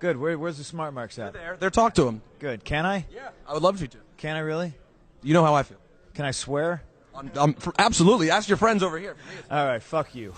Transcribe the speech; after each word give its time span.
Good. 0.00 0.16
Where, 0.16 0.38
where's 0.38 0.56
the 0.56 0.64
smart 0.64 0.94
marks 0.94 1.18
at? 1.18 1.34
They're 1.34 1.42
there, 1.42 1.56
there. 1.58 1.70
Talk 1.70 1.94
to 1.94 2.08
him. 2.08 2.22
Good. 2.38 2.64
Can 2.64 2.86
I? 2.86 3.04
Yeah, 3.14 3.28
I 3.46 3.52
would 3.52 3.62
love 3.62 3.80
you 3.82 3.86
to. 3.86 3.98
Can 4.16 4.34
I 4.34 4.40
really? 4.40 4.72
You 5.22 5.34
know 5.34 5.44
how 5.44 5.54
I 5.54 5.62
feel. 5.62 5.76
Can 6.14 6.24
I 6.24 6.30
swear? 6.30 6.82
I'm, 7.14 7.30
I'm, 7.36 7.52
for, 7.52 7.74
absolutely. 7.78 8.30
Ask 8.30 8.48
your 8.48 8.56
friends 8.56 8.82
over 8.82 8.98
here. 8.98 9.14
All 9.50 9.66
right. 9.66 9.82
Fuck 9.82 10.14
you. 10.14 10.32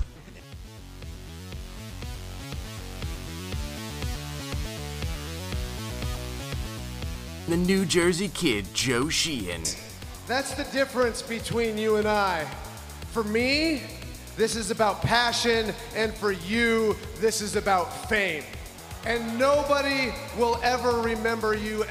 The 7.47 7.57
New 7.57 7.85
Jersey 7.85 8.29
kid, 8.29 8.67
Joe 8.75 9.09
Sheehan. 9.09 9.63
That's 10.27 10.55
the 10.55 10.65
difference 10.73 11.23
between 11.23 11.79
you 11.79 11.97
and 11.97 12.09
I. 12.09 12.47
For 13.13 13.23
me, 13.23 13.83
this 14.37 14.57
is 14.57 14.71
about 14.71 15.03
passion, 15.03 15.73
and 15.95 16.15
for 16.15 16.33
you, 16.33 16.97
this 17.21 17.41
is 17.41 17.55
about 17.55 18.09
fame. 18.09 18.43
And 19.05 19.37
nobody 19.39 20.13
will 20.39 20.61
ever 20.63 21.01
remember 21.01 21.55
you. 21.55 21.85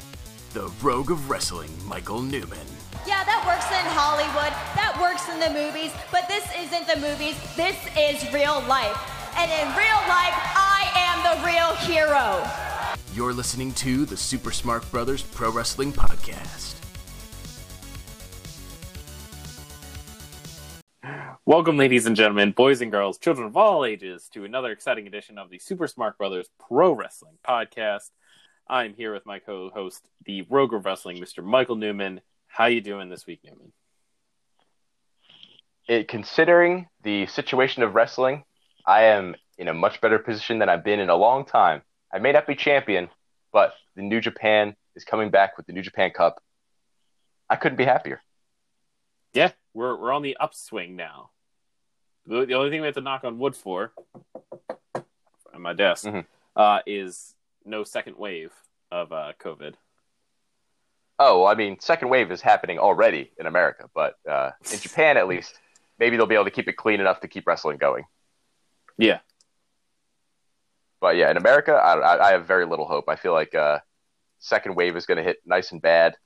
The 0.54 0.72
Rogue 0.80 1.10
of 1.10 1.28
Wrestling, 1.28 1.70
Michael 1.86 2.22
Newman. 2.22 2.66
Yeah, 3.06 3.24
that 3.24 3.44
works 3.44 3.68
in 3.68 3.84
Hollywood, 3.92 4.52
that 4.76 4.96
works 5.00 5.28
in 5.28 5.40
the 5.40 5.50
movies, 5.50 5.92
but 6.10 6.28
this 6.28 6.44
isn't 6.56 6.86
the 6.86 7.00
movies, 7.06 7.36
this 7.56 7.76
is 7.98 8.32
real 8.32 8.62
life. 8.68 8.96
And 9.36 9.50
in 9.50 9.68
real 9.76 10.02
life, 10.08 10.36
I 10.56 10.88
am 10.94 11.20
the 11.24 11.44
real 11.44 11.74
hero. 11.84 12.46
You're 13.14 13.32
listening 13.32 13.72
to 13.74 14.06
the 14.06 14.16
Super 14.16 14.52
Smart 14.52 14.90
Brothers 14.90 15.22
Pro 15.22 15.50
Wrestling 15.50 15.92
Podcast. 15.92 16.81
Welcome, 21.52 21.76
ladies 21.76 22.06
and 22.06 22.16
gentlemen, 22.16 22.52
boys 22.52 22.80
and 22.80 22.90
girls, 22.90 23.18
children 23.18 23.46
of 23.46 23.58
all 23.58 23.84
ages, 23.84 24.30
to 24.32 24.46
another 24.46 24.72
exciting 24.72 25.06
edition 25.06 25.36
of 25.36 25.50
the 25.50 25.58
Super 25.58 25.86
Smart 25.86 26.16
Brothers 26.16 26.48
Pro 26.58 26.92
Wrestling 26.92 27.36
Podcast. 27.46 28.08
I'm 28.66 28.94
here 28.94 29.12
with 29.12 29.26
my 29.26 29.38
co-host, 29.38 30.08
the 30.24 30.46
Rogue 30.48 30.72
of 30.72 30.86
Wrestling, 30.86 31.18
Mr. 31.18 31.44
Michael 31.44 31.76
Newman. 31.76 32.22
How 32.46 32.64
you 32.64 32.80
doing 32.80 33.10
this 33.10 33.26
week, 33.26 33.40
Newman? 33.44 33.70
It, 35.86 36.08
considering 36.08 36.88
the 37.02 37.26
situation 37.26 37.82
of 37.82 37.94
wrestling, 37.94 38.44
I 38.86 39.02
am 39.02 39.34
in 39.58 39.68
a 39.68 39.74
much 39.74 40.00
better 40.00 40.18
position 40.18 40.58
than 40.58 40.70
I've 40.70 40.84
been 40.84 41.00
in 41.00 41.10
a 41.10 41.16
long 41.16 41.44
time. 41.44 41.82
I 42.10 42.18
may 42.18 42.32
not 42.32 42.46
be 42.46 42.54
champion, 42.54 43.10
but 43.52 43.74
the 43.94 44.00
New 44.00 44.22
Japan 44.22 44.74
is 44.96 45.04
coming 45.04 45.28
back 45.28 45.58
with 45.58 45.66
the 45.66 45.74
New 45.74 45.82
Japan 45.82 46.12
Cup. 46.12 46.42
I 47.50 47.56
couldn't 47.56 47.76
be 47.76 47.84
happier. 47.84 48.22
Yeah, 49.34 49.50
we're 49.74 49.96
we're 49.96 50.12
on 50.12 50.22
the 50.22 50.38
upswing 50.40 50.96
now. 50.96 51.31
The, 52.26 52.46
the 52.46 52.54
only 52.54 52.70
thing 52.70 52.80
we 52.80 52.86
have 52.86 52.94
to 52.94 53.00
knock 53.00 53.24
on 53.24 53.38
wood 53.38 53.56
for 53.56 53.92
on 54.94 55.60
my 55.60 55.72
desk 55.72 56.04
Mhm. 56.06 56.26
uh, 56.56 56.80
is 56.86 57.34
no 57.64 57.84
second 57.84 58.16
wave 58.16 58.52
of 58.90 59.12
uh, 59.12 59.32
COVID. 59.40 59.74
Oh, 61.18 61.44
I 61.44 61.54
mean, 61.54 61.78
second 61.80 62.08
wave 62.08 62.30
is 62.32 62.40
happening 62.40 62.78
already 62.78 63.32
in 63.38 63.46
America, 63.46 63.88
but 63.94 64.14
uh, 64.28 64.52
in 64.72 64.78
Japan 64.78 65.16
at 65.16 65.28
least, 65.28 65.58
maybe 65.98 66.16
they'll 66.16 66.26
be 66.26 66.34
able 66.34 66.44
to 66.46 66.50
keep 66.50 66.68
it 66.68 66.76
clean 66.76 67.00
enough 67.00 67.20
to 67.20 67.28
keep 67.28 67.46
wrestling 67.46 67.76
going. 67.78 68.04
Yeah, 68.98 69.20
But 71.00 71.16
yeah, 71.16 71.30
in 71.30 71.36
America, 71.36 71.72
I, 71.72 71.94
I, 71.94 72.28
I 72.28 72.30
have 72.32 72.46
very 72.46 72.66
little 72.66 72.86
hope. 72.86 73.08
I 73.08 73.16
feel 73.16 73.32
like 73.32 73.54
uh, 73.54 73.78
second 74.38 74.74
wave 74.76 74.96
is 74.96 75.06
going 75.06 75.16
to 75.16 75.22
hit 75.24 75.38
nice 75.46 75.72
and 75.72 75.80
bad 75.82 76.16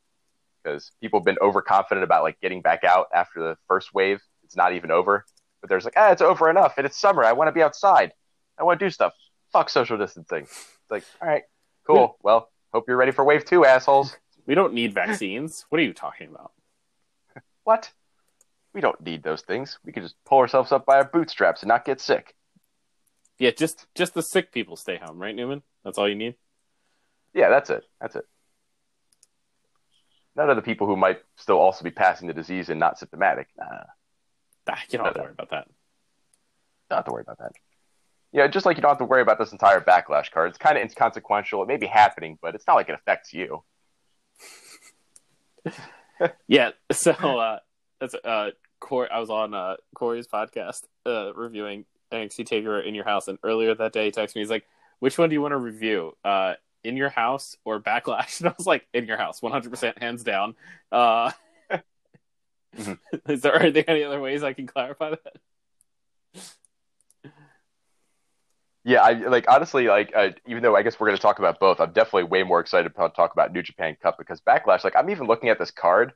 because 0.62 0.90
people 1.00 1.20
have 1.20 1.24
been 1.24 1.38
overconfident 1.40 2.02
about 2.04 2.22
like 2.22 2.40
getting 2.40 2.60
back 2.62 2.84
out 2.84 3.06
after 3.14 3.40
the 3.40 3.56
first 3.68 3.94
wave. 3.94 4.20
It's 4.44 4.56
not 4.56 4.72
even 4.72 4.90
over, 4.90 5.24
but 5.60 5.70
there's 5.70 5.84
like, 5.84 5.94
ah, 5.96 6.10
it's 6.10 6.22
over 6.22 6.50
enough, 6.50 6.74
and 6.76 6.86
it's 6.86 6.98
summer. 6.98 7.24
I 7.24 7.32
want 7.32 7.48
to 7.48 7.52
be 7.52 7.62
outside. 7.62 8.12
I 8.58 8.64
want 8.64 8.78
to 8.80 8.86
do 8.86 8.90
stuff. 8.90 9.12
Fuck 9.52 9.70
social 9.70 9.98
distancing. 9.98 10.42
It's 10.42 10.90
like, 10.90 11.04
all 11.20 11.28
right, 11.28 11.42
cool. 11.86 12.18
Well, 12.22 12.50
hope 12.72 12.84
you're 12.88 12.96
ready 12.96 13.12
for 13.12 13.24
wave 13.24 13.44
two, 13.44 13.64
assholes. 13.64 14.16
we 14.46 14.54
don't 14.54 14.74
need 14.74 14.94
vaccines. 14.94 15.64
what 15.68 15.80
are 15.80 15.84
you 15.84 15.92
talking 15.92 16.28
about? 16.28 16.52
What? 17.64 17.90
We 18.72 18.80
don't 18.80 19.00
need 19.00 19.22
those 19.22 19.42
things. 19.42 19.78
We 19.84 19.92
can 19.92 20.02
just 20.02 20.16
pull 20.24 20.38
ourselves 20.38 20.70
up 20.70 20.84
by 20.84 20.96
our 20.96 21.04
bootstraps 21.04 21.62
and 21.62 21.68
not 21.68 21.84
get 21.84 22.00
sick. 22.00 22.34
Yeah, 23.38 23.50
just 23.50 23.86
just 23.94 24.14
the 24.14 24.22
sick 24.22 24.52
people 24.52 24.76
stay 24.76 24.98
home, 25.02 25.18
right, 25.18 25.34
Newman? 25.34 25.62
That's 25.84 25.98
all 25.98 26.08
you 26.08 26.14
need. 26.14 26.34
Yeah, 27.34 27.50
that's 27.50 27.70
it. 27.70 27.84
That's 28.00 28.16
it. 28.16 28.24
None 30.36 30.50
of 30.50 30.56
the 30.56 30.62
people 30.62 30.86
who 30.86 30.96
might 30.96 31.20
still 31.36 31.58
also 31.58 31.82
be 31.82 31.90
passing 31.90 32.28
the 32.28 32.34
disease 32.34 32.68
and 32.68 32.78
not 32.78 32.98
symptomatic. 32.98 33.48
Nah, 33.58 33.84
Ah, 34.68 34.78
you 34.90 34.98
don't 34.98 35.06
have 35.06 35.14
to 35.14 35.20
worry 35.20 35.32
about 35.32 35.50
that. 35.50 35.68
don't 36.90 36.96
have 36.98 37.04
to 37.04 37.12
worry 37.12 37.22
about 37.22 37.38
that. 37.38 37.52
Yeah, 38.32 38.46
just 38.48 38.66
like 38.66 38.76
you 38.76 38.82
don't 38.82 38.90
have 38.90 38.98
to 38.98 39.04
worry 39.04 39.22
about 39.22 39.38
this 39.38 39.52
entire 39.52 39.80
backlash 39.80 40.30
card. 40.30 40.50
It's 40.50 40.58
kind 40.58 40.76
of 40.76 40.82
inconsequential. 40.82 41.62
It 41.62 41.68
may 41.68 41.76
be 41.76 41.86
happening, 41.86 42.38
but 42.42 42.54
it's 42.54 42.66
not 42.66 42.74
like 42.74 42.88
it 42.88 42.94
affects 42.94 43.32
you. 43.32 43.62
Yeah, 46.48 46.70
so 46.92 47.12
uh, 47.12 47.58
that's 48.00 48.14
uh, 48.14 48.50
Corey. 48.80 49.08
I 49.10 49.18
was 49.20 49.28
on 49.28 49.52
uh, 49.52 49.76
Corey's 49.94 50.26
podcast 50.26 50.84
uh, 51.04 51.34
reviewing 51.34 51.84
NXT 52.10 52.48
Takeover 52.48 52.82
in 52.82 52.94
your 52.94 53.04
house, 53.04 53.28
and 53.28 53.38
earlier 53.42 53.74
that 53.74 53.92
day, 53.92 54.06
he 54.06 54.12
texted 54.12 54.36
me. 54.36 54.40
He's 54.40 54.48
like, 54.50 54.64
"Which 55.00 55.18
one 55.18 55.28
do 55.28 55.34
you 55.34 55.42
want 55.42 55.52
to 55.52 55.58
review? 55.58 56.16
Uh, 56.24 56.54
in 56.84 56.96
your 56.96 57.10
house 57.10 57.58
or 57.66 57.80
Backlash?" 57.80 58.40
And 58.40 58.48
I 58.48 58.54
was 58.56 58.66
like, 58.66 58.86
"In 58.94 59.04
your 59.04 59.18
house, 59.18 59.42
one 59.42 59.52
hundred 59.52 59.68
percent, 59.70 59.98
hands 59.98 60.24
down." 60.24 60.54
Uh, 60.90 61.32
Mhm. 62.76 62.98
Is 63.28 63.42
there 63.42 63.54
are 63.54 63.70
there 63.70 63.84
any 63.88 64.04
other 64.04 64.20
ways 64.20 64.42
I 64.42 64.52
can 64.52 64.66
clarify 64.66 65.10
that? 65.10 65.36
Yeah, 68.84 69.02
I 69.02 69.14
like 69.14 69.46
honestly 69.48 69.88
like 69.88 70.12
uh, 70.14 70.30
even 70.46 70.62
though 70.62 70.76
I 70.76 70.82
guess 70.82 71.00
we're 71.00 71.08
going 71.08 71.16
to 71.16 71.22
talk 71.22 71.40
about 71.40 71.58
both, 71.58 71.80
I'm 71.80 71.92
definitely 71.92 72.24
way 72.24 72.44
more 72.44 72.60
excited 72.60 72.88
to 72.94 73.08
talk 73.08 73.32
about 73.32 73.52
New 73.52 73.62
Japan 73.62 73.96
Cup 74.00 74.16
because 74.16 74.40
Backlash. 74.40 74.84
Like 74.84 74.94
I'm 74.94 75.10
even 75.10 75.26
looking 75.26 75.48
at 75.48 75.58
this 75.58 75.72
card, 75.72 76.12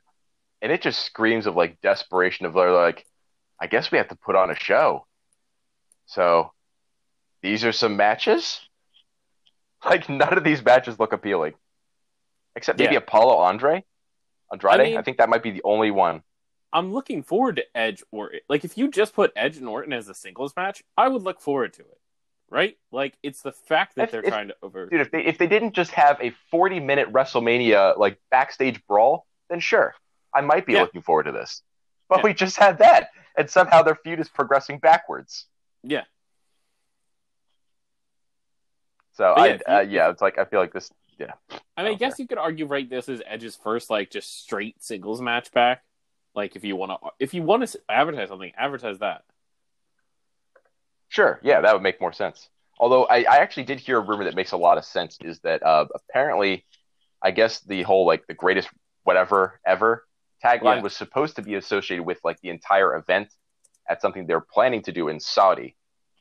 and 0.61 0.71
it 0.71 0.81
just 0.81 1.05
screams 1.05 1.47
of 1.47 1.55
like 1.57 1.81
desperation 1.81 2.45
of 2.45 2.55
like, 2.55 3.05
I 3.59 3.67
guess 3.67 3.91
we 3.91 3.97
have 3.97 4.07
to 4.07 4.15
put 4.15 4.37
on 4.37 4.51
a 4.51 4.55
show. 4.55 5.05
So 6.05 6.53
these 7.41 7.65
are 7.65 7.71
some 7.73 7.97
matches. 7.97 8.59
Like 9.83 10.09
none 10.09 10.37
of 10.37 10.43
these 10.43 10.63
matches 10.63 10.99
look 10.99 11.11
appealing, 11.11 11.53
except 12.55 12.77
maybe 12.77 12.93
Yeah. 12.93 12.99
Apollo 12.99 13.37
Andre, 13.37 13.83
Andrade. 14.51 14.95
I 14.95 14.99
I, 14.99 15.01
think 15.01 15.17
that 15.17 15.27
might 15.27 15.41
be 15.41 15.49
the 15.49 15.63
only 15.63 15.89
one. 15.89 16.21
I'm 16.73 16.93
looking 16.93 17.23
forward 17.23 17.57
to 17.57 17.63
Edge 17.77 18.03
or 18.11 18.31
like 18.49 18.63
if 18.63 18.77
you 18.77 18.89
just 18.89 19.13
put 19.13 19.31
Edge 19.35 19.57
and 19.57 19.67
Orton 19.67 19.93
as 19.93 20.07
a 20.09 20.13
singles 20.13 20.53
match, 20.55 20.83
I 20.97 21.07
would 21.09 21.21
look 21.23 21.41
forward 21.41 21.73
to 21.73 21.81
it. 21.81 21.97
Right? 22.49 22.77
Like 22.91 23.17
it's 23.23 23.41
the 23.41 23.51
fact 23.51 23.95
that 23.95 24.05
If- 24.05 24.11
they're 24.11 24.21
if- 24.23 24.29
trying 24.29 24.49
to 24.49 24.55
over. 24.61 24.87
Dude, 24.87 25.01
if 25.01 25.11
they 25.11 25.23
if 25.25 25.37
they 25.37 25.47
didn't 25.47 25.73
just 25.73 25.91
have 25.91 26.17
a 26.21 26.31
40 26.49 26.79
minute 26.79 27.11
WrestleMania 27.11 27.97
like 27.97 28.19
backstage 28.29 28.85
brawl, 28.87 29.25
then 29.49 29.59
sure, 29.59 29.95
I 30.33 30.41
might 30.41 30.65
be 30.65 30.73
Yeah. 30.73 30.81
looking 30.81 31.01
forward 31.01 31.23
to 31.23 31.31
this. 31.31 31.61
But 32.09 32.19
Yeah. 32.19 32.23
we 32.23 32.33
just 32.33 32.57
had 32.57 32.79
that, 32.79 33.09
and 33.37 33.49
somehow 33.49 33.83
their 33.83 33.95
feud 33.95 34.19
is 34.19 34.27
progressing 34.29 34.79
backwards. 34.79 35.47
Yeah, 35.83 36.03
So 39.13 39.33
But 39.35 39.41
I 39.41 39.47
yeah, 39.47 39.77
uh, 39.77 39.81
yeah, 39.81 40.09
it's 40.09 40.21
like 40.21 40.37
I 40.37 40.45
feel 40.45 40.59
like 40.59 40.73
this. 40.73 40.89
Yeah, 41.17 41.33
I 41.77 41.83
mean, 41.83 41.91
I 41.93 41.95
guess 41.95 42.17
you 42.17 42.27
could 42.27 42.37
argue 42.37 42.65
right. 42.65 42.89
This 42.89 43.07
is 43.09 43.21
Edge's 43.25 43.55
first 43.55 43.89
like 43.89 44.09
just 44.09 44.41
straight 44.41 44.81
singles 44.81 45.21
match 45.21 45.51
back. 45.51 45.83
Like 46.35 46.55
if 46.55 46.63
you 46.63 46.75
want 46.75 46.91
to, 46.91 47.09
if 47.19 47.33
you 47.33 47.43
want 47.43 47.67
to 47.67 47.79
advertise 47.89 48.29
something, 48.29 48.51
advertise 48.57 48.99
that. 48.99 49.23
sure, 51.09 51.39
yeah, 51.43 51.61
that 51.61 51.73
would 51.73 51.83
make 51.83 52.01
more 52.01 52.13
sense. 52.13 52.49
Although 52.79 53.05
I, 53.05 53.19
I 53.23 53.37
actually 53.37 53.63
did 53.63 53.79
hear 53.79 53.97
a 53.97 54.01
rumor 54.01 54.23
that 54.25 54.35
makes 54.35 54.51
a 54.53 54.57
lot 54.57 54.77
of 54.77 54.85
sense 54.85 55.17
is 55.21 55.39
that 55.41 55.63
uh, 55.63 55.85
apparently, 55.93 56.65
I 57.21 57.31
guess 57.31 57.59
the 57.61 57.83
whole 57.83 58.05
like 58.05 58.25
the 58.27 58.33
greatest 58.33 58.69
whatever 59.03 59.59
ever 59.65 60.05
tagline 60.43 60.77
Yeah. 60.77 60.81
was 60.81 60.95
supposed 60.95 61.35
to 61.35 61.41
be 61.43 61.55
associated 61.55 62.03
with 62.03 62.19
like 62.23 62.39
the 62.41 62.49
entire 62.49 62.95
event 62.95 63.29
at 63.89 64.01
something 64.01 64.25
they're 64.25 64.41
planning 64.41 64.81
to 64.83 64.91
do 64.91 65.09
in 65.09 65.19
Saudi, 65.19 65.75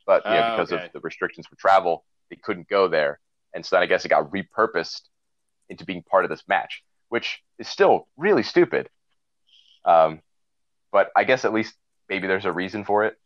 but 0.07 0.25
yeah, 0.29 0.43
Oh, 0.43 0.47
because 0.47 0.73
okay. 0.73 0.87
of 0.87 0.93
the 0.93 1.01
restrictions 1.01 1.47
for 1.47 1.57
travel, 1.57 2.05
they 2.31 2.37
couldn't 2.37 2.69
go 2.69 2.89
there, 2.89 3.21
and 3.55 3.65
so 3.65 3.77
then 3.77 3.83
I 3.83 3.87
guess 3.87 4.05
it 4.05 4.09
got 4.09 4.31
repurposed 4.31 5.03
into 5.69 5.85
being 5.85 6.03
part 6.03 6.25
of 6.25 6.31
this 6.31 6.43
match, 6.49 6.83
which 7.09 7.43
is 7.59 7.69
still 7.69 8.09
really 8.17 8.43
stupid. 8.43 8.89
Um, 9.85 10.21
but 10.93 11.11
I 11.17 11.25
guess 11.25 11.45
at 11.45 11.53
least 11.53 11.75
maybe 12.09 12.27
there's 12.27 12.45
a 12.45 12.53
reason 12.53 12.85
for 12.85 13.05
it. 13.05 13.17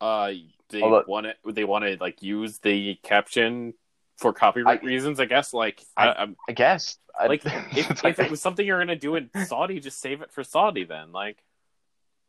Uh, 0.00 0.32
they 0.70 0.82
Although- 0.82 1.04
want 1.06 1.26
to 1.26 1.52
they 1.52 1.64
want 1.64 1.84
to 1.84 1.96
like 2.00 2.22
use 2.22 2.58
the 2.58 2.96
caption 3.02 3.74
for 4.18 4.32
copyright 4.32 4.82
I- 4.82 4.86
reasons. 4.86 5.20
I 5.20 5.24
guess 5.26 5.52
like 5.54 5.82
I, 5.96 6.08
I'm 6.12 6.36
I 6.48 6.52
guess. 6.52 6.98
Like 7.18 7.42
if, 7.76 8.04
if 8.04 8.18
it 8.18 8.30
was 8.30 8.40
something 8.40 8.66
you're 8.66 8.78
gonna 8.80 8.96
do 8.96 9.14
in 9.16 9.30
Saudi, 9.46 9.78
just 9.80 10.00
save 10.00 10.20
it 10.22 10.32
for 10.32 10.42
Saudi. 10.42 10.84
Then 10.84 11.12
like 11.12 11.38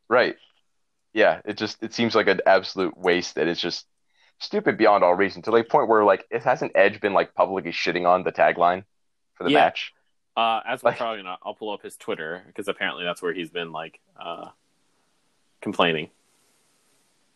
Right. 0.08 0.36
Yeah, 1.12 1.40
it 1.44 1.56
just 1.56 1.82
it 1.82 1.92
seems 1.94 2.14
like 2.14 2.28
an 2.28 2.40
absolute 2.46 2.96
waste 2.96 3.36
and 3.36 3.48
it's 3.48 3.60
just 3.60 3.86
stupid 4.38 4.76
beyond 4.78 5.02
all 5.02 5.14
reason 5.14 5.42
to 5.42 5.50
the 5.50 5.64
point 5.64 5.88
where 5.88 6.04
like 6.04 6.24
it 6.30 6.42
hasn't 6.42 6.72
Edge 6.74 7.00
been 7.00 7.14
like 7.14 7.34
publicly 7.34 7.72
shitting 7.72 8.06
on 8.06 8.22
the 8.22 8.32
tagline 8.32 8.84
for 9.36 9.44
the 9.44 9.50
Yeah. 9.50 9.60
match. 9.66 9.92
Uh, 10.36 10.60
as 10.66 10.82
we're 10.82 10.90
Like- 10.90 10.98
probably 10.98 11.22
not, 11.22 11.38
I'll 11.42 11.54
pull 11.54 11.70
up 11.70 11.82
his 11.82 11.96
Twitter 11.96 12.42
because 12.46 12.68
apparently 12.68 13.04
that's 13.04 13.22
where 13.22 13.32
he's 13.32 13.50
been 13.50 13.72
like 13.72 14.00
uh, 14.20 14.50
complaining. 15.60 16.10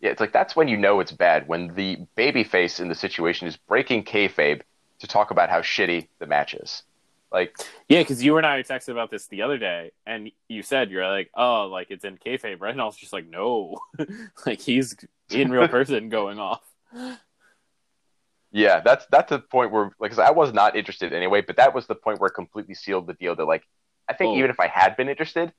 Yeah, 0.00 0.10
it's 0.10 0.20
like 0.20 0.32
that's 0.32 0.56
when 0.56 0.68
you 0.68 0.76
know 0.76 1.00
it's 1.00 1.12
bad 1.12 1.46
when 1.48 1.74
the 1.74 1.98
babyface 2.16 2.80
in 2.80 2.88
the 2.88 2.94
situation 2.94 3.46
is 3.46 3.56
breaking 3.56 4.04
kayfabe 4.04 4.62
to 5.00 5.06
talk 5.06 5.30
about 5.30 5.48
how 5.50 5.60
shitty 5.60 6.08
the 6.18 6.26
match 6.26 6.54
is. 6.54 6.82
Like, 7.32 7.56
Yeah, 7.88 8.00
because 8.00 8.22
you 8.24 8.36
and 8.38 8.46
I 8.46 8.62
texted 8.62 8.88
about 8.88 9.10
this 9.10 9.28
the 9.28 9.42
other 9.42 9.56
day, 9.56 9.92
and 10.04 10.30
you 10.48 10.62
said 10.62 10.90
you're 10.90 11.06
like, 11.06 11.30
"Oh, 11.34 11.66
like 11.66 11.90
it's 11.90 12.04
in 12.04 12.18
kayfabe, 12.18 12.60
right?" 12.60 12.72
And 12.72 12.80
I 12.80 12.84
was 12.84 12.96
just 12.96 13.12
like, 13.12 13.26
"No, 13.28 13.78
like 14.46 14.60
he's 14.60 14.96
in 15.30 15.50
real 15.50 15.68
person 15.78 16.08
going 16.08 16.38
off." 16.40 16.62
Yeah, 18.52 18.80
that's 18.80 19.06
that's 19.10 19.30
the 19.30 19.38
point 19.38 19.70
where, 19.72 19.90
like, 20.00 20.16
I 20.18 20.30
was 20.32 20.52
not 20.52 20.76
interested 20.76 21.12
anyway, 21.12 21.40
but 21.40 21.56
that 21.56 21.74
was 21.74 21.86
the 21.86 21.94
point 21.94 22.20
where 22.20 22.28
it 22.28 22.34
completely 22.34 22.74
sealed 22.74 23.06
the 23.06 23.14
deal. 23.14 23.34
That 23.36 23.44
like, 23.44 23.64
I 24.08 24.14
think 24.14 24.30
Oh. 24.30 24.36
even 24.36 24.50
if 24.50 24.58
I 24.60 24.66
had 24.66 24.96
been 24.96 25.08
interested, 25.08 25.52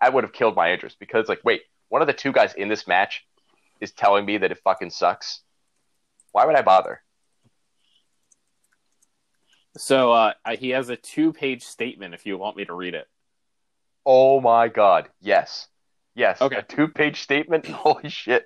I 0.00 0.10
would 0.10 0.24
have 0.24 0.32
killed 0.32 0.54
my 0.56 0.72
interest 0.72 0.98
because, 0.98 1.28
like, 1.28 1.40
wait, 1.44 1.62
one 1.88 2.02
of 2.02 2.06
the 2.08 2.12
two 2.14 2.32
guys 2.32 2.54
in 2.54 2.68
this 2.68 2.86
match 2.86 3.24
is 3.80 3.92
telling 3.92 4.24
me 4.26 4.38
that 4.38 4.50
it 4.52 4.58
fucking 4.64 4.90
sucks. 4.90 5.40
Why 6.32 6.44
would 6.46 6.56
I 6.56 6.62
bother? 6.62 7.02
So 9.76 10.12
uh, 10.12 10.32
he 10.58 10.70
has 10.70 10.88
a 10.88 10.96
two-page 10.96 11.62
statement. 11.64 12.14
If 12.14 12.26
you 12.26 12.38
want 12.38 12.56
me 12.56 12.64
to 12.64 12.74
read 12.74 12.94
it, 12.94 13.08
Oh 14.06 14.40
my 14.40 14.68
god, 14.68 15.08
yes, 15.20 15.68
yes. 16.14 16.40
Okay. 16.42 16.56
a 16.56 16.62
two-page 16.62 17.22
statement. 17.22 17.66
Holy 17.68 18.08
shit. 18.10 18.44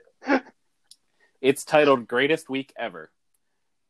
it's 1.40 1.64
titled 1.64 2.06
"Greatest 2.06 2.48
Week 2.48 2.72
Ever." 2.78 3.10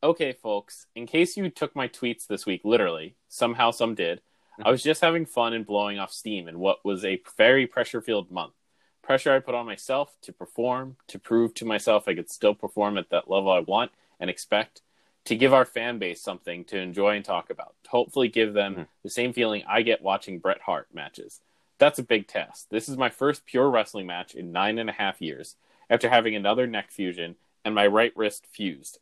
Okay, 0.03 0.33
folks. 0.33 0.87
In 0.95 1.07
case 1.07 1.37
you 1.37 1.51
took 1.51 1.75
my 1.75 1.89
tweets 1.89 2.27
this 2.27 2.47
week 2.47 2.61
literally, 2.65 3.17
somehow 3.29 3.73
some 3.73 3.95
did. 3.95 4.21
I 4.63 4.71
was 4.71 4.83
just 4.83 5.01
having 5.01 5.27
fun 5.27 5.53
and 5.55 5.67
blowing 5.67 5.99
off 5.99 6.13
steam 6.13 6.49
in 6.49 6.59
what 6.59 6.85
was 6.85 7.05
a 7.05 7.21
very 7.37 7.67
pressure-filled 7.67 8.31
month. 8.31 8.55
Pressure 9.03 9.33
I 9.33 9.41
put 9.41 9.55
on 9.55 9.67
myself 9.67 10.17
to 10.23 10.33
perform, 10.33 10.97
to 11.09 11.19
prove 11.19 11.55
to 11.55 11.65
myself 11.65 12.07
I 12.07 12.15
could 12.15 12.31
still 12.31 12.55
perform 12.55 12.99
at 12.99 13.11
that 13.11 13.31
level 13.31 13.51
I 13.51 13.61
want 13.61 13.91
and 14.21 14.31
expect, 14.31 14.83
to 15.25 15.37
give 15.37 15.53
our 15.53 15.65
fan 15.65 15.99
base 15.99 16.21
something 16.21 16.65
to 16.67 16.79
enjoy 16.79 17.17
and 17.17 17.25
talk 17.25 17.51
about, 17.51 17.75
to 17.85 17.91
hopefully 17.91 18.29
give 18.29 18.53
them 18.55 18.75
Mhm. 18.75 18.87
the 19.03 19.11
same 19.11 19.33
feeling 19.33 19.65
I 19.67 19.83
get 19.83 20.03
watching 20.03 20.39
Bret 20.39 20.61
Hart 20.63 20.89
matches. 20.93 21.41
That's 21.79 21.99
a 21.99 22.05
big 22.05 22.27
test. 22.27 22.71
This 22.71 22.89
is 22.89 22.97
my 22.97 23.11
first 23.11 23.47
pure 23.47 23.69
wrestling 23.71 24.07
match 24.07 24.35
in 24.35 24.53
nine 24.53 24.79
and 24.79 24.91
a 24.91 24.95
half 24.95 25.21
years, 25.21 25.57
after 25.91 26.09
having 26.09 26.35
another 26.35 26.67
neck 26.67 26.91
fusion 26.91 27.37
and 27.65 27.75
my 27.75 27.87
right 27.87 28.17
wrist 28.17 28.47
fused. 28.47 28.99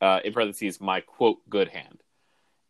Uh, 0.00 0.20
in 0.24 0.32
parentheses, 0.32 0.80
my 0.80 1.00
quote 1.00 1.38
good 1.48 1.68
hand. 1.68 2.02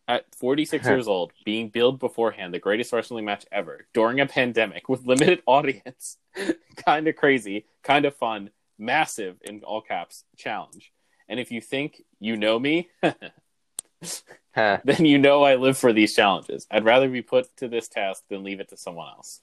At 0.09 0.33
46 0.37 0.87
years 0.87 1.09
old, 1.09 1.33
being 1.45 1.69
billed 1.69 1.99
beforehand 1.99 2.55
the 2.55 2.59
greatest 2.59 2.93
wrestling 2.93 3.25
match 3.25 3.45
ever 3.51 3.87
during 3.93 4.21
a 4.21 4.27
pandemic 4.27 4.89
with 4.89 5.07
limited 5.07 5.43
audience, 5.47 6.19
kind 6.85 7.09
of 7.09 7.17
crazy, 7.17 7.67
kind 7.83 8.05
of 8.05 8.15
fun, 8.15 8.51
massive 8.79 9.37
in 9.43 9.65
all 9.65 9.81
caps 9.81 10.25
challenge. 10.37 10.93
And 11.29 11.41
if 11.41 11.51
you 11.51 11.61
think 11.61 12.03
you 12.21 12.37
know 12.37 12.59
me, 12.59 12.89
Huh. 14.55 14.79
then 14.85 15.05
you 15.05 15.19
know 15.19 15.43
I 15.43 15.57
live 15.57 15.77
for 15.77 15.93
these 15.93 16.15
challenges. 16.15 16.67
I'd 16.71 16.85
rather 16.85 17.09
be 17.09 17.23
put 17.23 17.55
to 17.59 17.69
this 17.69 17.89
task 17.89 18.25
than 18.29 18.43
leave 18.43 18.61
it 18.61 18.69
to 18.71 18.77
someone 18.77 19.09
else. 19.09 19.41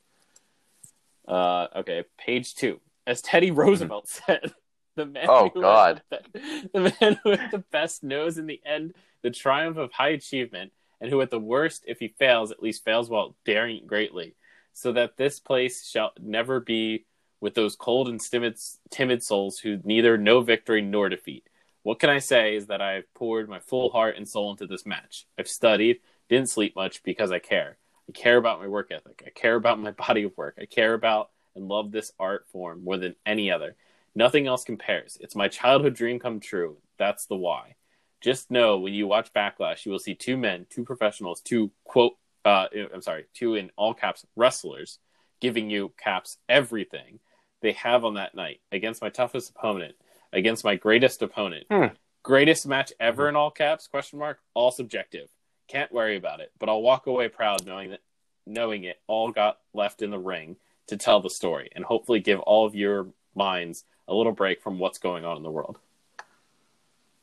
Uh, 1.27 1.67
okay, 1.77 2.03
page 2.17 2.55
two. 2.55 2.79
As 3.05 3.21
Teddy 3.21 3.51
Roosevelt 3.51 4.07
said, 4.07 4.53
the 4.95 5.05
man, 5.05 5.25
Oh, 5.29 5.49
God. 5.49 6.01
The, 6.09 6.69
the 6.73 6.93
man 7.01 7.19
who 7.23 7.31
at 7.33 7.51
the 7.51 7.63
best 7.71 8.03
knows 8.03 8.37
in 8.37 8.47
the 8.47 8.61
end 8.65 8.93
the 9.23 9.31
triumph 9.31 9.77
of 9.77 9.91
high 9.93 10.09
achievement, 10.09 10.71
and 11.01 11.09
who 11.09 11.21
at 11.21 11.31
the 11.31 11.39
worst, 11.39 11.83
if 11.87 11.99
he 11.99 12.09
fails, 12.09 12.51
at 12.51 12.61
least 12.61 12.83
fails 12.85 13.09
while 13.09 13.35
daring 13.45 13.85
greatly, 13.87 14.35
so 14.73 14.91
that 14.91 15.17
this 15.17 15.39
place 15.39 15.87
shall 15.89 16.11
never 16.21 16.59
be 16.59 17.05
with 17.41 17.55
those 17.55 17.75
cold 17.75 18.07
and 18.07 18.21
timid, 18.21 18.57
timid 18.89 19.23
souls 19.23 19.59
who 19.59 19.79
neither 19.83 20.17
know 20.17 20.41
victory 20.41 20.81
nor 20.81 21.09
defeat. 21.09 21.47
What 21.83 21.99
can 21.99 22.09
I 22.09 22.19
say 22.19 22.55
is 22.55 22.67
that 22.67 22.81
I've 22.81 23.13
poured 23.13 23.49
my 23.49 23.59
full 23.59 23.89
heart 23.89 24.15
and 24.15 24.27
soul 24.27 24.51
into 24.51 24.65
this 24.65 24.85
match. 24.85 25.25
I've 25.37 25.49
studied, 25.49 25.99
didn't 26.29 26.49
sleep 26.49 26.75
much 26.75 27.03
because 27.03 27.31
I 27.31 27.39
care. 27.39 27.77
I 28.07 28.11
care 28.13 28.37
about 28.37 28.61
my 28.61 28.67
work 28.67 28.91
ethic. 28.91 29.23
I 29.25 29.29
care 29.29 29.55
about 29.55 29.79
my 29.79 29.91
body 30.07 30.23
of 30.23 30.37
work. 30.37 30.57
I 30.61 30.65
care 30.65 30.93
about 30.93 31.31
and 31.55 31.67
love 31.67 31.91
this 31.91 32.11
art 32.19 32.47
form 32.51 32.83
more 32.83 32.97
than 32.97 33.15
any 33.25 33.51
other. 33.51 33.75
Nothing 34.15 34.47
else 34.47 34.63
compares. 34.63 35.17
It's 35.19 35.35
my 35.35 35.47
childhood 35.47 35.95
dream 35.95 36.19
come 36.19 36.39
true. 36.39 36.77
That's 36.97 37.25
the 37.25 37.35
why. 37.35 37.75
Just 38.21 38.51
know 38.51 38.77
when 38.79 38.93
you 38.93 39.07
watch 39.07 39.33
Backlash, 39.33 39.85
you 39.85 39.91
will 39.91 39.99
see 39.99 40.15
two 40.15 40.37
men, 40.37 40.65
two 40.69 40.85
professionals, 40.85 41.41
two 41.41 41.71
quote, 41.83 42.13
uh, 42.45 42.67
I'm 42.93 43.01
sorry, 43.01 43.25
two 43.33 43.55
in 43.55 43.71
all 43.75 43.93
caps 43.93 44.25
wrestlers 44.35 44.99
giving 45.41 45.69
you 45.69 45.91
caps 46.01 46.37
everything 46.47 47.19
they 47.61 47.73
have 47.73 48.05
on 48.05 48.13
that 48.13 48.33
night 48.33 48.61
against 48.71 49.01
my 49.01 49.09
toughest 49.09 49.49
opponent, 49.49 49.95
against 50.31 50.63
my 50.63 50.75
greatest 50.75 51.21
opponent. 51.21 51.65
Hmm. 51.69 51.87
Greatest 52.23 52.65
match 52.65 52.93
ever 52.99 53.27
in 53.27 53.35
all 53.35 53.51
caps? 53.51 53.87
Question 53.87 54.19
mark. 54.19 54.39
All 54.53 54.71
subjective. 54.71 55.27
Can't 55.67 55.91
worry 55.91 56.15
about 56.15 56.39
it, 56.39 56.51
but 56.59 56.69
I'll 56.69 56.81
walk 56.81 57.07
away 57.07 57.27
proud 57.27 57.65
knowing 57.65 57.89
that 57.89 57.99
knowing 58.45 58.83
it 58.83 59.01
all 59.07 59.31
got 59.31 59.57
left 59.73 60.01
in 60.01 60.11
the 60.11 60.19
ring 60.19 60.55
to 60.87 60.97
tell 60.97 61.21
the 61.21 61.29
story 61.29 61.69
and 61.75 61.83
hopefully 61.83 62.19
give 62.19 62.39
all 62.39 62.65
of 62.65 62.75
your 62.75 63.07
minds 63.35 63.83
a 64.07 64.13
little 64.13 64.31
break 64.33 64.61
from 64.61 64.79
what's 64.79 64.97
going 64.97 65.25
on 65.25 65.37
in 65.37 65.43
the 65.43 65.51
world. 65.51 65.79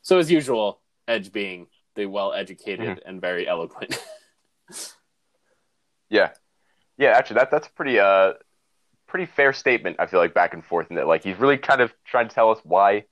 So 0.01 0.17
as 0.17 0.31
usual, 0.31 0.79
Edge 1.07 1.31
being 1.31 1.67
the 1.95 2.05
well-educated 2.07 3.01
and 3.05 3.19
very 3.21 3.47
eloquent. 3.47 3.97
Yeah, 6.09 6.31
yeah. 6.97 7.11
Actually, 7.11 7.35
that 7.35 7.51
that's 7.51 7.67
a 7.67 7.71
pretty 7.71 7.97
uh 7.99 8.33
pretty 9.07 9.25
fair 9.25 9.53
statement. 9.53 9.95
I 9.99 10.07
feel 10.07 10.19
like 10.19 10.33
back 10.33 10.53
and 10.53 10.63
forth 10.63 10.87
in 10.89 10.97
that, 10.97 11.07
like 11.07 11.23
he's 11.23 11.37
really 11.37 11.57
kind 11.57 11.79
of 11.81 11.93
trying 12.05 12.27
to 12.27 12.35
tell 12.35 12.51
us 12.51 12.59
why 12.63 13.05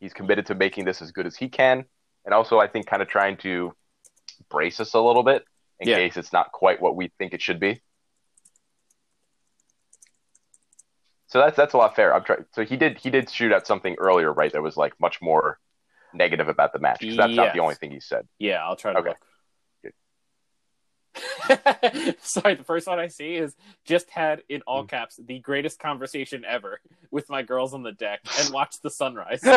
he's 0.00 0.12
committed 0.12 0.46
to 0.46 0.54
making 0.56 0.84
this 0.84 1.00
as 1.00 1.12
good 1.12 1.26
as 1.26 1.36
he 1.36 1.48
can, 1.48 1.84
and 2.24 2.34
also 2.34 2.58
I 2.58 2.66
think 2.66 2.86
kind 2.86 3.02
of 3.02 3.08
trying 3.08 3.36
to 3.38 3.72
brace 4.48 4.80
us 4.80 4.94
a 4.94 5.00
little 5.00 5.22
bit 5.22 5.44
in 5.78 5.88
Yeah. 5.88 5.96
case 5.96 6.16
it's 6.16 6.32
not 6.32 6.50
quite 6.50 6.80
what 6.82 6.96
we 6.96 7.12
think 7.18 7.34
it 7.34 7.40
should 7.40 7.60
be. 7.60 7.82
So 11.30 11.38
that's 11.38 11.56
that's 11.56 11.74
a 11.74 11.76
lot 11.76 11.94
fair. 11.94 12.12
I'm 12.12 12.24
trying. 12.24 12.44
So 12.52 12.64
he 12.64 12.76
did 12.76 12.98
he 12.98 13.08
did 13.08 13.30
shoot 13.30 13.52
at 13.52 13.64
something 13.66 13.94
earlier, 13.98 14.32
right? 14.32 14.52
That 14.52 14.62
was 14.62 14.76
like 14.76 14.98
much 15.00 15.22
more 15.22 15.60
negative 16.12 16.48
about 16.48 16.72
the 16.72 16.80
match 16.80 16.98
because 17.00 17.16
that's 17.16 17.34
not 17.34 17.54
the 17.54 17.60
only 17.60 17.76
thing 17.76 17.92
he 17.92 18.00
said. 18.00 18.26
Yeah, 18.38 18.64
I'll 18.64 18.74
try 18.74 18.92
to 18.92 18.98
Okay. 18.98 19.10
look. 19.10 19.18
Sorry, 22.20 22.54
the 22.54 22.64
first 22.64 22.86
one 22.88 22.98
I 22.98 23.08
see 23.08 23.34
is 23.34 23.54
just 23.84 24.10
had 24.10 24.42
in 24.48 24.62
all 24.66 24.82
hmm. 24.82 24.88
caps 24.88 25.20
the 25.24 25.38
greatest 25.38 25.78
conversation 25.78 26.44
ever 26.44 26.80
with 27.12 27.30
my 27.30 27.42
girls 27.42 27.74
on 27.74 27.84
the 27.84 27.92
deck 27.92 28.20
and 28.40 28.50
watched 28.52 28.82
the 28.82 28.90
sunrise. 28.90 29.42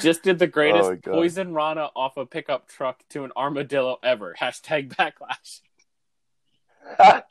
just 0.00 0.22
did 0.22 0.38
the 0.38 0.46
greatest 0.46 0.90
Oh, 0.90 0.96
poison 1.12 1.54
Rana 1.54 1.90
off 1.96 2.16
a 2.16 2.26
pickup 2.26 2.68
truck 2.68 3.02
to 3.10 3.24
an 3.24 3.32
armadillo 3.36 3.98
ever. 4.02 4.34
Hashtag 4.38 4.94
backlash. 4.94 5.60
Oh 6.98 7.22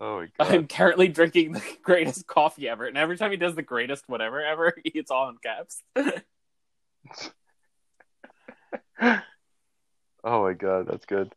my 0.00 0.28
god. 0.38 0.54
I'm 0.54 0.66
currently 0.66 1.08
drinking 1.08 1.52
the 1.52 1.62
greatest 1.82 2.26
coffee 2.26 2.68
ever, 2.68 2.86
and 2.86 2.96
every 2.96 3.16
time 3.16 3.30
he 3.30 3.36
does 3.36 3.54
the 3.54 3.62
greatest 3.62 4.04
whatever 4.08 4.44
ever, 4.44 4.74
it's 4.84 5.10
all 5.10 5.28
in 5.28 5.36
caps. 5.38 5.82
Oh 10.24 10.42
my 10.42 10.52
god, 10.52 10.86
that's 10.88 11.06
good. 11.06 11.32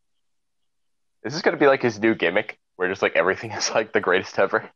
Is 1.24 1.34
this 1.34 1.42
gonna 1.42 1.58
be 1.58 1.68
like 1.68 1.82
his 1.82 2.00
new 2.00 2.16
gimmick, 2.16 2.60
where 2.76 2.90
just 2.90 3.02
like 3.02 3.16
everything 3.16 3.52
is 3.52 3.70
like 3.70 3.94
the 3.94 4.02
greatest 4.02 4.38
ever? 4.40 4.70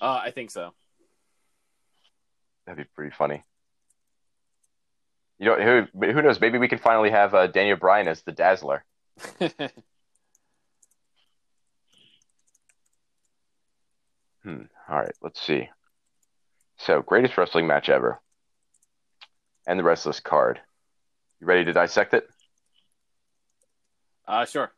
Uh, 0.00 0.20
I 0.24 0.30
think 0.32 0.50
so. 0.50 0.74
That'd 2.66 2.84
be 2.84 2.90
pretty 2.94 3.14
funny. 3.14 3.44
You 5.44 5.50
know, 5.50 5.86
who 5.92 6.06
who 6.12 6.22
knows? 6.22 6.40
Maybe 6.40 6.56
we 6.56 6.68
can 6.68 6.78
finally 6.78 7.10
have 7.10 7.34
uh, 7.34 7.48
Daniel 7.48 7.76
Bryan 7.76 8.08
as 8.08 8.22
the 8.22 8.32
Dazzler. 8.32 8.82
Hmm. 14.42 14.64
All 14.90 14.98
right, 14.98 15.14
let's 15.22 15.40
see. 15.40 15.70
So, 16.76 17.00
greatest 17.00 17.38
wrestling 17.38 17.66
match 17.66 17.88
ever, 17.88 18.20
and 19.66 19.78
the 19.78 19.82
rest 19.84 20.04
of 20.04 20.12
this 20.12 20.20
card. 20.20 20.60
You 21.40 21.46
ready 21.46 21.64
to 21.64 21.72
dissect 21.72 22.12
it? 22.12 22.28
uh, 24.28 24.44
sure. 24.44 24.70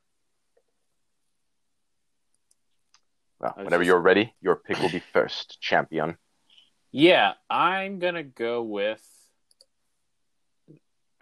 Well, 3.41 3.55
whenever 3.57 3.79
just- 3.79 3.87
you're 3.89 4.01
ready, 4.01 4.35
your 4.41 4.55
pick 4.55 4.79
will 4.79 4.89
be 4.91 5.03
first, 5.13 5.61
champion. 5.61 6.17
Yeah, 6.93 7.33
I'm 7.51 7.99
gonna 7.99 8.23
go 8.23 8.63
with. 8.63 9.03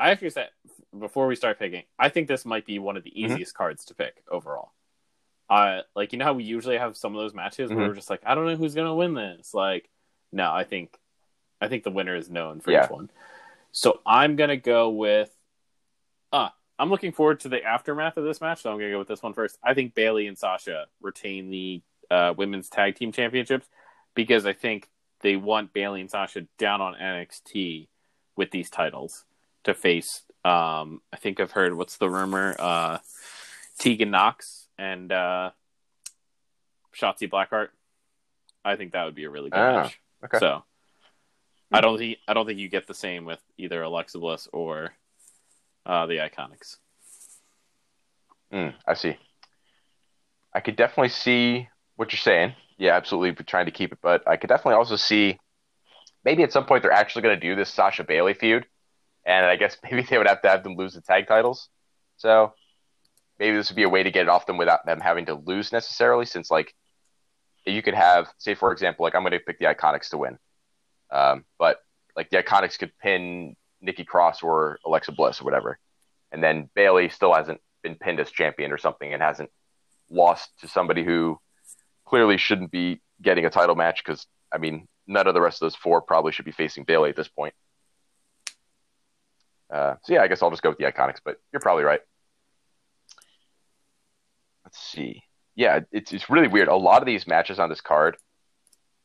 I 0.04 0.10
actually 0.10 0.30
said 0.30 0.50
before 0.98 1.26
we 1.26 1.34
start 1.34 1.58
picking, 1.58 1.84
I 1.98 2.10
think 2.10 2.28
this 2.28 2.44
might 2.44 2.66
be 2.66 2.78
one 2.78 2.98
of 2.98 3.04
the 3.04 3.10
Mm-hmm. 3.10 3.32
easiest 3.32 3.54
cards 3.54 3.86
to 3.86 3.94
pick 3.94 4.22
overall. 4.30 4.72
Uh, 5.48 5.80
like 5.96 6.12
you 6.12 6.18
know 6.18 6.26
how 6.26 6.34
we 6.34 6.44
usually 6.44 6.76
have 6.76 6.94
some 6.94 7.14
of 7.16 7.22
those 7.22 7.32
matches 7.32 7.70
where 7.70 7.84
Mhm. 7.84 7.88
we're 7.88 7.94
just 7.94 8.10
like, 8.10 8.20
I 8.26 8.34
don't 8.34 8.44
know 8.44 8.54
who's 8.56 8.74
gonna 8.74 8.94
win 8.94 9.14
this. 9.14 9.54
Like, 9.54 9.88
no, 10.30 10.52
I 10.52 10.64
think, 10.64 10.98
I 11.58 11.68
think 11.68 11.84
the 11.84 11.90
winner 11.90 12.14
is 12.14 12.28
known 12.28 12.60
for 12.60 12.70
Yeah. 12.70 12.84
each 12.84 12.90
one. 12.90 13.10
So 13.72 14.02
I'm 14.04 14.36
gonna 14.36 14.58
go 14.58 14.90
with, 14.90 15.34
ah, 16.34 16.54
I'm 16.78 16.90
looking 16.90 17.12
forward 17.12 17.40
to 17.40 17.48
the 17.48 17.62
aftermath 17.64 18.18
of 18.18 18.24
this 18.24 18.42
match, 18.42 18.60
so 18.60 18.70
I'm 18.70 18.78
gonna 18.78 18.90
go 18.90 18.98
with 18.98 19.08
this 19.08 19.22
one 19.22 19.32
first. 19.32 19.58
I 19.62 19.72
think 19.72 19.94
Bayley 19.94 20.26
and 20.26 20.36
Sasha 20.36 20.86
retain 21.00 21.48
the 21.48 21.82
uh, 22.10 22.34
women's 22.36 22.68
tag 22.68 22.94
team 22.96 23.10
championships 23.10 23.70
because 24.14 24.44
I 24.44 24.52
think 24.52 24.90
they 25.20 25.36
want 25.36 25.72
Bayley 25.72 26.02
and 26.02 26.10
Sasha 26.10 26.42
down 26.58 26.82
on 26.82 26.94
NXT 26.94 27.88
with 28.36 28.50
these 28.50 28.68
titles 28.68 29.24
to 29.64 29.74
face. 29.74 30.22
Um, 30.44 31.00
I 31.12 31.16
think 31.16 31.40
I've 31.40 31.52
heard 31.52 31.74
what's 31.74 31.96
the 31.96 32.08
rumor? 32.10 32.54
Uh, 32.58 32.98
Tegan 33.78 34.10
Nox 34.10 34.66
and 34.78 35.10
uh, 35.10 35.50
Shotzi 36.94 37.28
Blackheart. 37.30 37.68
I 38.64 38.76
think 38.76 38.92
that 38.92 39.04
would 39.04 39.14
be 39.14 39.24
a 39.24 39.30
really 39.30 39.50
good 39.50 39.58
Ah, 39.58 39.82
match. 39.82 40.00
okay. 40.24 40.38
So 40.38 40.64
I 41.72 41.80
don't 41.80 41.98
think 41.98 42.18
I 42.28 42.34
don't 42.34 42.46
think 42.46 42.58
you 42.58 42.68
get 42.68 42.86
the 42.86 42.94
same 42.94 43.24
with 43.24 43.40
either 43.58 43.82
Alexa 43.82 44.18
Bliss 44.18 44.48
or 44.52 44.92
uh, 45.86 46.06
the 46.06 46.18
Iconics. 46.18 46.76
Mm, 48.52 48.74
I 48.86 48.94
see. 48.94 49.16
I 50.54 50.60
could 50.60 50.76
definitely 50.76 51.08
see 51.08 51.68
what 51.96 52.12
you're 52.12 52.18
saying. 52.18 52.54
Yeah, 52.78 52.94
absolutely 52.96 53.44
trying 53.44 53.66
to 53.66 53.72
keep 53.72 53.92
it, 53.92 53.98
but 54.02 54.26
I 54.26 54.36
could 54.36 54.48
definitely 54.48 54.74
also 54.74 54.96
see 54.96 55.38
maybe 56.24 56.42
at 56.42 56.52
some 56.52 56.64
point 56.64 56.82
they're 56.82 56.92
actually 56.92 57.22
going 57.22 57.38
to 57.38 57.40
do 57.48 57.56
this 57.56 57.70
Sasha 57.70 58.04
Bayley 58.04 58.34
feud, 58.34 58.66
and 59.26 59.46
I 59.46 59.56
guess 59.56 59.76
maybe 59.84 60.02
they 60.02 60.18
would 60.18 60.28
have 60.28 60.42
to 60.42 60.48
have 60.48 60.62
them 60.62 60.76
lose 60.76 60.94
the 60.94 61.00
tag 61.00 61.26
titles. 61.26 61.68
So 62.16 62.54
maybe 63.38 63.56
this 63.56 63.70
would 63.70 63.76
be 63.76 63.82
a 63.82 63.88
way 63.88 64.02
to 64.02 64.10
get 64.10 64.22
it 64.22 64.28
off 64.28 64.46
them 64.46 64.56
without 64.56 64.86
them 64.86 65.00
having 65.00 65.26
to 65.26 65.34
lose 65.34 65.72
necessarily, 65.72 66.26
since 66.26 66.50
like 66.50 66.74
you 67.66 67.82
could 67.82 67.94
have, 67.94 68.28
say 68.38 68.54
for 68.54 68.72
example, 68.72 69.04
like 69.04 69.14
I'm 69.14 69.22
going 69.22 69.32
to 69.32 69.40
pick 69.40 69.58
the 69.58 69.66
Iconics 69.66 70.10
to 70.10 70.18
win, 70.18 70.38
um, 71.10 71.44
but 71.58 71.78
like 72.16 72.30
the 72.30 72.42
Iconics 72.42 72.78
could 72.78 72.92
pin 72.98 73.56
Nikki 73.80 74.04
Cross 74.04 74.42
or 74.42 74.78
Alexa 74.84 75.12
Bliss 75.12 75.40
or 75.40 75.44
whatever, 75.44 75.78
and 76.30 76.42
then 76.42 76.68
Bayley 76.74 77.08
still 77.08 77.34
hasn't 77.34 77.60
been 77.82 77.96
pinned 77.96 78.20
as 78.20 78.30
champion 78.30 78.72
or 78.72 78.78
something 78.78 79.12
and 79.12 79.22
hasn't 79.22 79.50
lost 80.10 80.50
to 80.60 80.68
somebody 80.68 81.04
who 81.04 81.38
clearly 82.06 82.36
shouldn't 82.36 82.70
be 82.70 83.00
getting 83.22 83.46
a 83.46 83.50
title 83.50 83.74
match 83.74 84.02
because 84.04 84.26
I 84.52 84.58
mean 84.58 84.86
none 85.06 85.26
of 85.26 85.34
the 85.34 85.40
rest 85.40 85.56
of 85.56 85.66
those 85.66 85.74
four 85.74 86.00
probably 86.00 86.32
should 86.32 86.44
be 86.44 86.52
facing 86.52 86.84
Bayley 86.84 87.10
at 87.10 87.16
this 87.16 87.28
point. 87.28 87.54
Uh, 89.72 89.94
so 90.02 90.12
yeah, 90.14 90.22
I 90.22 90.28
guess 90.28 90.42
I'll 90.42 90.50
just 90.50 90.62
go 90.62 90.70
with 90.70 90.78
the 90.78 90.84
Iconics, 90.84 91.20
but 91.24 91.36
you're 91.52 91.60
probably 91.60 91.84
right. 91.84 92.00
Let's 94.64 94.78
see. 94.78 95.22
Yeah, 95.56 95.80
it's 95.92 96.12
it's 96.12 96.30
really 96.30 96.48
weird. 96.48 96.68
A 96.68 96.76
lot 96.76 97.02
of 97.02 97.06
these 97.06 97.26
matches 97.26 97.58
on 97.58 97.68
this 97.68 97.80
card, 97.80 98.16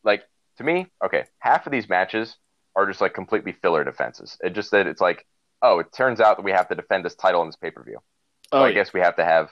like 0.04 0.24
to 0.58 0.64
me, 0.64 0.88
okay, 1.04 1.26
half 1.40 1.66
of 1.66 1.72
these 1.72 1.90
matches 1.90 2.38
are 2.76 2.88
just 2.88 3.02
like 3.02 3.14
completely 3.14 3.52
filler 3.54 3.84
defenses. 3.84 4.38
It 4.42 4.52
just 4.54 4.72
that 4.72 4.88
it's 4.88 5.02
like, 5.02 5.26
oh, 5.62 5.80
it 5.80 5.92
turns 5.94 6.20
out 6.20 6.38
that 6.38 6.44
we 6.44 6.52
have 6.52 6.70
to 6.70 6.76
defend 6.76 7.06
this 7.06 7.16
title 7.16 7.42
in 7.42 7.48
this 7.50 7.56
pay 7.58 7.72
per 7.72 7.84
view. 7.84 8.00
Oh, 8.52 8.60
So 8.60 8.66
I 8.66 8.70
yeah. 8.70 8.74
guess 8.74 8.94
we 8.94 9.02
have 9.02 9.16
to 9.18 9.26
have 9.26 9.50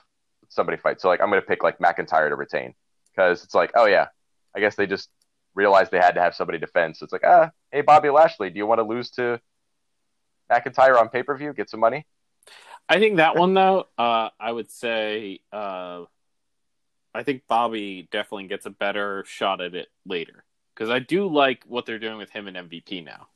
somebody 0.50 0.78
fight. 0.78 1.02
So 1.02 1.08
like 1.10 1.22
I'm 1.22 1.30
gonna 1.30 1.42
pick 1.42 1.64
like 1.64 1.80
McIntyre 1.80 2.30
to 2.30 2.36
retain 2.36 2.74
because 3.16 3.44
it's 3.44 3.56
like, 3.56 3.72
oh 3.76 3.86
yeah, 3.86 4.08
I 4.56 4.60
guess 4.60 4.76
they 4.76 4.88
just 4.88 5.10
realized 5.56 5.92
they 5.92 5.98
had 6.00 6.16
to 6.16 6.22
have 6.22 6.36
somebody 6.36 6.58
defend. 6.60 6.98
So 6.98 7.04
it's 7.04 7.14
like, 7.14 7.26
ah, 7.26 7.52
hey 7.72 7.82
Bobby 7.82 8.10
Lashley, 8.10 8.50
do 8.50 8.58
you 8.58 8.66
want 8.66 8.80
to 8.80 8.84
lose 8.86 9.12
to 9.12 9.40
McIntyre 10.52 11.00
on 11.00 11.10
pay 11.10 11.24
per 11.24 11.36
view? 11.38 11.54
Get 11.54 11.70
some 11.70 11.80
money. 11.80 12.06
I 12.90 13.00
think 13.00 13.18
that 13.18 13.36
one 13.36 13.54
though, 13.54 13.88
uh, 13.98 14.30
I 14.40 14.52
would 14.52 14.72
say, 14.72 15.42
uh, 15.52 16.04
I 17.14 17.24
think 17.24 17.44
Bobby 17.48 18.08
definitely 18.12 18.48
gets 18.48 18.66
a 18.66 18.70
better 18.70 19.24
shot 19.28 19.60
at 19.60 19.76
it 19.76 19.88
later 20.06 20.46
because 20.74 20.90
I 20.90 21.00
do 21.00 21.28
like 21.28 21.64
what 21.66 21.86
they're 21.86 22.00
doing 22.00 22.18
with 22.18 22.30
him 22.30 22.48
and 22.48 22.56
MVP 22.56 23.04
now. 23.04 23.28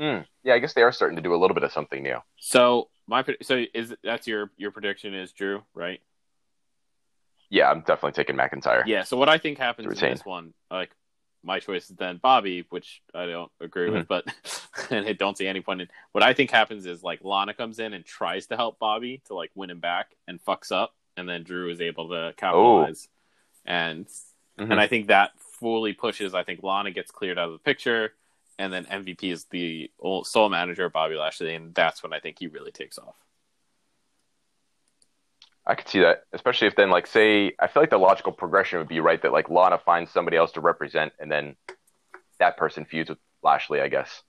Mm. 0.00 0.26
Yeah, 0.42 0.54
I 0.54 0.58
guess 0.58 0.74
they 0.74 0.82
are 0.82 0.92
starting 0.92 1.16
to 1.16 1.22
do 1.22 1.34
a 1.34 1.36
little 1.36 1.54
bit 1.54 1.62
of 1.62 1.72
something 1.72 2.02
new. 2.02 2.18
So 2.38 2.88
my 3.06 3.24
so 3.42 3.64
is 3.74 3.94
that's 4.02 4.26
your 4.26 4.50
your 4.56 4.70
prediction 4.70 5.14
is 5.14 5.32
Drew 5.32 5.62
right? 5.74 6.00
Yeah, 7.48 7.70
I'm 7.70 7.80
definitely 7.80 8.12
taking 8.12 8.36
McIntyre. 8.36 8.82
Yeah. 8.86 9.04
So 9.04 9.16
what 9.16 9.28
I 9.28 9.38
think 9.38 9.58
happens 9.58 10.02
in 10.02 10.10
this 10.10 10.24
one, 10.24 10.52
like 10.70 10.90
my 11.46 11.60
choice 11.60 11.88
is 11.88 11.96
then 11.96 12.18
Bobby, 12.18 12.66
which 12.70 13.00
I 13.14 13.26
don't 13.26 13.50
agree 13.60 13.88
with, 13.88 14.08
but 14.08 14.24
and 14.90 15.06
I 15.06 15.12
don't 15.12 15.38
see 15.38 15.46
any 15.46 15.60
point 15.60 15.80
in. 15.82 15.88
What 16.12 16.24
I 16.24 16.34
think 16.34 16.50
happens 16.50 16.84
is 16.86 17.02
like 17.02 17.22
Lana 17.22 17.54
comes 17.54 17.78
in 17.78 17.94
and 17.94 18.04
tries 18.04 18.46
to 18.48 18.56
help 18.56 18.78
Bobby 18.78 19.22
to 19.26 19.34
like 19.34 19.50
win 19.54 19.70
him 19.70 19.80
back 19.80 20.14
and 20.28 20.44
fucks 20.44 20.72
up, 20.72 20.94
and 21.16 21.28
then 21.28 21.44
Drew 21.44 21.70
is 21.70 21.80
able 21.80 22.08
to 22.10 22.34
capitalize, 22.36 23.08
and 23.64 24.06
Mhm. 24.58 24.70
and 24.72 24.80
I 24.80 24.86
think 24.86 25.06
that 25.08 25.32
fully 25.60 25.92
pushes. 25.92 26.34
I 26.34 26.42
think 26.42 26.62
Lana 26.62 26.90
gets 26.90 27.10
cleared 27.10 27.38
out 27.38 27.46
of 27.48 27.52
the 27.52 27.58
picture, 27.58 28.14
and 28.58 28.72
then 28.72 28.86
MVP 28.86 29.30
is 29.30 29.44
the 29.46 29.90
ol- 30.00 30.24
sole 30.24 30.48
manager 30.48 30.86
of 30.86 30.92
Bobby 30.92 31.14
Lashley, 31.14 31.54
and 31.54 31.74
that's 31.74 32.02
when 32.02 32.12
I 32.12 32.20
think 32.20 32.38
he 32.38 32.46
really 32.46 32.72
takes 32.72 32.98
off. 32.98 33.16
I 35.66 35.74
could 35.74 35.88
see 35.88 36.00
that, 36.00 36.22
especially 36.32 36.68
if 36.68 36.76
then, 36.76 36.90
like, 36.90 37.06
say, 37.08 37.52
I 37.58 37.66
feel 37.66 37.82
like 37.82 37.90
the 37.90 37.98
logical 37.98 38.32
progression 38.32 38.78
would 38.78 38.86
be 38.88 39.00
right 39.00 39.20
that 39.22 39.32
like 39.32 39.48
Lana 39.50 39.78
finds 39.78 40.12
somebody 40.12 40.36
else 40.36 40.52
to 40.52 40.60
represent, 40.60 41.12
and 41.18 41.30
then 41.30 41.56
that 42.38 42.56
person 42.56 42.84
feuds 42.84 43.10
with 43.10 43.18
Lashley, 43.42 43.80
I 43.80 43.88
guess. 43.88 44.22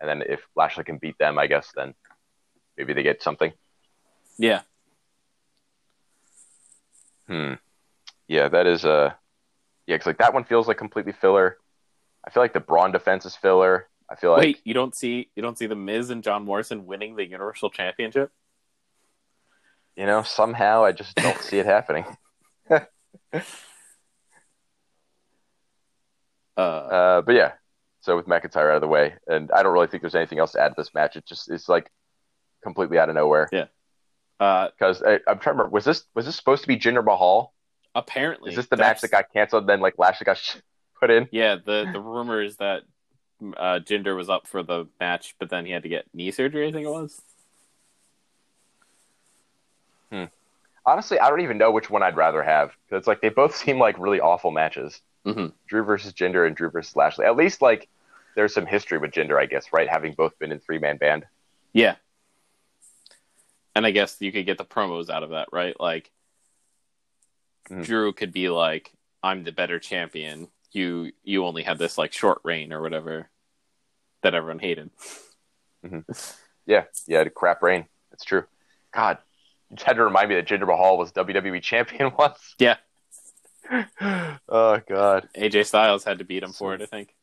And 0.00 0.08
then 0.08 0.22
if 0.28 0.40
Lashley 0.54 0.84
can 0.84 0.98
beat 0.98 1.18
them, 1.18 1.38
I 1.38 1.46
guess 1.48 1.72
then 1.74 1.94
maybe 2.76 2.92
they 2.92 3.02
get 3.02 3.22
something. 3.22 3.52
Yeah. 4.38 4.62
Hmm. 7.26 7.54
Yeah, 8.28 8.48
that 8.48 8.66
is 8.66 8.84
a. 8.84 8.90
uh 8.92 9.12
yeah, 9.86 9.98
'cause 9.98 10.06
like 10.06 10.18
that 10.18 10.32
one 10.32 10.44
feels 10.44 10.68
like 10.68 10.78
completely 10.78 11.12
filler. 11.12 11.58
I 12.24 12.30
feel 12.30 12.42
like 12.42 12.52
the 12.52 12.60
Braun 12.60 12.92
defense 12.92 13.26
is 13.26 13.34
filler. 13.34 13.88
I 14.08 14.14
feel 14.14 14.30
like 14.30 14.40
Wait, 14.40 14.60
you 14.64 14.74
don't 14.74 14.94
see 14.94 15.30
you 15.34 15.42
don't 15.42 15.58
see 15.58 15.66
the 15.66 15.74
Miz 15.74 16.10
and 16.10 16.22
John 16.22 16.44
Morrison 16.44 16.86
winning 16.86 17.16
the 17.16 17.24
Universal 17.26 17.70
Championship? 17.70 18.30
You 19.96 20.06
know 20.06 20.22
somehow 20.22 20.84
I 20.84 20.92
just 20.92 21.14
don't 21.16 21.38
see 21.40 21.58
it 21.58 21.66
happening. 21.66 22.04
Uh, 26.56 26.60
Uh, 26.60 27.22
but 27.22 27.34
yeah, 27.34 27.52
so 28.00 28.16
with 28.16 28.26
McIntyre 28.26 28.70
out 28.70 28.76
of 28.76 28.80
the 28.82 28.88
way, 28.88 29.14
and 29.26 29.50
I 29.52 29.62
don't 29.62 29.72
really 29.72 29.86
think 29.86 30.02
there's 30.02 30.14
anything 30.14 30.38
else 30.38 30.52
to 30.52 30.60
add 30.60 30.68
to 30.68 30.74
this 30.76 30.92
match. 30.94 31.16
It 31.16 31.24
just 31.26 31.50
it's 31.50 31.68
like 31.68 31.90
completely 32.62 32.98
out 32.98 33.08
of 33.08 33.14
nowhere. 33.14 33.48
uh, 34.40 34.68
Because 34.68 35.02
I'm 35.02 35.18
trying 35.24 35.38
to 35.40 35.50
remember, 35.50 35.70
was 35.70 35.84
this 35.84 36.04
was 36.14 36.26
this 36.26 36.36
supposed 36.36 36.62
to 36.62 36.68
be 36.68 36.76
Jinder 36.76 37.04
Mahal? 37.04 37.54
apparently, 37.94 38.50
Is 38.50 38.56
this 38.56 38.66
the 38.68 38.76
match 38.76 39.00
that 39.02 39.10
got 39.10 39.32
canceled? 39.32 39.66
Then 39.66 39.80
like 39.80 39.94
Lashley 39.98 40.24
got 40.24 40.36
sh- 40.38 40.56
put 41.00 41.10
in. 41.10 41.28
Yeah, 41.32 41.56
the 41.56 41.88
the 41.92 42.00
rumor 42.00 42.42
is 42.42 42.56
that 42.56 42.82
uh, 43.56 43.80
Jinder 43.82 44.16
was 44.16 44.28
up 44.28 44.46
for 44.46 44.62
the 44.62 44.86
match, 45.00 45.34
but 45.38 45.48
then 45.50 45.64
he 45.66 45.72
had 45.72 45.82
to 45.84 45.88
get 45.88 46.04
knee 46.14 46.30
surgery. 46.30 46.68
I 46.68 46.72
think 46.72 46.86
it 46.86 46.90
was. 46.90 47.20
Honestly, 50.84 51.18
I 51.18 51.30
don't 51.30 51.40
even 51.42 51.58
know 51.58 51.70
which 51.70 51.90
one 51.90 52.02
I'd 52.02 52.16
rather 52.16 52.42
have 52.42 52.72
because 52.86 52.98
it's 52.98 53.06
like 53.06 53.20
they 53.20 53.28
both 53.28 53.54
seem 53.64 53.78
like 53.78 53.98
really 53.98 54.20
awful 54.20 54.50
matches. 54.50 55.00
Mhm. 55.24 55.52
Drew 55.68 55.84
versus 55.84 56.12
Jinder 56.12 56.46
and 56.46 56.56
Drew 56.56 56.70
versus 56.70 56.96
Lashley. 56.96 57.24
At 57.24 57.36
least 57.36 57.62
like 57.62 57.88
there's 58.34 58.52
some 58.52 58.66
history 58.66 58.98
with 58.98 59.12
Jinder, 59.12 59.38
I 59.38 59.46
guess, 59.46 59.72
right? 59.72 59.88
Having 59.88 60.14
both 60.14 60.36
been 60.38 60.50
in 60.50 60.58
three 60.58 60.78
man 60.78 60.96
band. 60.96 61.24
Yeah, 61.72 61.94
and 63.74 63.86
I 63.86 63.92
guess 63.92 64.16
you 64.20 64.32
could 64.32 64.46
get 64.46 64.58
the 64.58 64.64
promos 64.64 65.08
out 65.08 65.22
of 65.22 65.30
that, 65.30 65.48
right? 65.52 65.78
Like 65.78 66.10
Mhm. 67.70 67.84
Drew 67.84 68.12
could 68.12 68.32
be 68.32 68.48
like, 68.48 68.92
"I'm 69.22 69.44
the 69.44 69.52
better 69.52 69.78
champion. 69.78 70.48
You 70.72 71.12
you 71.22 71.46
only 71.46 71.62
had 71.62 71.78
this 71.78 71.96
like 71.96 72.12
short 72.12 72.40
reign 72.42 72.72
or 72.72 72.82
whatever 72.82 73.30
that 74.22 74.34
everyone 74.34 74.58
hated." 74.58 74.90
Yeah, 76.66 76.84
yeah, 77.06 77.24
crap 77.28 77.62
reign. 77.62 77.86
That's 78.10 78.24
true. 78.24 78.44
God, 78.92 79.18
had 79.84 79.94
to 79.94 80.04
remind 80.04 80.28
me 80.28 80.34
that 80.36 80.46
Jinder 80.46 80.66
Mahal 80.66 80.98
was 80.98 81.12
WWE 81.12 81.62
champion 81.62 82.12
once. 82.18 82.54
Yeah, 82.58 82.76
oh 84.48 84.80
God. 84.88 85.28
AJ 85.36 85.66
Styles 85.66 86.04
had 86.04 86.18
to 86.18 86.24
beat 86.24 86.42
him 86.42 86.52
for 86.52 86.74
it. 86.74 86.82
I 86.82 86.86
think. 86.86 87.14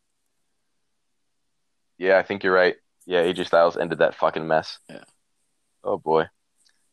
Yeah, 1.98 2.18
I 2.18 2.24
think 2.24 2.44
you're 2.44 2.54
right. 2.54 2.76
Yeah, 3.06 3.24
AJ 3.24 3.48
Styles 3.48 3.78
ended 3.78 4.00
that 4.00 4.16
fucking 4.16 4.48
mess. 4.48 4.80
Yeah. 4.90 5.04
Oh 5.84 5.98
boy. 5.98 6.26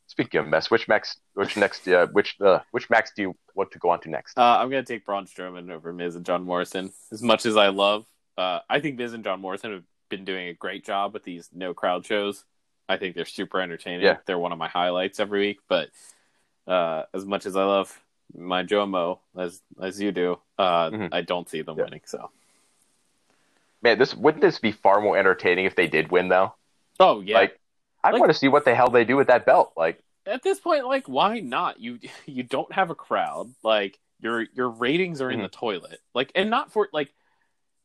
Speaking 0.09 0.41
of 0.41 0.47
mess, 0.47 0.71
which 0.71 0.87
Max, 0.87 1.19
which 1.35 1.57
next, 1.57 1.87
uh, 1.89 2.07
which 2.13 2.37
uh, 2.41 2.61
which 2.71 2.89
Max 2.89 3.13
do 3.17 3.23
you 3.23 3.35
want 3.55 3.73
to 3.73 3.79
go 3.79 3.91
on 3.91 4.01
to 4.01 4.11
next? 4.11 4.39
Uh, 4.39 4.43
I'm 4.43 4.71
gonna 4.71 4.85
take 4.85 5.05
Braun 5.05 5.27
Strowman 5.27 5.71
over 5.71 5.93
Miz 5.93 6.15
and 6.15 6.25
John 6.25 6.45
Morrison. 6.45 6.93
As 7.11 7.23
much 7.23 7.45
as 7.45 7.57
I 7.57 7.69
love, 7.69 8.07
uh, 8.39 8.61
I 8.71 8.81
think 8.81 8.97
Miz 8.99 9.15
and 9.15 9.25
John 9.25 9.41
Morrison 9.41 9.73
have 9.73 9.83
been 10.09 10.25
doing 10.25 10.49
a 10.49 10.55
great 10.55 10.85
job 10.85 11.13
with 11.13 11.25
these 11.25 11.49
no 11.53 11.75
crowd 11.75 12.07
shows. 12.07 12.45
I 12.89 12.97
think 12.97 13.15
they're 13.17 13.25
super 13.25 13.61
entertaining. 13.61 14.03
Yeah. 14.05 14.19
They're 14.27 14.39
one 14.39 14.53
of 14.53 14.59
my 14.59 14.69
highlights 14.69 15.19
every 15.21 15.41
week. 15.41 15.59
But 15.69 15.91
uh, 16.67 17.05
as 17.15 17.25
much 17.25 17.47
as 17.47 17.57
I 17.57 17.65
love 17.65 18.01
my 18.37 18.63
Jomo 18.65 19.19
as 19.37 19.61
as 19.81 20.01
you 20.01 20.13
do, 20.13 20.39
uh, 20.59 20.91
Mhm. 20.91 21.09
I 21.13 21.21
don't 21.23 21.49
see 21.49 21.63
them 21.63 21.77
Yeah. 21.79 21.85
winning. 21.85 22.03
So, 22.05 22.31
Man, 23.83 23.99
this 23.99 24.15
wouldn't 24.15 24.41
this 24.43 24.59
be 24.59 24.73
far 24.73 25.01
more 25.01 25.17
entertaining 25.19 25.65
if 25.67 25.77
they 25.77 25.87
did 25.87 26.11
win 26.11 26.29
though? 26.29 26.55
oh 26.99 27.21
yeah. 27.21 27.37
Like, 27.39 27.61
I 28.03 28.11
Like- 28.11 28.21
want 28.21 28.31
to 28.33 28.39
see 28.39 28.49
what 28.49 28.65
the 28.65 28.75
hell 28.75 28.89
they 28.91 29.05
do 29.05 29.17
with 29.17 29.27
that 29.29 29.45
belt. 29.47 29.73
Like, 29.77 30.03
At 30.25 30.43
this 30.43 30.59
point, 30.59 30.87
like, 30.87 31.09
why 31.09 31.41
not? 31.41 31.79
You 31.81 31.99
you 32.27 32.43
don't 32.43 32.73
have 32.73 32.91
a 32.91 32.95
crowd. 32.95 33.53
Like 33.63 33.99
your 34.21 34.43
your 34.55 34.69
ratings 34.71 35.21
are 35.21 35.31
in 35.31 35.41
Mhm. 35.41 35.43
the 35.45 35.49
toilet. 35.51 36.01
Like, 36.15 36.33
and 36.35 36.51
not 36.51 36.73
for 36.73 36.89
like 36.93 37.13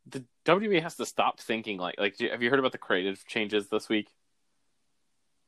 the 0.08 0.24
WWE 0.46 0.80
has 0.82 0.96
to 0.98 1.06
stop 1.06 1.40
thinking 1.40 1.78
like 1.78 2.00
like. 2.00 2.18
Have 2.20 2.42
you 2.42 2.50
heard 2.50 2.58
about 2.60 2.72
the 2.72 2.78
creative 2.80 3.26
changes 3.28 3.68
this 3.70 3.90
week? 3.90 4.10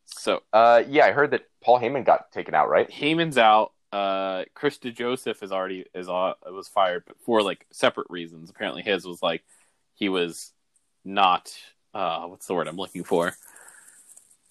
So 0.06 0.44
Uh, 0.52 0.84
yeah, 0.88 1.06
I 1.06 1.12
heard 1.12 1.32
that 1.32 1.44
Paul 1.62 1.80
Heyman 1.80 2.06
got 2.06 2.32
taken 2.32 2.54
out, 2.54 2.70
right? 2.70 2.90
Heyman's 2.90 3.38
out. 3.38 3.74
Uh, 3.92 4.46
Chris 4.56 4.78
Joseph 4.80 5.44
is 5.44 5.52
already 5.52 5.86
is 5.94 6.10
uh, 6.10 6.34
was 6.52 6.68
fired, 6.68 7.04
but 7.06 7.18
for 7.22 7.42
like 7.44 7.66
separate 7.72 8.08
reasons. 8.10 8.50
Apparently, 8.50 8.82
his 8.82 9.06
was 9.06 9.22
like 9.22 9.44
he 9.94 10.10
was 10.10 10.52
not 11.06 11.56
uh, 11.94 12.26
what's 12.26 12.48
the 12.48 12.54
word 12.54 12.68
I'm 12.68 12.76
looking 12.76 13.04
for? 13.04 13.36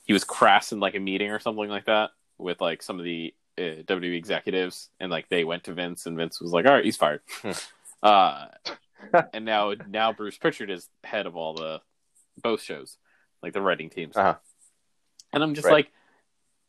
He 0.04 0.12
was 0.12 0.24
crass 0.24 0.72
in 0.72 0.80
like 0.80 0.94
a 0.94 1.00
meeting 1.00 1.30
or 1.30 1.38
something 1.38 1.68
like 1.68 1.86
that 1.86 2.10
with 2.38 2.60
like 2.60 2.82
some 2.82 2.98
of 2.98 3.04
the 3.04 3.34
uh, 3.58 3.82
WWE 3.86 4.16
executives, 4.16 4.88
and 5.00 5.10
like 5.10 5.28
they 5.28 5.44
went 5.44 5.64
to 5.64 5.74
Vince, 5.74 6.06
and 6.06 6.16
Vince 6.16 6.40
was 6.40 6.52
like, 6.52 6.66
"All 6.66 6.72
right, 6.72 6.84
he's 6.84 6.96
fired." 6.96 7.20
uh, 8.02 8.46
and 9.32 9.44
now 9.44 9.74
now 9.88 10.12
Bruce 10.12 10.38
Pritchard 10.38 10.70
is 10.70 10.88
head 11.04 11.26
of 11.26 11.36
all 11.36 11.54
the 11.54 11.80
both 12.42 12.62
shows, 12.62 12.98
like 13.42 13.52
the 13.52 13.62
writing 13.62 13.90
teams. 13.90 14.16
Uh-huh. 14.16 14.36
And 15.32 15.42
I'm 15.42 15.54
just 15.54 15.66
Right. 15.66 15.72
like, 15.72 15.92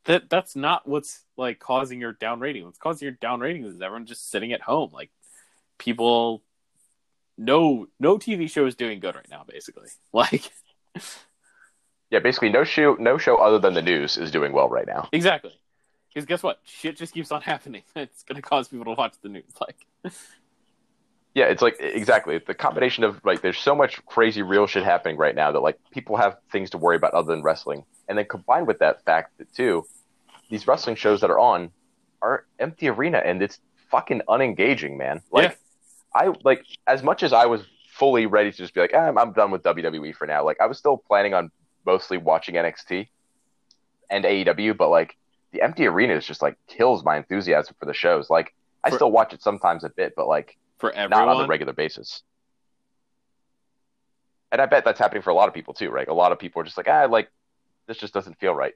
that 0.05 0.29
that's 0.29 0.55
not 0.55 0.87
what's 0.87 1.23
like 1.37 1.59
causing 1.59 1.99
your 2.01 2.11
down 2.13 2.39
rating. 2.39 2.65
What's 2.65 2.77
causing 2.77 3.05
your 3.05 3.15
down 3.15 3.39
rating 3.39 3.63
is 3.65 3.81
everyone 3.81 4.05
just 4.05 4.29
sitting 4.29 4.51
at 4.51 4.61
home. 4.61 4.91
Like 4.91 5.11
people, 5.77 6.43
no 7.37 7.87
no 7.99 8.17
TV 8.17 8.49
show 8.49 8.65
is 8.65 8.75
doing 8.75 8.99
good 8.99 9.15
right 9.15 9.29
now. 9.29 9.43
Basically, 9.47 9.87
like 10.13 10.51
Yeah, 12.09 12.19
basically 12.19 12.49
no 12.49 12.63
show, 12.63 12.95
no 12.99 13.17
show 13.17 13.37
other 13.37 13.59
than 13.59 13.73
the 13.73 13.81
news 13.81 14.17
is 14.17 14.29
doing 14.31 14.51
well 14.53 14.69
right 14.69 14.85
now. 14.85 15.09
exactly. 15.11 15.53
Because 16.13 16.27
guess 16.27 16.43
what? 16.43 16.59
Shit 16.63 16.97
just 16.97 17.13
keeps 17.13 17.31
on 17.31 17.41
happening. 17.53 17.83
It's 17.95 18.23
gonna 18.23 18.41
cause 18.41 18.67
people 18.67 18.85
to 18.85 18.91
watch 18.91 19.15
the 19.21 19.29
news. 19.29 19.53
Like 19.59 19.87
Yeah, 21.33 21.45
it's 21.45 21.61
like 21.63 21.77
exactly 21.79 22.37
the 22.37 22.53
combination 22.53 23.03
of 23.03 23.19
like 23.25 23.41
there's 23.41 23.57
so 23.57 23.73
much 23.73 24.05
crazy 24.05 24.43
real 24.43 24.67
shit 24.67 24.83
happening 24.83 25.17
right 25.17 25.35
now 25.35 25.51
that 25.51 25.61
like 25.61 25.79
people 25.91 26.15
have 26.15 26.37
things 26.51 26.69
to 26.71 26.77
worry 26.77 26.95
about 26.95 27.13
other 27.13 27.33
than 27.33 27.41
wrestling, 27.41 27.85
and 28.07 28.17
then 28.17 28.25
combined 28.25 28.67
with 28.67 28.79
that 28.79 29.03
fact 29.03 29.37
that 29.39 29.51
too, 29.53 29.85
these 30.49 30.67
wrestling 30.67 30.95
shows 30.95 31.21
that 31.21 31.31
are 31.31 31.39
on 31.39 31.71
are 32.21 32.45
empty 32.59 32.87
arena 32.87 33.17
and 33.17 33.41
it's 33.41 33.59
fucking 33.89 34.21
unengaging, 34.29 34.95
man. 34.97 35.21
Like 35.31 35.51
Yeah. 35.51 35.55
I 36.21 36.33
like 36.43 36.65
as 36.85 37.01
much 37.01 37.23
as 37.23 37.33
I 37.33 37.47
was 37.47 37.61
fully 37.93 38.25
ready 38.27 38.51
to 38.51 38.57
just 38.57 38.73
be 38.73 38.81
like, 38.81 38.91
ah, 38.93 39.07
I'm, 39.07 39.17
I'm 39.17 39.33
done 39.33 39.49
with 39.51 39.63
WWE 39.63 40.15
for 40.15 40.27
now. 40.27 40.43
Like 40.45 40.61
I 40.61 40.67
was 40.67 40.77
still 40.77 40.97
planning 40.97 41.33
on 41.33 41.51
mostly 41.85 42.17
watching 42.17 42.55
NXT 42.55 43.07
and 44.09 44.23
AEW, 44.23 44.77
but 44.77 44.89
like 44.89 45.17
the 45.51 45.61
empty 45.61 45.85
arena 45.87 46.15
is 46.15 46.25
just 46.25 46.41
like 46.41 46.57
kills 46.67 47.03
my 47.03 47.17
enthusiasm 47.17 47.75
for 47.79 47.85
the 47.85 47.93
shows. 47.93 48.29
Like 48.29 48.53
I 48.83 48.89
For- 48.89 48.97
still 48.97 49.11
watch 49.11 49.33
it 49.33 49.41
sometimes 49.41 49.83
a 49.83 49.89
bit, 49.89 50.13
but 50.15 50.27
like 50.27 50.57
for 50.83 50.91
not 51.07 51.29
on 51.29 51.45
a 51.45 51.47
regular 51.47 51.71
basis. 51.71 52.23
And 54.51 54.61
I 54.61 54.65
bet 54.65 54.83
that's 54.83 54.99
happening 54.99 55.21
for 55.21 55.29
a 55.29 55.33
lot 55.33 55.47
of 55.47 55.53
people 55.53 55.73
too, 55.73 55.89
right? 55.89 56.07
A 56.09 56.13
lot 56.13 56.33
of 56.33 56.39
people 56.39 56.61
are 56.61 56.65
just 56.65 56.75
like, 56.75 56.89
ah, 56.89 57.05
like 57.05 57.31
this 57.87 57.97
just 57.97 58.13
doesn't 58.13 58.37
feel 58.37 58.53
right. 58.53 58.73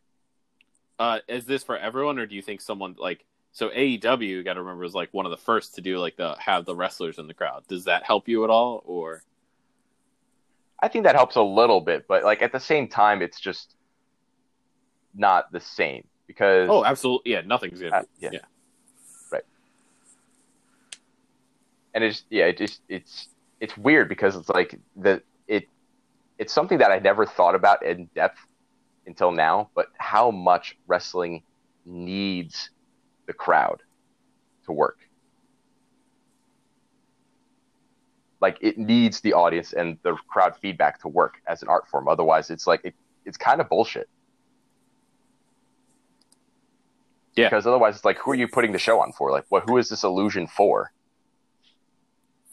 uh, 1.00 1.20
is 1.28 1.46
this 1.46 1.64
for 1.64 1.78
everyone, 1.78 2.18
or 2.18 2.26
do 2.26 2.34
you 2.34 2.42
think 2.42 2.62
someone 2.62 2.96
like 2.98 3.26
so 3.52 3.68
AEW? 3.70 4.26
You 4.26 4.42
got 4.42 4.54
to 4.54 4.62
remember 4.62 4.84
was 4.84 4.96
like 4.96 5.14
one 5.14 5.26
of 5.26 5.32
the 5.32 5.38
first 5.38 5.76
to 5.76 5.82
do 5.82 6.00
like 6.00 6.16
the 6.16 6.38
have 6.40 6.64
the 6.64 6.76
wrestlers 6.76 7.18
in 7.18 7.28
the 7.28 7.34
crowd. 7.34 7.64
Does 7.68 7.84
that 7.84 8.04
help 8.04 8.30
you 8.30 8.46
at 8.46 8.50
all, 8.50 8.82
or 8.86 9.22
I 10.80 10.88
think 10.88 11.04
that 11.04 11.16
helps 11.16 11.36
a 11.36 11.42
little 11.42 11.82
bit, 11.82 12.08
but 12.08 12.24
like 12.24 12.42
at 12.42 12.54
the 12.54 12.60
same 12.60 12.88
time, 12.88 13.22
it's 13.22 13.40
just 13.40 13.76
not 15.14 15.52
the 15.52 15.60
same 15.60 16.08
because 16.26 16.70
oh, 16.70 16.86
absolutely, 16.86 17.34
yeah, 17.34 17.42
nothing's 17.42 17.82
gonna. 17.82 17.98
Uh, 17.98 18.04
yeah. 18.18 18.30
yeah. 18.32 18.40
And 21.98 22.04
it's 22.04 22.25
yeah, 22.30 22.46
it 22.46 22.60
just 22.60 22.82
it's 22.88 23.30
it's 23.60 23.75
weird 23.75 24.08
because 24.08 24.36
it's 24.36 24.50
like 24.50 24.80
the 24.96 25.20
it 25.48 25.68
it's 26.38 26.54
something 26.54 26.77
that 26.77 26.92
I 26.92 27.00
never 27.00 27.25
thought 27.25 27.56
about 27.56 27.84
in 27.84 28.08
depth 28.13 28.38
until 29.08 29.32
now, 29.32 29.72
but 29.74 29.88
how 29.98 30.30
much 30.30 30.77
wrestling 30.86 31.42
needs 31.88 32.70
the 33.25 33.34
crowd 33.34 33.82
to 34.66 34.74
work. 34.74 35.00
Like 38.42 38.60
it 38.62 38.77
needs 38.77 39.22
the 39.22 39.33
audience 39.33 39.74
and 39.74 39.98
the 40.03 40.18
crowd 40.27 40.53
feedback 40.62 41.01
to 41.01 41.07
work 41.07 41.42
as 41.48 41.64
an 41.64 41.68
art 41.68 41.88
form. 41.88 42.07
Otherwise, 42.07 42.51
it's 42.51 42.68
like 42.68 42.81
it, 42.83 42.94
it's 43.25 43.38
kind 43.38 43.60
of 43.60 43.70
bullshit. 43.70 44.07
Yeah. 47.36 47.50
Because 47.50 47.66
otherwise, 47.66 47.96
it's 47.96 48.05
like, 48.05 48.20
who 48.20 48.31
are 48.31 48.36
you 48.36 48.48
putting 48.48 48.72
the 48.72 48.77
show 48.77 49.00
on 49.00 49.14
for? 49.14 49.31
Like, 49.31 49.46
what? 49.50 49.64
Who 49.68 49.79
is 49.79 49.90
this 49.90 50.03
illusion 50.03 50.46
for? 50.46 50.92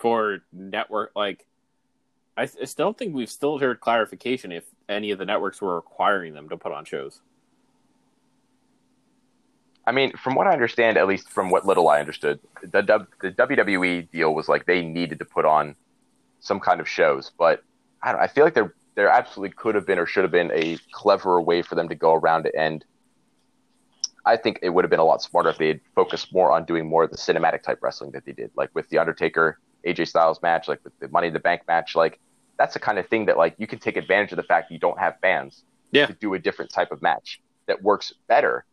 For 0.05 0.41
network 0.53 1.13
like 1.17 1.47
I, 2.37 2.43
I 2.43 2.67
still 2.67 2.93
think 2.93 3.15
we've 3.15 3.31
still 3.31 3.57
heard 3.59 3.81
clarification 3.81 4.53
if 4.53 4.65
any 4.87 5.13
of 5.13 5.19
the 5.19 5.25
networks 5.25 5.63
were 5.63 5.77
requiring 5.77 6.35
them 6.35 6.51
to 6.51 6.59
put 6.59 6.73
on 6.73 6.85
shows 6.85 7.23
I 9.87 9.93
mean, 9.93 10.13
from 10.17 10.35
what 10.35 10.47
I 10.47 10.53
understand, 10.53 10.97
at 10.97 11.07
least 11.07 11.29
from 11.29 11.51
what 11.51 11.67
little 11.67 11.89
I 11.89 12.01
understood, 12.01 12.41
the, 12.63 13.07
the 13.21 13.33
WWE 13.33 14.11
deal 14.11 14.35
was 14.35 14.49
like 14.49 14.65
they 14.65 14.83
needed 14.83 15.19
to 15.19 15.27
put 15.27 15.45
on 15.45 15.77
some 16.41 16.59
kind 16.59 16.81
of 16.81 16.89
shows, 16.89 17.33
but 17.39 17.63
I 18.03 18.13
don't. 18.13 18.21
I 18.23 18.27
feel 18.27 18.45
like 18.45 18.55
there 18.55 18.75
there 18.95 19.11
absolutely 19.11 19.55
could 19.55 19.75
have 19.75 19.87
been 19.87 19.99
or 19.99 20.07
should 20.07 20.25
have 20.25 20.31
been 20.31 20.51
a 20.55 20.79
cleverer 20.93 21.43
way 21.43 21.61
for 21.61 21.75
them 21.75 21.91
to 21.91 21.95
go 21.95 22.15
around 22.15 22.47
it, 22.47 22.55
and 22.57 22.83
I 24.25 24.39
think 24.39 24.59
it 24.63 24.71
would 24.71 24.85
have 24.85 24.91
been 24.91 25.01
a 25.01 25.05
lot 25.05 25.21
smarter 25.21 25.51
if 25.51 25.59
they 25.59 25.69
had 25.69 25.81
focused 25.95 26.33
more 26.33 26.51
on 26.51 26.65
doing 26.65 26.89
more 26.89 27.05
of 27.05 27.11
the 27.11 27.19
cinematic 27.19 27.63
type 27.63 27.81
wrestling 27.83 28.13
that 28.13 28.25
they 28.25 28.33
did, 28.33 28.53
like 28.57 28.71
with 28.75 28.89
the 28.89 28.97
Undertaker 28.97 29.59
AJ 29.87 30.09
Styles 30.09 30.41
match, 30.43 30.69
like 30.69 30.83
with 30.85 30.99
the 31.01 31.09
Money 31.09 31.29
in 31.29 31.33
the 31.35 31.41
Bank 31.41 31.63
match, 31.69 31.95
like 31.95 32.19
that's 32.59 32.75
the 32.75 32.81
kind 32.81 32.99
of 32.99 33.09
thing 33.09 33.27
that 33.27 33.37
like 33.37 33.55
you 33.59 33.67
can 33.67 33.79
take 33.79 33.97
advantage 33.97 34.33
of 34.33 34.37
the 34.37 34.43
fact 34.45 34.69
that 34.69 34.75
you 34.75 34.81
don't 34.81 34.99
have 34.99 35.15
fans 35.21 35.65
Yeah. 35.93 36.07
to 36.07 36.13
do 36.15 36.35
a 36.35 36.39
different 36.39 36.71
type 36.71 36.93
of 36.93 37.03
match 37.03 37.41
that 37.67 37.83
works 37.83 38.13
better 38.29 38.65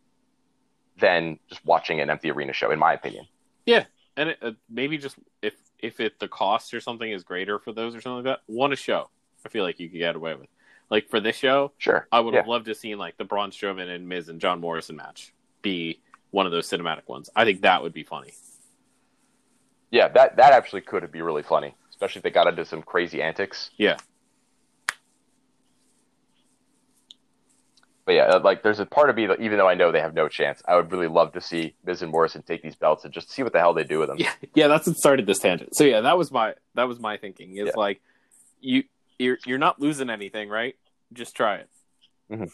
than 0.98 1.38
just 1.48 1.64
watching 1.64 2.00
an 2.00 2.10
empty 2.10 2.30
arena 2.30 2.52
show, 2.52 2.70
in 2.70 2.78
my 2.78 2.92
opinion. 2.92 3.26
yeah 3.66 3.84
and 4.16 4.28
it, 4.30 4.38
uh, 4.42 4.50
maybe 4.68 4.98
just 4.98 5.16
if 5.40 5.54
if 5.78 5.98
it 5.98 6.18
the 6.20 6.28
cost 6.28 6.74
or 6.74 6.80
something 6.80 7.10
is 7.10 7.24
greater 7.24 7.58
for 7.58 7.72
those 7.72 7.94
or 7.94 8.00
something 8.02 8.24
like 8.24 8.36
that 8.36 8.40
one 8.46 8.70
a 8.72 8.76
show 8.76 9.08
i 9.46 9.48
feel 9.48 9.64
like 9.64 9.80
you 9.80 9.88
could 9.88 9.96
get 9.98 10.14
away 10.16 10.34
with 10.34 10.48
like 10.90 11.08
for 11.08 11.18
this 11.18 11.34
show 11.34 11.72
Sure, 11.78 12.06
i 12.12 12.20
would 12.20 12.34
yeah. 12.34 12.40
have 12.40 12.46
loved 12.48 12.66
to 12.66 12.74
seen 12.74 12.98
like 12.98 13.16
the 13.16 13.24
braun 13.24 13.50
strowman 13.50 13.88
and 13.88 14.06
miz 14.06 14.28
and 14.28 14.38
john 14.38 14.60
morrison 14.60 14.96
match 14.96 15.32
be 15.62 15.98
one 16.30 16.44
of 16.44 16.52
those 16.52 16.68
cinematic 16.68 17.08
ones 17.08 17.30
i 17.34 17.42
think 17.46 17.62
that 17.62 17.82
would 17.82 17.94
be 17.94 18.02
funny 18.04 18.32
Yeah, 19.92 20.08
that 20.08 20.36
that 20.36 20.52
actually 20.52 20.80
could 20.80 21.12
be 21.12 21.22
really 21.22 21.42
funny, 21.44 21.74
especially 21.90 22.18
if 22.20 22.24
they 22.24 22.30
got 22.30 22.48
into 22.48 22.64
some 22.64 22.82
crazy 22.82 23.22
antics. 23.22 23.70
yeah 23.76 23.96
But 28.04 28.12
yeah, 28.16 28.34
like 28.38 28.64
there's 28.64 28.80
a 28.80 28.86
part 28.86 29.10
of 29.10 29.16
me 29.16 29.26
that 29.26 29.40
even 29.40 29.58
though 29.58 29.68
I 29.68 29.74
know 29.74 29.92
they 29.92 30.00
have 30.00 30.12
no 30.14 30.26
chance, 30.28 30.60
I 30.66 30.74
would 30.74 30.90
really 30.90 31.06
love 31.06 31.32
to 31.34 31.40
see 31.40 31.74
Miz 31.84 32.02
and 32.02 32.10
Morrison 32.10 32.42
take 32.42 32.60
these 32.60 32.74
belts 32.74 33.04
and 33.04 33.14
just 33.14 33.30
see 33.30 33.44
what 33.44 33.52
the 33.52 33.60
hell 33.60 33.74
they 33.74 33.84
do 33.84 34.00
with 34.00 34.08
them. 34.08 34.16
yeah 34.18 34.32
yeah 34.56 34.66
that's 34.66 34.88
what 34.88 34.96
started 34.96 35.24
this 35.26 35.38
tangent 35.38 35.76
so 35.76 35.84
yeah 35.84 36.00
that 36.00 36.18
was 36.18 36.32
my 36.32 36.54
that 36.74 36.88
was 36.88 36.98
my 36.98 37.16
thinking 37.16 37.56
is 37.56 37.66
Yeah. 37.66 37.72
like 37.76 38.00
you 38.60 38.82
you're 39.20 39.38
you're 39.46 39.58
not 39.58 39.80
losing 39.80 40.10
anything 40.10 40.48
right 40.48 40.74
just 41.12 41.36
try 41.36 41.56
it 41.56 41.68
mm-hmm. 42.30 42.44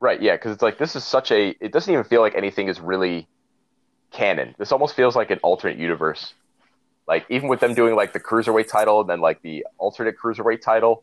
Right, 0.00 0.22
yeah, 0.22 0.34
because 0.36 0.52
it's 0.52 0.62
like 0.62 0.78
this 0.78 0.94
is 0.94 1.02
such 1.04 1.32
a. 1.32 1.56
It 1.60 1.72
doesn't 1.72 1.92
even 1.92 2.04
feel 2.04 2.20
like 2.20 2.36
anything 2.36 2.68
is 2.68 2.78
really 2.78 3.26
canon. 4.12 4.54
This 4.56 4.70
almost 4.70 4.94
feels 4.94 5.16
like 5.16 5.32
an 5.32 5.40
alternate 5.42 5.76
universe. 5.76 6.34
Like 7.08 7.24
even 7.30 7.48
with 7.48 7.60
them 7.60 7.72
doing 7.74 7.96
like 7.96 8.12
the 8.12 8.20
cruiserweight 8.20 8.68
title 8.68 9.00
and 9.00 9.08
then 9.08 9.20
like 9.20 9.40
the 9.40 9.66
alternate 9.78 10.14
cruiserweight 10.22 10.60
title, 10.60 11.02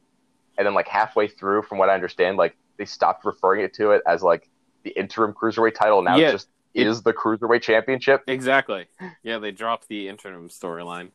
and 0.58 0.66
then 0.66 0.76
like 0.76 0.88
halfway 0.88 1.28
through, 1.28 1.64
from 1.64 1.80
what 1.80 1.90
I 1.90 1.96
understand, 1.96 2.38
like 2.38 2.56
they 2.78 2.86
stopped 2.86 3.26
referring 3.26 3.66
it 3.66 3.74
to 3.76 3.92
it 3.92 4.04
as 4.08 4.22
like 4.22 4.50
the 4.84 4.92
interim 4.92 5.34
cruiserweight 5.34 5.74
title. 5.74 6.04
Now 6.04 6.16
Yeah, 6.16 6.30
it 6.30 6.32
just 6.34 6.50
it- 6.76 6.86
is 6.86 7.02
the 7.02 7.12
cruiserweight 7.12 7.64
championship. 7.64 8.22
Exactly. 8.28 8.86
Yeah, 9.24 9.40
they 9.40 9.52
dropped 9.52 9.88
the 9.88 10.08
interim 10.08 10.48
storyline. 10.50 11.10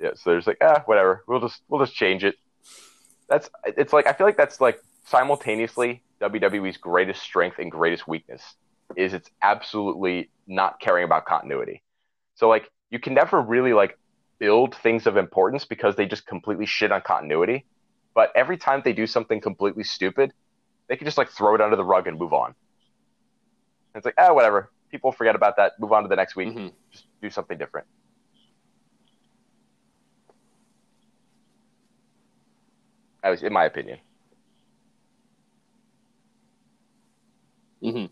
Yeah, 0.00 0.12
so 0.14 0.30
there's 0.30 0.46
like 0.46 0.58
ah 0.62 0.82
whatever. 0.86 1.22
We'll 1.26 1.40
just 1.40 1.60
we'll 1.68 1.84
just 1.84 1.94
change 1.94 2.24
it. 2.24 2.36
That's 3.28 3.50
it's 3.66 3.92
like 3.92 4.06
I 4.06 4.14
feel 4.14 4.26
like 4.26 4.38
that's 4.38 4.60
like 4.62 4.80
simultaneously 5.04 6.02
WWE's 6.22 6.78
greatest 6.78 7.22
strength 7.22 7.58
and 7.58 7.70
greatest 7.70 8.08
weakness 8.08 8.42
is 8.96 9.12
it's 9.12 9.30
absolutely 9.42 10.30
not 10.46 10.80
caring 10.80 11.04
about 11.04 11.26
continuity. 11.26 11.82
So 12.40 12.48
like 12.48 12.70
you 12.90 12.98
can 12.98 13.14
never 13.14 13.40
really 13.42 13.74
like 13.74 13.98
build 14.40 14.74
things 14.76 15.06
of 15.06 15.18
importance 15.18 15.66
because 15.66 15.96
they 15.96 16.06
just 16.06 16.26
completely 16.26 16.66
shit 16.66 16.90
on 16.92 17.02
continuity. 17.02 17.66
But 18.14 18.32
every 18.34 18.56
time 18.56 18.80
they 18.84 18.94
do 18.94 19.06
something 19.06 19.42
completely 19.42 19.84
stupid, 19.84 20.32
they 20.88 20.96
can 20.96 21.06
just 21.06 21.18
like 21.18 21.30
throw 21.30 21.54
it 21.56 21.60
under 21.60 21.76
the 21.76 21.84
rug 21.84 22.06
and 22.08 22.18
move 22.18 22.32
on. 22.34 22.54
And 23.94 24.00
it's 24.00 24.04
like 24.06 24.14
ah 24.18 24.32
whatever. 24.32 24.70
People 24.90 25.12
forget 25.12 25.34
about 25.36 25.56
that. 25.56 25.72
Move 25.78 25.92
on 25.92 26.02
to 26.02 26.08
the 26.08 26.16
next 26.16 26.36
week. 26.36 26.48
Mhm. 26.48 26.74
Just 26.92 27.06
do 27.22 27.30
something 27.30 27.58
different. 27.58 27.86
That 33.22 33.30
was 33.30 33.42
in 33.42 33.52
my 33.52 33.64
opinion. 33.64 34.00
hmm 37.82 38.06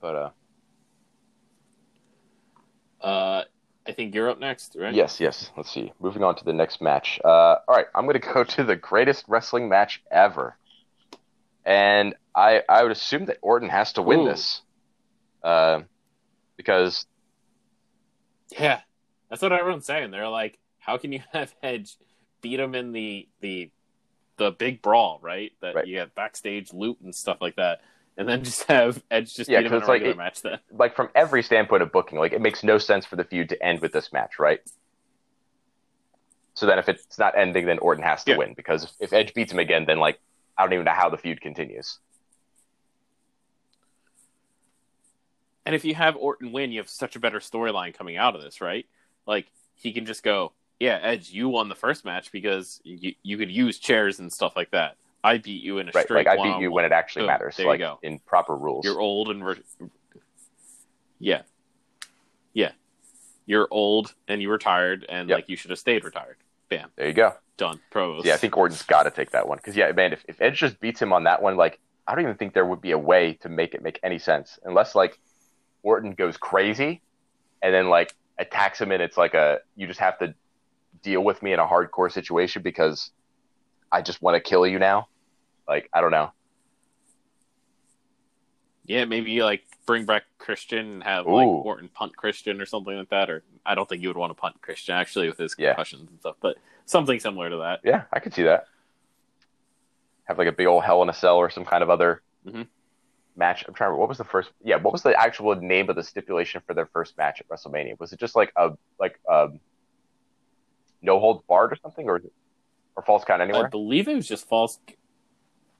But 0.00 0.16
uh 0.16 0.30
Uh, 3.02 3.42
I 3.86 3.92
think 3.92 4.14
you're 4.14 4.30
up 4.30 4.38
next, 4.38 4.76
right? 4.78 4.94
Yes, 4.94 5.18
yes. 5.20 5.50
Let's 5.56 5.70
see. 5.70 5.92
Moving 6.00 6.22
on 6.22 6.36
to 6.36 6.44
the 6.44 6.52
next 6.52 6.80
match. 6.80 7.20
Uh, 7.24 7.28
all 7.28 7.74
right, 7.74 7.86
I'm 7.94 8.04
going 8.06 8.20
to 8.20 8.32
go 8.34 8.44
to 8.44 8.64
the 8.64 8.76
greatest 8.76 9.24
wrestling 9.28 9.68
match 9.68 10.02
ever. 10.10 10.56
and 11.64 12.14
I 12.34 12.62
I 12.68 12.82
would 12.82 12.92
assume 12.92 13.26
that 13.26 13.38
Orton 13.42 13.68
has 13.68 13.92
to 13.94 14.02
win 14.02 14.20
Ooh. 14.20 14.24
this, 14.28 14.62
uh, 15.42 15.80
because 16.56 17.06
Yeah, 18.58 18.80
that's 19.28 19.42
what 19.42 19.52
everyone's 19.52 19.86
saying. 19.86 20.10
They're 20.12 20.28
like, 20.28 20.58
how 20.78 20.96
can 20.98 21.12
you 21.12 21.20
have 21.32 21.54
Edge 21.62 21.96
beat 22.40 22.60
him 22.60 22.74
in 22.74 22.92
the 22.92 23.28
the 23.40 23.70
the 24.36 24.50
big 24.52 24.80
brawl, 24.82 25.18
right? 25.22 25.52
That 25.60 25.74
Right. 25.74 25.86
you 25.86 25.98
have 25.98 26.14
backstage 26.14 26.72
loot 26.72 26.98
and 27.02 27.14
stuff 27.14 27.38
like 27.40 27.56
that, 27.56 27.80
and 28.16 28.28
then 28.28 28.44
just 28.44 28.64
have 28.64 29.02
Edge 29.10 29.34
just 29.34 29.48
Yeah, 29.50 29.60
beat 29.60 29.66
him 29.68 29.74
in 29.74 29.82
a 29.82 29.86
like 29.86 29.92
regular 30.02 30.12
it- 30.12 30.16
match. 30.16 30.42
Then 30.42 30.58
like 30.70 30.94
from 30.96 31.08
every 31.14 31.42
standpoint 31.42 31.82
of 31.82 31.92
booking, 31.92 32.18
like 32.18 32.32
it 32.32 32.40
makes 32.40 32.62
no 32.62 32.78
sense 32.78 33.06
for 33.06 33.16
the 33.16 33.24
feud 33.24 33.48
to 33.50 33.62
end 33.62 33.80
with 33.80 33.92
this 33.92 34.12
match, 34.12 34.38
right? 34.38 34.60
So 36.54 36.66
then 36.66 36.78
if 36.78 36.88
it's 36.88 37.18
not 37.18 37.36
ending, 37.36 37.66
then 37.66 37.78
Orton 37.78 38.04
has 38.04 38.24
to 38.24 38.32
Yeah. 38.32 38.36
win 38.38 38.54
because 38.54 38.84
if, 38.84 38.90
if 39.00 39.12
Edge 39.12 39.32
beats 39.34 39.52
him 39.52 39.58
again, 39.58 39.84
then 39.86 39.98
like 39.98 40.20
I 40.56 40.62
don't 40.64 40.72
even 40.74 40.84
know 40.84 40.92
how 40.92 41.08
the 41.08 41.16
feud 41.16 41.40
continues. 41.40 41.98
And 45.64 45.74
if 45.74 45.84
you 45.84 45.94
have 45.94 46.16
Orton 46.16 46.52
win, 46.52 46.72
you 46.72 46.80
have 46.80 46.88
such 46.88 47.16
a 47.16 47.20
better 47.20 47.38
storyline 47.38 47.94
coming 47.94 48.16
out 48.16 48.34
of 48.34 48.42
this, 48.42 48.60
right? 48.60 48.84
Like 49.26 49.46
he 49.74 49.92
can 49.92 50.06
just 50.06 50.22
go, 50.22 50.52
"Yeah, 50.80 50.98
Edge, 51.00 51.30
you 51.30 51.48
won 51.48 51.68
the 51.68 51.74
first 51.74 52.04
match 52.04 52.32
because 52.32 52.80
you 52.84 53.14
you 53.22 53.38
could 53.38 53.50
use 53.50 53.78
chairs 53.78 54.18
and 54.18 54.32
stuff 54.32 54.56
like 54.56 54.72
that. 54.72 54.96
I 55.24 55.38
beat 55.38 55.62
you 55.62 55.78
in 55.78 55.88
a 55.88 55.92
Right? 55.94 56.04
straight 56.04 56.26
Like 56.26 56.38
I 56.38 56.42
beat 56.42 56.60
you 56.60 56.72
when 56.72 56.84
it 56.84 56.92
actually 56.92 57.22
Boom, 57.22 57.26
matters, 57.28 57.56
there 57.56 57.66
you 57.66 57.70
like 57.72 57.78
go. 57.80 57.98
in 58.02 58.18
proper 58.20 58.56
rules. 58.56 58.84
You're 58.84 59.00
old 59.00 59.28
and 59.30 59.44
re- 59.44 59.62
yeah, 61.18 61.42
yeah. 62.52 62.72
You're 63.46 63.68
old 63.70 64.14
and 64.28 64.40
you 64.42 64.50
retired, 64.50 65.04
and 65.08 65.28
Yep. 65.28 65.36
like 65.36 65.48
you 65.48 65.56
should 65.56 65.70
have 65.70 65.78
stayed 65.78 66.04
retired. 66.04 66.36
Bam, 66.68 66.90
There 66.96 67.06
you 67.06 67.12
go. 67.12 67.34
done. 67.56 67.80
Pros. 67.90 68.24
Yeah, 68.24 68.34
I 68.34 68.36
think 68.38 68.56
Orton's 68.56 68.82
got 68.82 69.02
to 69.04 69.10
take 69.10 69.30
that 69.32 69.46
one 69.46 69.58
because 69.58 69.76
yeah, 69.76 69.92
man, 69.92 70.12
if, 70.12 70.24
if 70.26 70.40
Edge 70.40 70.58
just 70.58 70.80
beats 70.80 71.00
him 71.00 71.12
on 71.12 71.24
that 71.24 71.42
one, 71.42 71.56
like 71.56 71.78
I 72.06 72.14
don't 72.14 72.24
even 72.24 72.36
think 72.36 72.54
there 72.54 72.64
would 72.66 72.80
be 72.80 72.92
a 72.92 72.98
way 72.98 73.34
to 73.42 73.48
make 73.48 73.74
it 73.74 73.82
make 73.82 74.00
any 74.02 74.18
sense 74.18 74.58
unless 74.64 74.94
like 74.94 75.18
Orton 75.82 76.14
goes 76.14 76.36
crazy 76.36 77.02
and 77.62 77.72
then 77.74 77.88
like 77.88 78.14
attacks 78.38 78.80
him 78.80 78.90
and 78.90 79.02
it's 79.02 79.16
like 79.16 79.34
a 79.34 79.58
you 79.76 79.86
just 79.86 80.00
have 80.00 80.18
to 80.18 80.34
deal 81.02 81.22
with 81.22 81.42
me 81.42 81.52
in 81.52 81.58
a 81.60 81.66
hardcore 81.66 82.10
situation 82.10 82.62
because 82.62 83.10
I 83.90 84.02
just 84.02 84.22
want 84.22 84.34
to 84.36 84.40
kill 84.40 84.66
you 84.66 84.78
now. 84.78 85.08
Like 85.68 85.88
I 85.92 86.00
don't 86.00 86.10
know. 86.10 86.32
yeah. 88.84 89.04
Maybe 89.04 89.42
like 89.42 89.62
bring 89.86 90.04
back 90.06 90.24
Christian 90.38 90.78
and 90.94 91.02
have 91.02 91.26
like 91.26 91.46
Ooh. 91.46 91.62
Orton 91.62 91.88
punt 91.88 92.16
Christian 92.16 92.60
or 92.60 92.66
something 92.66 92.96
like 92.96 93.10
that. 93.10 93.30
Or 93.30 93.42
I 93.64 93.74
don't 93.74 93.88
think 93.88 94.02
you 94.02 94.08
would 94.08 94.16
want 94.16 94.30
to 94.30 94.34
punt 94.40 94.60
Christian 94.60 94.94
actually 94.94 95.28
with 95.28 95.38
his 95.38 95.54
Yeah. 95.58 95.70
concussions 95.70 96.10
and 96.10 96.20
stuff, 96.20 96.36
but 96.40 96.56
something 96.86 97.18
similar 97.20 97.50
to 97.50 97.56
that. 97.58 97.80
Yeah, 97.84 98.04
I 98.12 98.18
could 98.20 98.34
see 98.34 98.42
that. 98.44 98.66
Have 100.24 100.38
like 100.38 100.48
a 100.48 100.52
big 100.52 100.66
old 100.66 100.84
Hell 100.84 101.02
in 101.02 101.08
a 101.08 101.12
Cell 101.14 101.36
or 101.36 101.50
some 101.50 101.64
kind 101.64 101.82
of 101.82 101.90
other 101.90 102.22
Mhm. 102.46 102.66
match. 103.36 103.64
I'm 103.66 103.74
trying 103.74 103.88
to 103.88 103.90
remember 103.90 104.00
what 104.00 104.08
was 104.08 104.18
the 104.18 104.24
first. 104.24 104.50
Yeah, 104.62 104.76
what 104.76 104.92
was 104.92 105.02
the 105.02 105.14
actual 105.18 105.54
name 105.56 105.88
of 105.90 105.96
the 105.96 106.02
stipulation 106.02 106.60
for 106.66 106.74
their 106.74 106.86
first 106.86 107.16
match 107.18 107.40
at 107.40 107.48
WrestleMania? 107.48 107.98
Was 107.98 108.12
it 108.12 108.18
just 108.20 108.34
like 108.36 108.52
a 108.56 108.72
like 108.98 109.18
um 109.28 109.60
no 111.00 111.18
holds 111.18 111.44
barred 111.46 111.72
or 111.72 111.76
something, 111.76 112.08
or 112.08 112.20
or 112.96 113.02
falls 113.02 113.24
count 113.24 113.42
anywhere? 113.42 113.66
I 113.66 113.68
believe 113.68 114.06
it 114.08 114.14
was 114.14 114.28
just 114.28 114.48
false. 114.48 114.78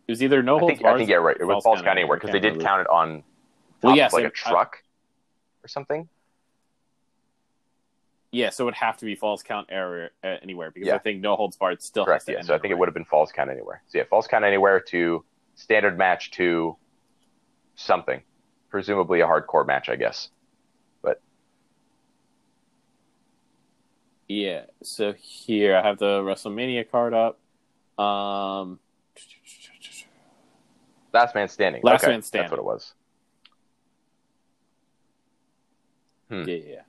It 0.06 0.12
was 0.12 0.22
either 0.22 0.42
no 0.42 0.56
I 0.56 0.60
holds 0.60 0.74
think 0.78 0.86
I 0.86 0.96
think 0.96 1.08
yeah, 1.10 1.16
right. 1.16 1.36
It 1.38 1.44
was 1.44 1.62
falls 1.62 1.80
count 1.80 1.98
anywhere 1.98 2.16
because 2.18 2.32
they 2.32 2.40
did 2.40 2.60
count 2.60 2.80
it 2.82 2.88
on 2.88 3.22
Well, 3.82 3.96
yes, 3.96 4.12
like 4.12 4.22
a 4.22 4.26
and 4.26 4.32
I- 4.34 4.50
truck 4.50 4.82
or 5.64 5.68
something. 5.68 6.08
Yeah, 8.34 8.48
so 8.48 8.64
it 8.64 8.66
would 8.66 8.74
have 8.74 8.96
to 8.96 9.04
be 9.04 9.14
false 9.14 9.42
count 9.42 9.68
error 9.70 10.08
uh, 10.24 10.36
anywhere 10.42 10.70
because 10.70 10.88
Yeah. 10.88 10.94
I 10.94 10.98
think 10.98 11.20
no 11.20 11.36
holds 11.36 11.56
barred 11.56 11.82
still 11.82 12.06
Correct. 12.06 12.24
Yeah. 12.26 12.40
So 12.40 12.54
I 12.54 12.58
think 12.58 12.72
it 12.72 12.78
would 12.78 12.88
have 12.88 12.94
been 12.94 13.04
falls 13.04 13.30
count 13.30 13.50
anywhere. 13.50 13.82
So 13.88 13.98
yeah, 13.98 14.04
falls 14.04 14.26
count 14.26 14.42
anywhere 14.44 14.80
to 14.88 15.22
standard 15.54 15.98
match 15.98 16.30
to 16.32 16.76
something, 17.74 18.22
presumably 18.70 19.20
a 19.20 19.26
hardcore 19.26 19.66
match, 19.66 19.90
I 19.90 19.96
guess. 19.96 20.30
But 21.02 21.20
yeah. 24.28 24.62
So 24.82 25.12
here 25.12 25.76
I 25.76 25.86
have 25.86 25.98
the 25.98 26.22
WrestleMania 26.22 26.90
card 26.90 27.12
up. 27.12 27.38
Um, 28.02 28.78
Last 31.12 31.34
man 31.34 31.48
standing. 31.48 31.82
Last 31.84 32.02
Okay, 32.04 32.12
man 32.12 32.22
standing. 32.22 32.44
That's 32.50 32.50
what 32.52 32.60
it 32.60 32.64
was. 32.64 32.94
Hmm. 36.28 36.44
yeah, 36.48 36.56
yeah. 36.56 36.80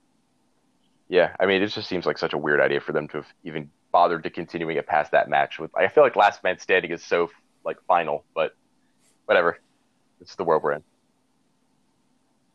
Yeah, 1.10 1.36
I 1.40 1.46
mean, 1.46 1.62
it 1.62 1.68
just 1.68 1.88
seems 1.88 2.06
like 2.06 2.18
such 2.18 2.34
a 2.34 2.38
weird 2.38 2.60
idea 2.62 2.80
for 2.80 2.92
them 2.94 3.08
to 3.10 3.18
have 3.18 3.28
even 3.44 3.70
bothered 3.92 4.24
to 4.24 4.30
continuing 4.30 4.78
it 4.78 4.88
past 4.88 5.12
that 5.12 5.30
match. 5.30 5.60
With 5.60 5.76
I 5.76 5.88
feel 5.90 6.04
like 6.04 6.16
Last 6.16 6.44
Man 6.44 6.58
Standing 6.60 6.92
is 6.92 7.04
so 7.04 7.30
like 7.66 7.78
final, 7.88 8.24
but 8.34 8.56
whatever. 9.26 9.60
It's 10.22 10.36
the 10.36 10.44
world 10.46 10.64
we're 10.64 10.74
in. 10.74 10.84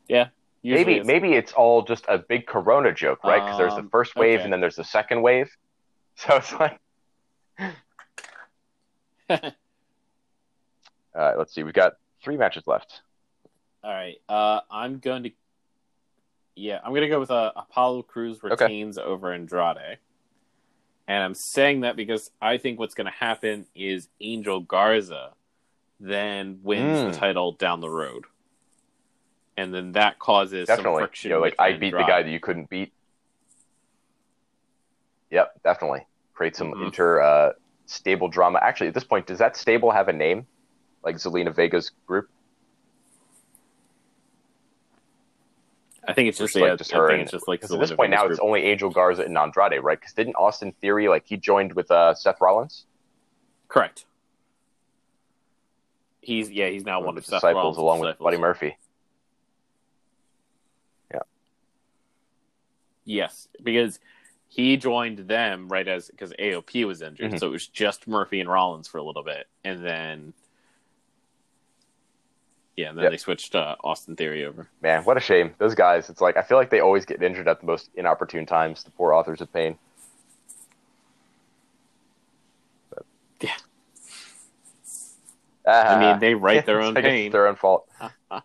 yeah. 0.07 0.29
Maybe 0.61 0.93
it's- 0.95 1.07
maybe 1.07 1.33
it's 1.35 1.53
all 1.53 1.83
just 1.83 2.03
a 2.09 2.17
big 2.17 2.45
Corona 2.47 2.91
joke, 2.93 3.23
right? 3.23 3.39
Because 3.41 3.57
there's 3.57 3.75
the 3.75 3.79
Um, 3.81 3.89
first 3.89 4.15
wave 4.17 4.39
okay. 4.39 4.43
and 4.43 4.51
then 4.51 4.59
there's 4.59 4.75
the 4.75 4.83
second 4.83 5.21
wave. 5.21 5.49
So 6.15 6.35
it's 6.35 6.51
like, 6.51 6.77
all 11.15 11.21
right, 11.21 11.37
let's 11.37 11.53
see. 11.53 11.63
We've 11.63 11.73
got 11.73 11.93
three 12.23 12.37
matches 12.37 12.63
left. 12.67 13.01
All 13.83 13.91
right. 13.91 14.17
Uh, 14.27 14.61
I'm 14.69 14.99
going 14.99 15.23
to. 15.23 15.31
Yeah, 16.55 16.79
I'm 16.83 16.91
going 16.91 17.01
to 17.03 17.07
go 17.07 17.19
with 17.19 17.31
uh, 17.31 17.53
Apollo 17.55 18.03
Crews 18.03 18.43
retains 18.43 18.97
over 18.97 19.33
Andrade. 19.33 19.97
And 21.07 21.23
I'm 21.23 21.33
saying 21.33 21.81
that 21.81 21.95
because 21.95 22.29
I 22.41 22.57
think 22.57 22.77
what's 22.77 22.93
going 22.93 23.05
to 23.07 23.13
happen 23.17 23.65
is 23.73 24.09
Angel 24.21 24.59
Garza 24.59 25.31
then 25.99 26.59
wins 26.61 26.99
Mm. 26.99 27.11
the 27.11 27.17
title 27.17 27.53
down 27.53 27.79
the 27.81 27.89
road. 27.89 28.25
And 29.57 29.73
then 29.73 29.93
that 29.93 30.19
causes 30.19 30.67
some 30.67 30.83
friction. 30.83 31.29
You 31.29 31.35
know, 31.35 31.41
like 31.41 31.55
I 31.59 31.73
beat 31.73 31.91
the 31.91 32.03
guy 32.03 32.21
that 32.23 32.29
you 32.29 32.39
couldn't 32.39 32.69
beat. 32.69 32.93
Yep, 35.31 35.61
definitely. 35.63 36.05
Create 36.33 36.55
some 36.55 36.73
Mhm. 36.73 36.85
inter 36.85 37.21
uh, 37.21 37.53
stable 37.85 38.27
drama. 38.29 38.59
Actually, 38.61 38.87
at 38.87 38.93
this 38.93 39.03
point, 39.03 39.25
does 39.27 39.39
that 39.39 39.57
stable 39.57 39.91
have 39.91 40.07
a 40.07 40.13
name? 40.13 40.47
Like 41.03 41.15
Zelina 41.15 41.53
Vega's 41.53 41.91
group? 42.07 42.29
I 46.07 46.13
think 46.13 46.29
it's 46.29 46.37
just, 46.39 46.55
like 46.55 46.63
yeah, 46.63 46.75
just 46.75 46.91
her 46.91 47.09
and- 47.11 47.21
it's 47.21 47.31
just 47.31 47.47
like 47.47 47.61
the 47.61 47.73
at 47.73 47.79
this 47.79 47.91
point 47.91 48.11
now 48.11 48.23
Vega's 48.23 48.37
it's 48.37 48.43
only 48.43 48.63
Angel 48.63 48.89
Garza 48.89 49.23
and 49.23 49.37
Andrade, 49.37 49.83
right? 49.83 49.99
Because 49.99 50.13
didn't 50.13 50.35
Austin 50.35 50.71
Theory 50.81 51.07
like 51.07 51.23
he 51.27 51.37
joined 51.37 51.73
with 51.73 51.91
uh, 51.91 52.13
Seth 52.15 52.41
Rollins? 52.41 52.85
correct. 53.67 54.05
He's 56.21 56.49
yeah, 56.49 56.69
he's 56.69 56.83
now 56.83 56.99
One 56.99 57.09
of 57.09 57.17
of 57.17 57.23
his 57.23 57.25
Seth 57.27 57.37
disciples 57.41 57.77
Rollins' 57.77 57.77
along 57.77 57.99
with. 58.01 58.17
Buddy 58.19 58.37
Murphy. 58.37 58.77
Yeah. 61.13 61.19
Yes, 63.05 63.47
because 63.63 63.99
he 64.47 64.77
joined 64.77 65.19
them 65.19 65.69
right 65.69 65.87
as 65.87 66.09
because 66.09 66.33
AOP 66.39 66.85
was 66.85 67.01
injured, 67.01 67.33
Mhm. 67.33 67.39
so 67.39 67.47
it 67.47 67.51
was 67.51 67.67
just 67.67 68.07
Murphy 68.07 68.39
and 68.39 68.49
Rollins 68.49 68.87
for 68.87 68.97
a 68.97 69.03
little 69.03 69.23
bit, 69.23 69.47
and 69.63 69.83
then 69.85 70.33
yeah, 72.79 72.89
and 72.89 72.97
then 72.97 73.03
Yep. 73.03 73.11
they 73.11 73.17
switched 73.17 73.55
uh, 73.55 73.75
Austin 73.83 74.15
Theory 74.15 74.45
over. 74.45 74.69
Man, 74.81 75.03
what 75.03 75.17
a 75.17 75.19
shame. 75.19 75.53
Those 75.57 75.75
guys, 75.75 76.09
it's 76.09 76.21
like 76.21 76.37
I 76.37 76.41
feel 76.41 76.57
like 76.57 76.69
they 76.69 76.79
always 76.79 77.05
get 77.05 77.21
injured 77.21 77.47
at 77.47 77.59
the 77.59 77.65
most 77.65 77.89
inopportune 77.95 78.45
times, 78.45 78.83
the 78.83 78.91
poor 78.91 79.13
authors 79.13 79.41
of 79.41 79.51
pain. 79.51 79.77
Yeah, 83.41 83.51
Ah, 85.65 85.95
I 85.95 85.99
mean 85.99 86.19
they 86.19 86.33
write 86.45 86.65
their 86.65 86.81
own 86.81 86.93
pain. 86.95 87.31
their 87.31 87.47
own 87.47 87.55
fault. 87.55 87.87
but 88.29 88.43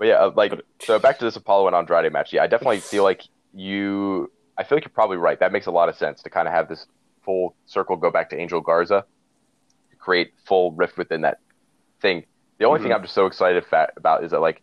yeah, 0.00 0.14
uh, 0.16 0.32
like 0.36 0.52
so 0.80 0.98
back 0.98 1.18
to 1.18 1.24
this 1.24 1.36
Apollo 1.36 1.66
and 1.68 1.76
Andrade 1.76 2.12
match. 2.12 2.32
Yeah, 2.32 2.42
I 2.42 2.46
definitely 2.46 2.80
feel 2.80 3.04
like 3.04 3.22
you. 3.54 4.30
I 4.58 4.64
feel 4.64 4.76
like 4.76 4.84
you're 4.84 4.90
probably 4.90 5.16
right. 5.18 5.38
That 5.40 5.52
makes 5.52 5.66
a 5.66 5.70
lot 5.70 5.88
of 5.88 5.96
sense 5.96 6.22
to 6.22 6.30
kind 6.30 6.48
of 6.48 6.54
have 6.54 6.68
this 6.68 6.86
full 7.24 7.54
circle 7.66 7.96
go 7.96 8.10
back 8.10 8.28
to 8.30 8.36
Angel 8.38 8.60
Garza, 8.60 9.04
to 9.90 9.96
create 9.96 10.32
full 10.46 10.72
rift 10.72 10.98
within 10.98 11.20
that 11.22 11.38
thing. 12.00 12.24
The 12.58 12.64
only 12.64 12.80
thing 12.80 12.90
Mhm. 12.90 12.96
I'm 12.96 13.02
just 13.02 13.14
so 13.14 13.26
excited 13.26 13.64
fa- 13.66 13.92
about 13.96 14.24
is 14.24 14.30
that 14.32 14.40
like 14.40 14.62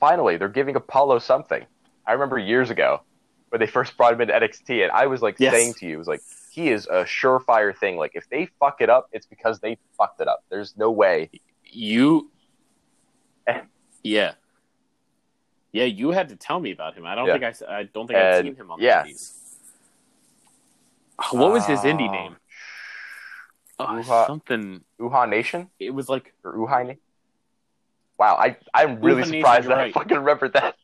finally 0.00 0.36
they're 0.36 0.48
giving 0.48 0.76
Apollo 0.76 1.18
something. 1.20 1.64
I 2.06 2.12
remember 2.12 2.38
years 2.38 2.70
ago 2.70 3.02
when 3.50 3.60
they 3.60 3.66
first 3.66 3.96
brought 3.96 4.12
him 4.14 4.20
into 4.20 4.34
NXT, 4.34 4.82
and 4.82 4.90
I 4.92 5.06
was 5.06 5.22
like 5.22 5.36
Yes. 5.38 5.52
saying 5.52 5.74
to 5.74 5.86
you, 5.86 5.94
it 5.94 5.98
was 5.98 6.08
like 6.08 6.22
he 6.50 6.70
is 6.70 6.86
a 6.86 7.04
surefire 7.04 7.76
thing. 7.76 7.96
Like 7.96 8.12
if 8.14 8.28
they 8.30 8.46
fuck 8.58 8.80
it 8.80 8.88
up, 8.88 9.08
it's 9.12 9.26
because 9.26 9.60
they 9.60 9.78
fucked 9.98 10.20
it 10.20 10.28
up. 10.28 10.44
There's 10.48 10.76
no 10.76 10.90
way. 10.90 11.30
You, 11.64 12.30
yeah, 14.02 14.34
yeah, 15.72 15.84
you 15.84 16.10
had 16.10 16.28
to 16.30 16.36
tell 16.36 16.58
me 16.60 16.70
about 16.70 16.94
him. 16.94 17.04
I 17.04 17.14
don't 17.14 17.26
Yeah. 17.26 17.38
think 17.38 17.62
I, 17.68 17.78
I 17.80 17.82
don't 17.84 18.06
think 18.06 18.18
I've 18.18 18.44
seen 18.44 18.54
him 18.56 18.70
on 18.70 18.80
yeah. 18.80 19.02
the 19.02 19.08
indies. 19.08 19.42
What 21.32 21.52
was 21.52 21.66
his 21.66 21.80
indie 21.80 22.08
Uh, 22.08 22.12
name? 22.12 22.36
Oh, 23.78 23.86
Uha- 23.86 24.26
something. 24.26 24.84
Uhaa 25.00 25.28
Nation 25.28 25.70
It 25.78 25.90
was 25.90 26.08
like 26.08 26.32
or 26.44 26.54
Uha? 26.54 26.96
Wow, 28.18 28.36
I 28.36 28.56
I'm 28.72 29.00
really 29.00 29.22
Uha 29.22 29.26
surprised 29.26 29.64
you're 29.68 29.76
that 29.76 29.84
I 29.86 29.92
fucking 29.92 30.16
remembered 30.16 30.54
that. 30.54 30.74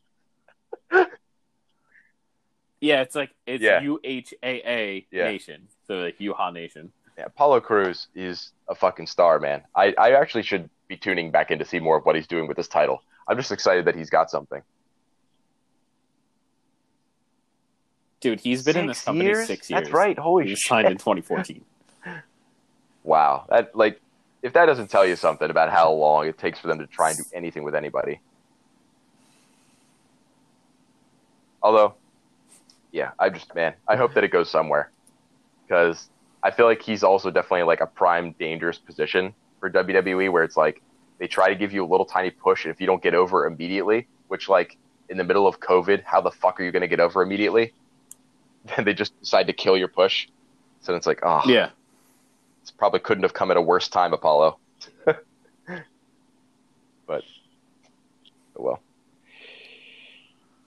yeah, 2.80 3.00
it's 3.02 3.14
like 3.14 3.30
it's 3.46 3.62
Yeah. 3.62 3.80
U 3.80 4.00
H 4.04 4.34
A 4.42 4.68
A 4.68 5.06
Yeah. 5.10 5.24
Nation, 5.24 5.68
so 5.86 5.94
like 5.96 6.18
Uhaa 6.18 6.52
Nation. 6.52 6.92
Yeah, 7.16 7.26
Apollo 7.26 7.60
Crews 7.60 8.08
is 8.14 8.52
a 8.68 8.74
fucking 8.74 9.06
star, 9.06 9.38
man. 9.38 9.62
I, 9.76 9.94
I 9.98 10.12
actually 10.12 10.42
should 10.44 10.68
be 10.88 10.96
tuning 10.96 11.30
back 11.30 11.50
in 11.50 11.58
to 11.58 11.64
see 11.64 11.78
more 11.78 11.96
of 11.98 12.04
what 12.06 12.16
he's 12.16 12.26
doing 12.26 12.46
with 12.48 12.56
this 12.56 12.68
title. 12.68 13.02
I'm 13.28 13.36
just 13.36 13.52
excited 13.52 13.84
that 13.84 13.94
he's 13.94 14.10
got 14.10 14.30
something. 14.30 14.62
Dude, 18.20 18.40
he's 18.40 18.62
been 18.62 18.76
in 18.76 18.86
this 18.86 19.02
company 19.04 19.26
years? 19.26 19.46
six 19.46 19.68
years. 19.70 19.82
That's 19.82 19.92
right. 19.92 20.18
Holy 20.18 20.44
He 20.44 20.50
was 20.50 20.58
shit. 20.60 20.68
signed 20.68 20.88
in 20.88 20.96
2014. 20.98 21.64
Wow. 23.04 23.46
That 23.48 23.74
like 23.74 24.00
if 24.42 24.52
that 24.54 24.66
doesn't 24.66 24.88
tell 24.88 25.06
you 25.06 25.16
something 25.16 25.50
about 25.50 25.70
how 25.70 25.92
long 25.92 26.26
it 26.26 26.36
takes 26.38 26.58
for 26.58 26.66
them 26.66 26.78
to 26.78 26.86
try 26.86 27.10
and 27.10 27.18
do 27.18 27.24
anything 27.32 27.62
with 27.62 27.74
anybody. 27.74 28.20
Although, 31.62 31.94
yeah, 32.90 33.12
I 33.18 33.30
just 33.30 33.54
man, 33.54 33.74
I 33.86 33.96
hope 33.96 34.14
that 34.14 34.24
it 34.24 34.32
goes 34.32 34.50
somewhere 34.50 34.90
because 35.64 36.08
I 36.42 36.50
feel 36.50 36.66
like 36.66 36.82
he's 36.82 37.04
also 37.04 37.30
definitely 37.30 37.62
like 37.62 37.80
a 37.80 37.86
prime 37.86 38.34
dangerous 38.38 38.78
position 38.78 39.32
for 39.60 39.70
WWE 39.70 40.30
where 40.32 40.42
it's 40.42 40.56
like 40.56 40.82
they 41.18 41.28
try 41.28 41.48
to 41.48 41.54
give 41.54 41.72
you 41.72 41.84
a 41.84 41.86
little 41.86 42.04
tiny 42.04 42.30
push, 42.30 42.64
and 42.64 42.74
if 42.74 42.80
you 42.80 42.86
don't 42.86 43.02
get 43.02 43.14
over 43.14 43.46
immediately, 43.46 44.08
which 44.26 44.48
like 44.48 44.76
in 45.08 45.16
the 45.16 45.24
middle 45.24 45.46
of 45.46 45.60
COVID, 45.60 46.02
how 46.02 46.20
the 46.20 46.32
fuck 46.32 46.58
are 46.58 46.64
you 46.64 46.72
going 46.72 46.82
to 46.82 46.88
get 46.88 47.00
over 47.00 47.22
immediately? 47.22 47.72
Then 48.76 48.84
they 48.84 48.94
just 48.94 49.18
decide 49.18 49.48
to 49.48 49.52
kill 49.52 49.76
your 49.76 49.88
push. 49.88 50.28
So 50.82 50.94
it's 50.94 51.06
like, 51.06 51.18
oh, 51.24 51.42
yeah. 51.46 51.70
Probably 52.70 53.00
couldn't 53.00 53.22
have 53.22 53.34
come 53.34 53.50
at 53.50 53.56
a 53.56 53.62
worse 53.62 53.88
time, 53.88 54.12
Apollo. 54.12 54.58
but 55.06 55.16
oh 58.56 58.58
well. 58.58 58.80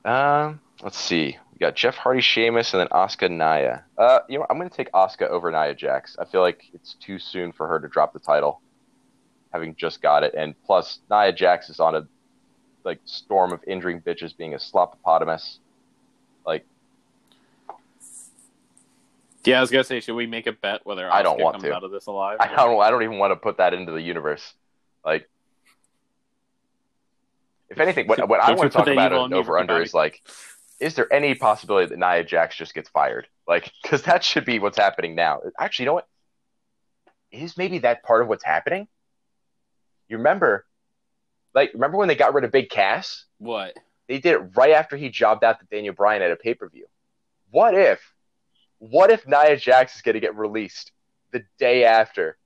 Um, 0.06 0.60
let's 0.84 0.98
see. 0.98 1.38
We 1.54 1.60
got 1.60 1.76
Jeff 1.76 1.96
Hardy, 1.96 2.22
Sheamus, 2.22 2.74
and 2.74 2.82
then 2.82 2.88
Asuka 2.90 3.30
Nia. 3.30 3.86
Uh, 3.98 4.20
you 4.28 4.38
know. 4.38 4.46
I'm 4.50 4.58
going 4.58 4.70
to 4.70 4.76
take 4.76 4.92
Asuka 4.92 5.30
over 5.30 5.52
Nia 5.52 5.74
Jax. 5.74 6.18
I 6.20 6.26
feel 6.26 6.42
like 6.42 6.64
it's 6.74 6.96
too 6.96 7.18
soon 7.18 7.52
for 7.52 7.68
her 7.68 7.80
to 7.80 7.88
drop 7.88 8.14
the 8.14 8.20
title, 8.20 8.62
having 9.54 9.76
just 9.76 10.02
got 10.02 10.24
it, 10.24 10.34
and 10.38 10.54
plus 10.66 11.00
Nia 11.10 11.32
Jax 11.32 11.70
is 11.70 11.80
on 11.80 11.96
a 11.96 12.08
like 12.84 13.00
storm 13.06 13.52
of 13.52 13.62
injuring 13.66 14.02
bitches, 14.02 14.36
being 14.38 14.54
a 14.54 14.58
slopopotamus. 14.58 15.58
Like, 16.46 16.66
Yeah, 19.46 19.60
I 19.60 19.62
was 19.62 19.72
gonna 19.72 19.84
say, 19.84 20.00
should 20.00 20.16
we 20.16 20.28
make 20.28 20.48
a 20.48 20.52
bet 20.52 20.82
whether 20.86 21.12
I 21.12 21.24
don't 21.24 21.40
want 21.40 21.56
comes 21.56 21.64
to. 21.64 21.74
out 21.74 21.84
of 21.84 21.92
this 21.92 22.08
alive? 22.08 22.38
I 22.40 22.48
don't, 22.48 22.82
I 22.82 22.90
don't 22.90 23.04
even 23.04 23.18
want 23.18 23.32
to 23.32 23.36
put 23.36 23.58
that 23.58 23.74
into 23.74 23.92
the 23.92 24.02
universe. 24.02 24.54
Like, 25.04 25.30
if 27.70 27.80
anything, 27.80 28.08
what, 28.08 28.28
what 28.28 28.40
I 28.40 28.54
want 28.54 28.72
to 28.72 28.78
talk 28.78 28.88
about 28.88 29.12
it 29.12 29.34
over 29.34 29.58
under 29.58 29.82
is 29.82 29.94
like, 29.94 30.22
is 30.80 30.96
there 30.96 31.12
any 31.12 31.36
possibility 31.36 31.88
that 31.88 32.00
Nia 32.00 32.24
Jax 32.24 32.56
just 32.56 32.74
gets 32.74 32.90
fired? 32.90 33.28
Like, 33.48 33.72
because 33.82 34.04
that 34.04 34.24
should 34.24 34.46
be 34.46 34.60
what's 34.60 34.78
happening 34.78 35.16
now. 35.16 35.42
Actually, 35.60 35.84
you 35.84 35.88
know 35.88 35.94
what? 35.94 36.08
Is 37.32 37.58
maybe 37.58 37.80
that 37.80 38.04
part 38.04 38.22
of 38.22 38.28
what's 38.28 38.44
happening? 38.44 38.88
You 40.08 40.18
remember, 40.18 40.66
like, 41.54 41.74
remember 41.74 41.98
when 41.98 42.08
they 42.08 42.16
got 42.16 42.34
rid 42.34 42.44
of 42.44 42.52
Big 42.52 42.70
Cass? 42.70 43.26
What? 43.40 43.76
They 44.08 44.20
did 44.20 44.34
it 44.34 44.56
right 44.56 44.72
after 44.72 44.96
he 44.98 45.10
jobbed 45.10 45.44
out 45.44 45.60
to 45.60 45.66
Daniel 45.66 45.94
Bryan 45.94 46.22
at 46.22 46.32
a 46.32 46.36
pay 46.36 46.54
per 46.54 46.70
view. 46.70 46.86
What 47.50 47.74
if, 47.74 48.14
what 48.90 49.12
if 49.12 49.28
Nia 49.28 49.58
Jax 49.58 49.96
is 49.96 50.02
going 50.02 50.14
to 50.14 50.20
get 50.20 50.36
released 50.36 50.92
the 51.32 51.44
day 51.58 51.84
after 51.86 52.38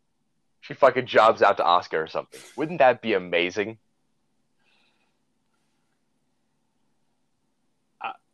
she 0.62 0.74
fucking 0.74 1.06
jobs 1.06 1.42
out 1.42 1.58
to 1.58 1.64
Asuka 1.64 2.04
or 2.04 2.08
something? 2.08 2.40
Wouldn't 2.56 2.80
that 2.80 3.02
be 3.02 3.14
amazing? 3.14 3.78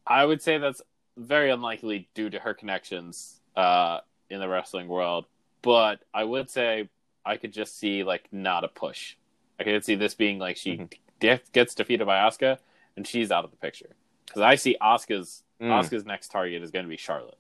I 0.07 0.23
would 0.23 0.39
say 0.39 0.59
that's 0.59 0.83
very 1.17 1.49
unlikely 1.49 2.07
due 2.13 2.29
to 2.29 2.37
her 2.37 2.53
connections 2.53 3.41
uh, 3.55 4.01
in 4.29 4.39
the 4.39 4.47
wrestling 4.47 4.87
world. 4.87 5.25
But 5.63 6.01
I 6.13 6.23
would 6.23 6.47
say 6.49 6.89
I 7.25 7.37
could 7.37 7.51
just 7.51 7.79
see 7.79 8.03
like 8.03 8.27
not 8.31 8.63
a 8.63 8.67
push. 8.67 9.15
I 9.59 9.63
could 9.63 9.83
see 9.83 9.95
this 9.95 10.13
being 10.13 10.37
like 10.37 10.57
she 10.57 10.77
Mhm. 10.77 10.93
de- 11.19 11.41
gets 11.53 11.73
defeated 11.73 12.05
by 12.05 12.19
Oscar 12.19 12.59
and 12.95 13.07
she's 13.07 13.31
out 13.31 13.45
of 13.45 13.49
the 13.51 13.57
picture 13.57 13.95
because 14.27 14.43
I 14.43 14.55
see 14.55 14.77
Asuka's 14.79 15.41
Mm. 15.59 15.69
Asuka's 15.71 16.05
next 16.05 16.27
target 16.31 16.61
is 16.61 16.69
going 16.69 16.83
to 16.85 16.89
be 16.89 16.97
Charlotte. 16.97 17.37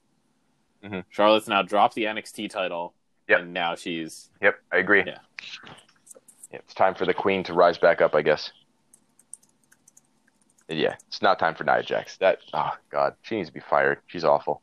Mhm. 0.85 1.03
Charlotte's 1.09 1.47
now 1.47 1.61
dropped 1.63 1.95
the 1.95 2.05
NXT 2.05 2.47
title, 2.49 2.93
Yep. 3.27 3.39
and 3.39 3.53
now 3.53 3.75
she's 3.75 4.29
Yep, 4.41 4.59
I 4.71 4.77
agree. 4.77 5.03
Yeah. 5.05 5.17
Yeah, 6.51 6.59
it's 6.59 6.73
time 6.75 6.93
for 6.93 7.05
the 7.05 7.13
Queen 7.13 7.43
to 7.45 7.53
rise 7.53 7.77
back 7.77 8.01
up, 8.01 8.13
I 8.15 8.21
guess. 8.21 8.51
Yeah, 10.67 10.95
it's 11.07 11.21
not 11.21 11.37
time 11.39 11.55
for 11.55 11.63
Nia 11.63 11.83
Jax. 11.83 12.17
That 12.17 12.39
oh 12.53 12.71
god, 12.89 13.15
she 13.23 13.35
needs 13.35 13.49
to 13.49 13.53
be 13.53 13.59
fired. 13.59 13.99
She's 14.07 14.23
awful. 14.23 14.61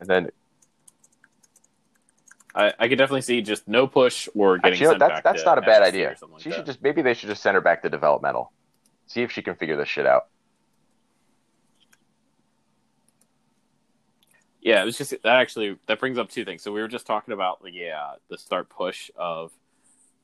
And 0.00 0.08
then 0.08 0.30
I, 2.54 2.72
I 2.78 2.88
could 2.88 2.98
definitely 2.98 3.22
see 3.22 3.42
just 3.42 3.68
no 3.68 3.86
push 3.86 4.28
or 4.34 4.58
getting 4.58 4.72
actually, 4.72 4.86
sent 4.86 4.98
that's 5.00 5.12
back 5.12 5.24
that's 5.24 5.44
not 5.44 5.58
a 5.58 5.62
bad 5.62 5.82
NXT 5.82 5.86
idea. 5.86 6.16
like 6.22 6.40
She 6.40 6.48
that. 6.50 6.56
should 6.56 6.66
just 6.66 6.82
maybe 6.82 7.02
they 7.02 7.14
should 7.14 7.28
just 7.28 7.42
send 7.42 7.54
her 7.56 7.60
back 7.60 7.82
to 7.82 7.90
developmental. 7.90 8.52
See 9.06 9.22
if 9.22 9.30
she 9.32 9.42
can 9.42 9.54
figure 9.54 9.76
this 9.76 9.88
shit 9.88 10.06
out. 10.06 10.26
Yeah, 14.60 14.82
it 14.82 14.84
was 14.84 14.98
just 14.98 15.10
that 15.10 15.24
actually 15.26 15.78
that 15.86 16.00
brings 16.00 16.18
up 16.18 16.30
two 16.30 16.44
things. 16.44 16.62
So 16.62 16.72
we 16.72 16.80
were 16.80 16.88
just 16.88 17.06
talking 17.06 17.32
about 17.32 17.62
the 17.62 17.70
yeah 17.70 18.14
the 18.28 18.36
start 18.38 18.68
push 18.68 19.10
of 19.16 19.52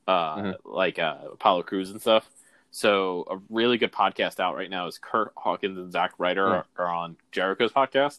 uh 0.09 0.37
Mhm. 0.37 0.55
like 0.64 0.99
uh 0.99 1.16
Apollo 1.33 1.62
Crews 1.64 1.90
and 1.90 2.01
stuff. 2.01 2.29
So 2.70 3.25
a 3.31 3.38
really 3.49 3.79
good 3.79 3.92
podcast 3.92 4.40
out 4.40 4.57
right 4.57 4.68
now 4.68 4.87
is 4.88 4.99
Kurt 4.99 5.33
Hawkins 5.37 5.79
and 5.79 5.92
Zack 5.92 6.12
Ryder 6.18 6.47
Hmm. 6.47 6.53
are, 6.53 6.66
are 6.87 6.92
on 6.92 7.16
Jericho's 7.33 7.73
podcast. 7.73 8.18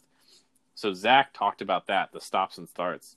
So 0.74 0.92
Zack 0.94 1.32
talked 1.34 1.60
about 1.62 1.86
that 1.88 2.12
the 2.12 2.20
stops 2.20 2.58
and 2.58 2.68
starts, 2.68 3.16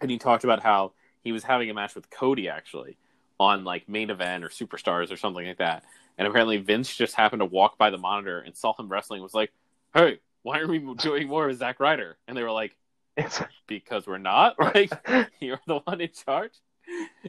and 0.00 0.10
he 0.10 0.18
talked 0.18 0.44
about 0.44 0.60
how 0.62 0.92
he 1.22 1.32
was 1.32 1.44
having 1.44 1.68
a 1.70 1.74
match 1.74 1.94
with 1.94 2.08
Cody 2.10 2.48
actually 2.48 2.96
on 3.38 3.64
like 3.64 3.88
main 3.88 4.10
event 4.10 4.42
or 4.44 4.48
superstars 4.48 5.12
or 5.12 5.16
something 5.16 5.46
like 5.46 5.58
that. 5.58 5.84
And 6.18 6.26
apparently 6.28 6.56
Vince 6.58 6.94
just 6.94 7.14
happened 7.14 7.40
to 7.40 7.46
walk 7.46 7.78
by 7.78 7.88
the 7.90 7.96
monitor 7.98 8.40
and 8.40 8.54
saw 8.56 8.74
him 8.78 8.88
wrestling. 8.88 9.18
and 9.18 9.22
Was 9.24 9.32
like, 9.34 9.52
"Hey, 9.94 10.20
why 10.42 10.58
aren't 10.58 10.70
we 10.70 10.94
doing 10.94 11.28
more 11.28 11.46
with 11.46 11.58
Zack 11.58 11.80
Ryder?" 11.80 12.16
And 12.26 12.36
they 12.36 12.42
were 12.42 12.50
like, 12.50 12.76
It's 13.16 13.40
"Because 13.66 14.06
we're 14.06 14.18
not. 14.18 14.56
Like, 14.74 14.92
you're 15.40 15.60
the 15.66 15.80
one 15.80 16.00
in 16.00 16.10
charge." 16.12 16.52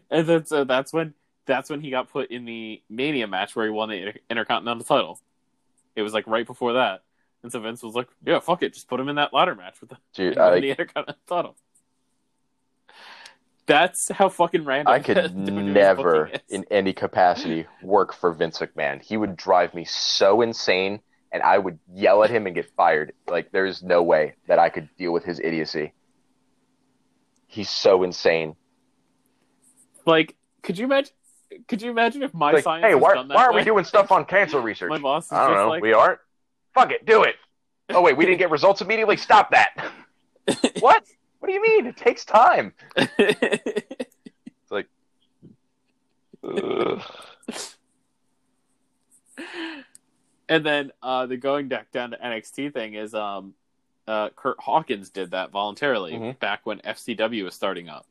And 0.10 0.28
then 0.28 0.46
so 0.46 0.64
that's 0.64 0.92
when 0.94 1.14
that's 1.46 1.70
when 1.70 1.82
he 1.82 1.90
got 1.90 2.10
put 2.10 2.32
in 2.32 2.46
the 2.46 2.82
Mania 2.90 3.28
match 3.28 3.56
where 3.56 3.66
he 3.66 3.72
won 3.72 3.90
the 3.90 3.96
Inter- 3.96 4.20
Intercontinental 4.30 4.86
title. 4.86 5.20
It 5.96 6.02
was 6.02 6.14
like 6.14 6.26
right 6.28 6.46
before 6.46 6.74
that, 6.74 7.04
and 7.44 7.52
so 7.52 7.60
Vince 7.60 7.84
was 7.84 7.96
like, 7.96 8.08
"Yeah, 8.26 8.40
fuck 8.40 8.64
it, 8.64 8.74
just 8.74 8.88
put 8.88 9.00
him 9.00 9.10
in 9.10 9.16
that 9.18 9.34
ladder 9.34 9.56
match 9.56 9.82
with 9.82 9.90
the, 9.90 9.98
dude, 10.14 10.38
I, 10.40 10.60
the 10.60 10.70
Intercontinental 10.70 11.22
title." 11.28 11.56
That's 13.68 14.10
how 14.10 14.30
fucking 14.30 14.66
random. 14.66 14.94
I 14.94 15.00
could 15.02 15.36
never, 15.36 16.32
in 16.50 16.66
any 16.72 16.94
capacity, 16.94 17.68
work 17.82 18.14
for 18.14 18.34
Vince 18.34 18.60
McMahon. 18.60 19.02
He 19.02 19.18
would 19.18 19.36
drive 19.38 19.74
me 19.74 19.86
so 19.86 20.42
insane, 20.42 21.02
and 21.32 21.42
I 21.44 21.58
would 21.58 21.80
yell 21.94 22.24
at 22.24 22.30
him 22.30 22.46
and 22.46 22.56
get 22.56 22.70
fired. 22.76 23.14
Like, 23.28 23.52
there's 23.52 23.82
no 23.84 24.04
way 24.04 24.36
that 24.48 24.60
I 24.60 24.70
could 24.70 24.90
deal 24.98 25.12
with 25.14 25.24
his 25.24 25.40
idiocy. 25.40 25.94
He's 27.48 27.70
so 27.70 28.04
insane. 28.04 28.56
like, 30.06 30.36
could 30.64 30.78
you 30.78 30.86
imagine? 30.86 31.14
Could 31.68 31.82
you 31.82 31.92
imagine 31.92 32.24
if 32.24 32.34
my 32.34 32.52
Like, 32.54 32.64
science 32.64 32.86
hey, 32.86 32.96
why, 32.96 33.22
why 33.26 33.44
are 33.46 33.54
we 33.54 33.64
doing 33.64 33.84
stuff 33.84 34.12
on 34.12 34.24
cancer 34.36 34.62
research? 34.62 34.90
My 34.90 34.98
boss 35.00 35.26
is 35.26 35.32
I 35.34 35.48
don't 35.48 35.56
just 35.56 35.64
know. 35.64 35.70
like, 35.70 35.82
we 35.82 35.92
aren't. 35.94 36.20
Fuck 36.74 36.92
it, 36.92 37.06
do 37.06 37.24
it. 37.24 37.36
Oh 37.90 38.02
wait, 38.02 38.16
we 38.16 38.26
didn't 38.26 38.38
get 38.40 38.50
results 38.58 38.80
immediately. 38.82 39.18
Stop 39.18 39.52
that. 39.52 39.72
what? 40.80 41.04
What 41.40 41.48
do 41.48 41.54
you 41.54 41.62
mean? 41.62 41.88
It 41.88 41.98
takes 41.98 42.24
time. 42.24 42.74
It's 42.96 44.72
like. 44.72 44.88
ugh. 46.44 47.02
And 50.52 50.66
then 50.66 50.92
uh, 51.02 51.26
the 51.26 51.38
going 51.38 51.68
back 51.68 51.92
down 51.92 52.12
to 52.12 52.18
NXT 52.18 52.74
thing 52.74 52.94
is 52.94 53.14
um, 53.16 53.54
uh, 54.08 54.30
Kurt 54.36 54.60
Hawkins 54.60 55.10
did 55.10 55.32
that 55.32 55.52
voluntarily 55.52 56.14
Mhm. 56.14 56.40
back 56.40 56.66
when 56.66 56.80
FCW 56.80 57.44
was 57.46 57.56
starting 57.56 57.88
up. 57.90 58.06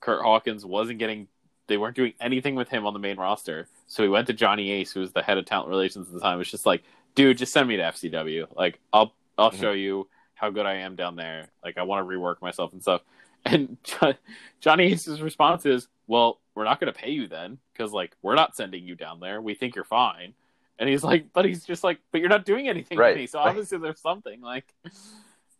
Kurt 0.00 0.22
Hawkins 0.22 0.64
wasn't 0.64 0.98
getting, 0.98 1.26
they 1.68 1.76
weren't 1.78 1.96
doing 1.96 2.12
anything 2.20 2.54
with 2.54 2.68
him 2.68 2.86
on 2.86 2.92
the 2.92 2.98
main 2.98 3.16
roster. 3.16 3.66
So 3.86 4.02
he 4.02 4.08
went 4.08 4.26
to 4.26 4.32
Johnny 4.32 4.70
Ace, 4.72 4.92
who 4.92 5.00
was 5.00 5.12
the 5.12 5.22
head 5.22 5.38
of 5.38 5.46
talent 5.46 5.68
relations 5.70 6.08
at 6.08 6.14
the 6.14 6.20
time. 6.20 6.34
It 6.34 6.38
was 6.38 6.50
just 6.50 6.66
like, 6.66 6.82
dude, 7.14 7.38
just 7.38 7.52
send 7.52 7.66
me 7.68 7.76
to 7.78 7.82
FCW. 7.82 8.46
Like, 8.54 8.78
I'll 8.92 9.12
I'll 9.38 9.50
Mhm. 9.50 9.60
show 9.60 9.72
you 9.72 10.08
how 10.34 10.50
good 10.50 10.66
I 10.66 10.74
am 10.76 10.96
down 10.96 11.16
there. 11.16 11.48
Like, 11.64 11.76
I 11.78 11.82
want 11.82 12.06
to 12.06 12.14
rework 12.14 12.40
myself 12.42 12.72
and 12.72 12.82
stuff. 12.82 13.02
And 13.46 13.76
Jo- 13.84 14.14
Johnny 14.60 14.92
Ace's 14.92 15.22
response 15.22 15.64
is, 15.66 15.88
well, 16.08 16.40
we're 16.54 16.64
not 16.64 16.80
going 16.80 16.92
to 16.92 16.98
pay 16.98 17.10
you 17.10 17.28
then 17.28 17.58
because 17.72 17.92
like 17.92 18.16
we're 18.20 18.34
not 18.34 18.56
sending 18.56 18.84
you 18.84 18.96
down 18.96 19.20
there. 19.20 19.40
We 19.40 19.54
think 19.54 19.74
you're 19.76 19.84
fine. 19.84 20.34
And 20.78 20.88
he's 20.88 21.02
like, 21.02 21.32
but 21.32 21.44
he's 21.44 21.64
just 21.64 21.82
like, 21.82 21.98
but 22.12 22.20
you're 22.20 22.28
not 22.30 22.44
doing 22.44 22.68
anything 22.68 22.98
Right. 22.98 23.10
with 23.12 23.16
me. 23.22 23.26
So 23.26 23.38
Right. 23.38 23.48
obviously 23.48 23.78
there's 23.78 24.00
something 24.00 24.40
like. 24.40 24.66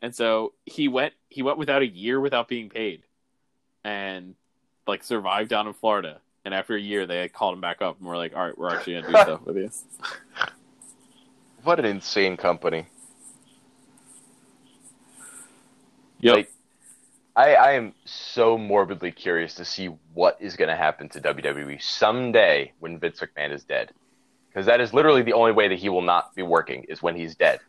And 0.02 0.14
so 0.14 0.52
he 0.66 0.88
went. 0.88 1.14
He 1.30 1.42
went 1.42 1.56
without 1.56 1.80
a 1.82 1.86
year 1.86 2.20
without 2.20 2.48
being 2.48 2.68
paid, 2.68 3.02
and 3.82 4.34
like 4.86 5.02
survived 5.02 5.48
down 5.48 5.66
in 5.66 5.72
Florida. 5.72 6.20
And 6.44 6.54
after 6.54 6.76
a 6.76 6.80
year, 6.80 7.06
they 7.06 7.28
called 7.30 7.54
him 7.54 7.60
back 7.62 7.80
up 7.80 7.98
and 7.98 8.06
were 8.06 8.16
like, 8.16 8.36
"All 8.36 8.44
right, 8.44 8.56
we're 8.56 8.68
actually 8.68 9.00
gonna 9.00 9.06
do 9.08 9.12
stuff 9.22 9.40
with 9.46 9.56
you." 9.56 9.70
What 11.64 11.78
an 11.78 11.86
insane 11.86 12.36
company. 12.36 12.86
Yep. 16.20 16.36
Like, 16.36 16.52
I, 17.34 17.54
I 17.54 17.72
am 17.72 17.94
so 18.04 18.56
morbidly 18.56 19.12
curious 19.12 19.54
to 19.54 19.64
see 19.64 19.86
what 20.14 20.36
is 20.40 20.56
going 20.56 20.68
to 20.68 20.76
happen 20.76 21.08
to 21.10 21.20
WWE 21.20 21.82
someday 21.82 22.72
when 22.78 22.98
Vince 22.98 23.20
McMahon 23.20 23.52
is 23.52 23.64
dead, 23.64 23.92
because 24.56 24.64
that 24.64 24.80
is 24.80 24.94
literally 24.94 25.20
the 25.20 25.34
only 25.34 25.52
way 25.52 25.68
that 25.68 25.78
he 25.78 25.90
will 25.90 26.00
not 26.00 26.34
be 26.34 26.42
working 26.42 26.84
is 26.88 27.02
when 27.02 27.14
he's 27.14 27.34
dead. 27.34 27.60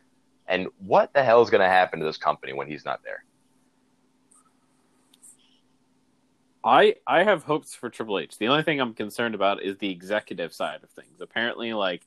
And 0.48 0.68
what 0.78 1.12
the 1.12 1.22
hell 1.22 1.42
is 1.42 1.50
going 1.50 1.60
to 1.60 1.68
happen 1.68 2.00
to 2.00 2.06
this 2.06 2.16
company 2.16 2.54
when 2.54 2.66
he's 2.70 2.86
not 2.86 3.04
there? 3.04 3.26
I 6.64 6.96
I 7.06 7.24
have 7.24 7.44
hopes 7.44 7.76
for 7.76 7.90
Triple 7.90 8.20
H. 8.20 8.38
The 8.38 8.48
only 8.48 8.64
thing 8.64 8.80
I'm 8.80 8.94
concerned 8.94 9.36
about 9.36 9.62
is 9.62 9.78
the 9.80 9.92
executive 9.92 10.54
side 10.54 10.82
of 10.82 10.90
things. 10.92 11.20
Apparently, 11.20 11.74
like 11.74 12.04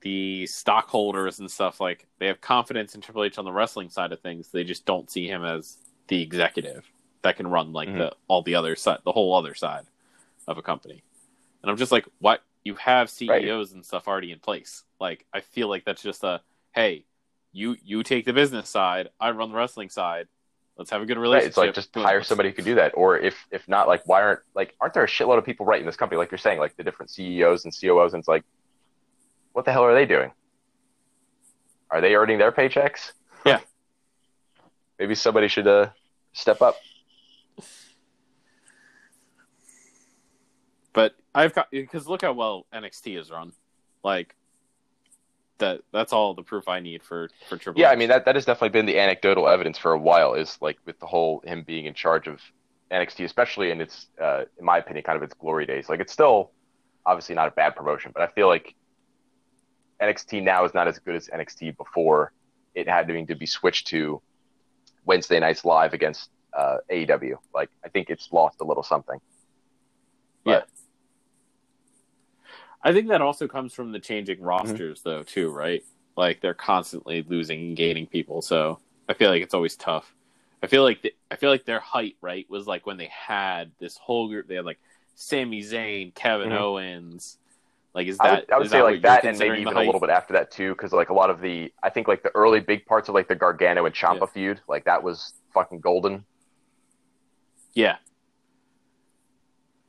the 0.00 0.48
stockholders 0.48 1.38
and 1.38 1.48
stuff, 1.48 1.80
like 1.80 2.08
they 2.18 2.26
have 2.26 2.40
confidence 2.40 2.96
in 2.96 3.00
Triple 3.00 3.22
H 3.22 3.38
on 3.38 3.44
the 3.44 3.52
wrestling 3.52 3.88
side 3.88 4.10
of 4.10 4.18
things. 4.18 4.48
They 4.48 4.64
just 4.64 4.84
don't 4.84 5.08
see 5.08 5.28
him 5.28 5.44
as 5.44 5.78
the 6.08 6.20
executive 6.20 6.90
that 7.22 7.36
can 7.36 7.46
run 7.46 7.72
like 7.72 7.88
mm-hmm. 7.88 7.98
the 7.98 8.16
all 8.26 8.42
the 8.42 8.56
other 8.56 8.74
side, 8.74 8.98
the 9.04 9.12
whole 9.12 9.32
other 9.36 9.54
side 9.54 9.84
of 10.48 10.58
a 10.58 10.62
company. 10.62 11.04
And 11.62 11.70
I'm 11.70 11.76
just 11.76 11.92
like, 11.92 12.06
what? 12.18 12.42
You 12.64 12.74
have 12.74 13.08
CEOs 13.10 13.72
and 13.72 13.84
stuff 13.84 14.06
already 14.06 14.32
in 14.32 14.38
place. 14.38 14.84
Like, 15.00 15.24
I 15.32 15.40
feel 15.40 15.68
like 15.68 15.84
that's 15.84 16.02
just 16.02 16.24
a 16.24 16.40
hey, 16.72 17.04
you 17.52 17.76
you 17.82 18.02
take 18.02 18.24
the 18.24 18.32
business 18.32 18.68
side, 18.68 19.08
I 19.18 19.30
run 19.30 19.50
the 19.50 19.56
wrestling 19.56 19.88
side. 19.88 20.28
Let's 20.76 20.90
have 20.90 21.02
a 21.02 21.06
good 21.06 21.16
Right, 21.18 21.22
relationship. 21.22 21.48
it's 21.48 21.56
like 21.58 21.74
just 21.74 21.94
hire 21.94 22.22
somebody 22.22 22.50
who 22.50 22.54
can 22.54 22.64
do 22.64 22.74
that, 22.76 22.92
or 22.94 23.18
if 23.18 23.36
if 23.50 23.66
not, 23.68 23.88
like 23.88 24.06
why 24.06 24.22
aren't 24.22 24.40
like 24.54 24.74
aren't 24.80 24.94
there 24.94 25.04
a 25.04 25.08
shitload 25.08 25.36
of 25.38 25.44
people 25.44 25.66
right 25.66 25.80
in 25.80 25.86
this 25.86 25.96
company? 25.96 26.18
Like 26.18 26.30
you're 26.30 26.38
saying, 26.38 26.58
like 26.58 26.76
the 26.76 26.84
different 26.84 27.10
CEOs 27.10 27.64
and 27.64 27.74
COOs, 27.78 28.14
and 28.14 28.20
it's 28.20 28.28
like, 28.28 28.44
what 29.52 29.64
the 29.64 29.72
hell 29.72 29.84
are 29.84 29.94
they 29.94 30.06
doing? 30.06 30.30
Are 31.90 32.00
they 32.00 32.14
earning 32.14 32.38
their 32.38 32.52
paychecks? 32.52 33.12
Yeah. 33.44 33.60
Maybe 34.98 35.14
somebody 35.14 35.48
should 35.48 35.66
uh, 35.66 35.88
step 36.32 36.62
up. 36.62 36.76
But 40.92 41.14
I've 41.34 41.54
got 41.54 41.70
because 41.70 42.08
look 42.08 42.22
how 42.22 42.32
well 42.32 42.66
NXT 42.72 43.18
is 43.18 43.30
run. 43.30 43.52
Like 44.02 44.34
that. 45.58 45.82
That's 45.92 46.12
all 46.12 46.34
the 46.34 46.42
proof 46.42 46.68
I 46.68 46.80
need 46.80 47.02
for 47.02 47.28
for 47.48 47.56
Triple. 47.56 47.80
Yeah, 47.80 47.90
H. 47.90 47.92
I 47.92 47.96
mean 47.96 48.08
that 48.08 48.24
that 48.24 48.34
has 48.34 48.44
definitely 48.44 48.70
been 48.70 48.86
the 48.86 48.98
anecdotal 48.98 49.48
evidence 49.48 49.78
for 49.78 49.92
a 49.92 49.98
while. 49.98 50.34
Is 50.34 50.58
like 50.60 50.78
with 50.86 50.98
the 50.98 51.06
whole 51.06 51.42
him 51.44 51.62
being 51.62 51.86
in 51.86 51.94
charge 51.94 52.26
of 52.26 52.40
NXT, 52.90 53.24
especially 53.24 53.70
in 53.70 53.80
its, 53.80 54.08
uh, 54.20 54.44
in 54.58 54.64
my 54.64 54.78
opinion, 54.78 55.04
kind 55.04 55.16
of 55.16 55.22
its 55.22 55.34
glory 55.34 55.66
days. 55.66 55.88
Like 55.88 56.00
it's 56.00 56.12
still 56.12 56.50
obviously 57.06 57.34
not 57.34 57.48
a 57.48 57.52
bad 57.52 57.76
promotion, 57.76 58.10
but 58.12 58.22
I 58.22 58.26
feel 58.32 58.48
like 58.48 58.74
NXT 60.02 60.42
now 60.42 60.64
is 60.64 60.74
not 60.74 60.88
as 60.88 60.98
good 60.98 61.14
as 61.14 61.28
NXT 61.28 61.76
before 61.76 62.32
it 62.74 62.88
had 62.88 63.06
to, 63.08 63.26
to 63.26 63.34
be 63.34 63.46
switched 63.46 63.86
to 63.88 64.20
Wednesday 65.04 65.38
nights 65.38 65.64
live 65.64 65.92
against 65.92 66.30
uh, 66.52 66.78
AEW. 66.90 67.36
Like 67.54 67.70
I 67.84 67.88
think 67.88 68.10
it's 68.10 68.32
lost 68.32 68.60
a 68.60 68.64
little 68.64 68.82
something. 68.82 69.20
Yeah. 70.44 70.62
I 72.82 72.92
think 72.92 73.08
that 73.08 73.20
also 73.20 73.46
comes 73.46 73.74
from 73.74 73.92
the 73.92 73.98
changing 73.98 74.40
rosters, 74.40 75.02
though, 75.02 75.22
too, 75.22 75.50
right? 75.50 75.84
Like 76.16 76.40
they're 76.40 76.54
constantly 76.54 77.24
losing 77.28 77.60
and 77.60 77.76
gaining 77.76 78.06
people, 78.06 78.42
so 78.42 78.78
I 79.08 79.14
feel 79.14 79.30
like 79.30 79.42
it's 79.42 79.54
always 79.54 79.76
tough. 79.76 80.14
I 80.62 80.66
feel 80.66 80.82
like 80.82 81.02
the, 81.02 81.14
I 81.30 81.36
feel 81.36 81.50
like 81.50 81.64
their 81.64 81.80
height, 81.80 82.16
right, 82.20 82.46
was 82.50 82.66
like 82.66 82.86
when 82.86 82.96
they 82.96 83.10
had 83.10 83.70
this 83.78 83.96
whole 83.96 84.28
group. 84.28 84.46
They 84.46 84.56
had 84.56 84.64
like 84.64 84.78
Sami 85.14 85.62
Zayn, 85.62 86.14
Kevin 86.14 86.50
Mhm. 86.50 86.58
Owens. 86.58 87.38
Like, 87.94 88.06
is 88.06 88.18
I 88.20 88.28
that? 88.28 88.40
would, 88.46 88.52
I 88.52 88.58
would 88.58 88.70
say 88.70 88.78
that 88.78 88.84
like 88.84 89.02
that, 89.02 89.24
and 89.24 89.38
maybe 89.38 89.60
even 89.60 89.76
a 89.76 89.80
little 89.82 90.00
bit 90.00 90.10
after 90.10 90.34
that 90.34 90.50
too, 90.50 90.72
because 90.72 90.92
like 90.92 91.08
a 91.08 91.14
lot 91.14 91.30
of 91.30 91.40
the, 91.40 91.72
I 91.82 91.90
think 91.90 92.08
like 92.08 92.22
the 92.22 92.30
early 92.34 92.60
big 92.60 92.86
parts 92.86 93.08
of 93.08 93.14
like 93.14 93.26
the 93.28 93.34
Gargano 93.34 93.86
and 93.86 93.94
Ciampa 93.94 94.20
Yeah. 94.20 94.26
feud, 94.26 94.60
like 94.68 94.84
that 94.84 95.02
was 95.02 95.32
fucking 95.54 95.80
golden. 95.80 96.24
Yeah. 97.74 97.96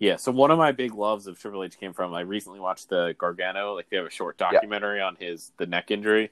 Yeah, 0.01 0.15
so 0.15 0.31
one 0.31 0.49
of 0.49 0.57
my 0.57 0.71
big 0.71 0.95
loves 0.95 1.27
of 1.27 1.39
Triple 1.39 1.63
H 1.63 1.79
came 1.79 1.93
from 1.93 2.11
I 2.15 2.21
recently 2.21 2.59
watched 2.59 2.89
the 2.89 3.13
Gargano, 3.19 3.75
like 3.75 3.87
they 3.91 3.97
have 3.97 4.05
a 4.07 4.09
short 4.09 4.35
documentary 4.35 4.99
on 4.99 5.15
his 5.15 5.51
the 5.57 5.67
neck 5.67 5.91
injury 5.91 6.31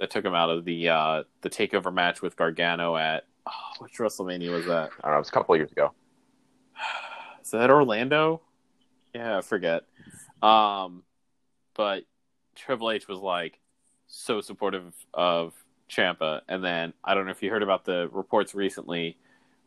that 0.00 0.08
took 0.08 0.24
him 0.24 0.34
out 0.34 0.48
of 0.48 0.64
the 0.64 0.88
uh 0.88 1.24
the 1.42 1.50
takeover 1.50 1.92
match 1.92 2.22
with 2.22 2.34
Gargano 2.34 2.96
at 2.96 3.26
oh, 3.46 3.52
which 3.80 3.98
WrestleMania 3.98 4.50
was 4.50 4.64
that? 4.64 4.88
I 5.02 5.08
don't 5.08 5.10
know, 5.10 5.16
it 5.16 5.18
was 5.18 5.28
a 5.28 5.32
couple 5.32 5.54
of 5.54 5.58
years 5.58 5.70
ago. 5.70 5.92
Is 7.44 7.50
that 7.50 7.70
Orlando? 7.70 8.40
Yeah, 9.14 9.36
I 9.36 9.40
forget. 9.42 9.82
Um 10.42 11.02
but 11.74 12.04
Triple 12.56 12.90
H 12.90 13.06
was 13.06 13.18
like 13.18 13.60
so 14.06 14.40
supportive 14.40 14.94
of 15.12 15.52
Ciampa 15.90 16.40
and 16.48 16.64
then 16.64 16.94
I 17.04 17.12
don't 17.12 17.26
know 17.26 17.32
if 17.32 17.42
you 17.42 17.50
heard 17.50 17.62
about 17.62 17.84
the 17.84 18.08
reports 18.12 18.54
recently 18.54 19.18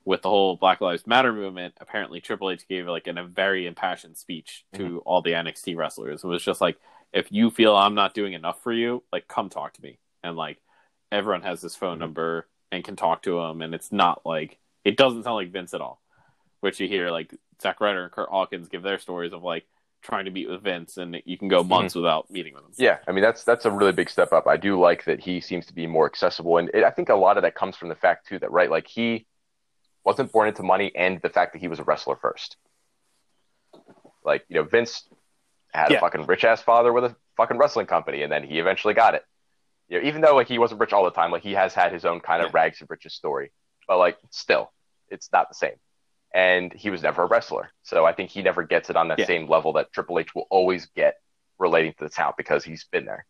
with 0.08 0.22
the 0.22 0.30
whole 0.30 0.56
Black 0.56 0.80
Lives 0.80 1.06
Matter 1.06 1.34
movement, 1.34 1.74
apparently 1.82 2.22
Triple 2.22 2.50
H 2.50 2.66
gave 2.70 2.88
like 2.88 3.08
an, 3.08 3.18
a 3.18 3.26
very 3.26 3.68
impassioned 3.68 4.16
speech 4.16 4.64
to 4.74 4.84
mm-hmm. 4.84 4.98
all 5.06 5.22
the 5.22 5.34
NXT 5.34 5.76
wrestlers. 5.76 6.24
It 6.24 6.28
was 6.28 6.42
just 6.42 6.62
like, 6.62 6.78
if 7.12 7.30
you 7.30 7.52
feel 7.52 7.76
I'm 7.76 7.94
not 7.94 8.14
doing 8.14 8.32
enough 8.32 8.64
for 8.64 8.72
you, 8.72 9.04
like 9.12 9.28
come 9.28 9.50
talk 9.50 9.74
to 9.74 9.82
me. 9.82 10.00
And 10.24 10.38
like 10.38 10.60
everyone 11.12 11.42
has 11.42 11.62
his 11.62 11.76
phone 11.76 11.96
mm-hmm. 11.96 12.00
number 12.00 12.48
and 12.72 12.86
can 12.86 12.96
talk 12.96 13.24
to 13.24 13.38
him, 13.42 13.62
and 13.62 13.76
it's 13.76 13.92
not 13.92 14.26
like 14.26 14.58
it 14.86 14.96
doesn't 14.96 15.24
sound 15.24 15.36
like 15.36 15.52
Vince 15.52 15.74
at 15.74 15.82
all. 15.82 16.02
Which 16.62 16.80
you 16.80 16.88
hear 16.88 17.12
like 17.12 17.36
Zack 17.62 17.82
Ryder 17.82 18.04
and 18.04 18.12
Kurt 18.12 18.30
Hawkins 18.30 18.70
give 18.70 18.84
their 18.84 19.00
stories 19.00 19.34
of 19.34 19.44
like 19.44 19.66
trying 20.02 20.24
to 20.24 20.32
meet 20.32 20.50
with 20.50 20.64
Vince, 20.64 20.96
and 20.96 21.22
you 21.26 21.38
can 21.38 21.50
go 21.50 21.64
months 21.64 21.94
mm-hmm. 21.94 22.04
without 22.04 22.32
meeting 22.32 22.54
with 22.54 22.64
him. 22.64 22.72
Yeah, 22.78 23.00
I 23.10 23.12
mean 23.12 23.24
that's 23.24 23.44
that's 23.44 23.66
a 23.66 23.72
really 23.72 23.92
big 23.92 24.10
step 24.10 24.32
up. 24.32 24.48
I 24.48 24.56
do 24.56 24.80
like 24.80 25.04
that 25.04 25.20
he 25.20 25.42
seems 25.42 25.66
to 25.66 25.74
be 25.74 25.86
more 25.86 26.06
accessible, 26.06 26.58
and 26.58 26.70
it, 26.74 26.86
I 26.86 26.92
think 26.92 27.10
a 27.10 27.16
lot 27.16 27.36
of 27.36 27.44
that 27.44 27.56
comes 27.56 27.76
from 27.76 27.90
the 27.90 27.96
fact 27.96 28.28
too 28.28 28.40
that 28.40 28.52
right, 28.52 28.72
like 28.72 28.88
he 28.88 29.26
wasn't 30.08 30.32
born 30.32 30.48
into 30.48 30.64
money, 30.64 30.90
and 30.96 31.22
the 31.22 31.28
fact 31.28 31.52
that 31.52 31.60
he 31.60 31.68
was 31.68 31.80
a 31.80 31.84
wrestler 31.84 32.16
first. 32.16 32.56
Like 34.24 34.46
you 34.48 34.56
know, 34.56 34.64
Vince 34.64 35.04
had 35.74 35.92
Yeah. 35.92 35.98
a 35.98 36.00
fucking 36.00 36.26
rich 36.28 36.46
ass 36.46 36.62
father 36.62 36.94
with 36.94 37.04
a 37.04 37.16
fucking 37.36 37.58
wrestling 37.58 37.88
company, 37.88 38.24
and 38.24 38.32
then 38.32 38.44
he 38.44 38.58
eventually 38.60 38.94
got 38.94 39.16
it. 39.16 39.24
You 39.90 40.00
know, 40.00 40.08
even 40.08 40.22
though 40.22 40.34
like 40.34 40.48
he 40.48 40.60
wasn't 40.60 40.80
rich 40.80 40.94
all 40.94 41.04
the 41.04 41.12
time, 41.12 41.30
like 41.30 41.44
he 41.44 41.52
has 41.56 41.74
had 41.74 41.92
his 41.92 42.06
own 42.06 42.22
kind 42.22 42.42
of 42.42 42.48
Yeah. 42.54 42.62
rags 42.62 42.78
to 42.80 42.86
riches 42.88 43.14
story, 43.16 43.52
but 43.86 43.98
like 43.98 44.18
still, 44.32 44.72
it's 45.10 45.30
not 45.34 45.50
the 45.50 45.56
same. 45.56 45.76
And 46.34 46.72
he 46.72 46.90
was 46.90 47.04
never 47.04 47.24
a 47.24 47.26
wrestler, 47.26 47.74
so 47.84 48.06
I 48.06 48.14
think 48.14 48.30
he 48.30 48.42
never 48.42 48.64
gets 48.64 48.90
it 48.90 48.96
on 48.96 49.10
that 49.10 49.20
Yeah. 49.20 49.26
same 49.26 49.50
level 49.50 49.74
that 49.74 49.92
Triple 49.92 50.20
H 50.20 50.34
will 50.34 50.48
always 50.50 50.86
get 50.96 51.16
relating 51.60 51.92
to 51.96 52.06
the 52.06 52.10
talent 52.10 52.38
because 52.38 52.64
he's 52.64 52.86
been 52.86 53.04
there. 53.04 53.26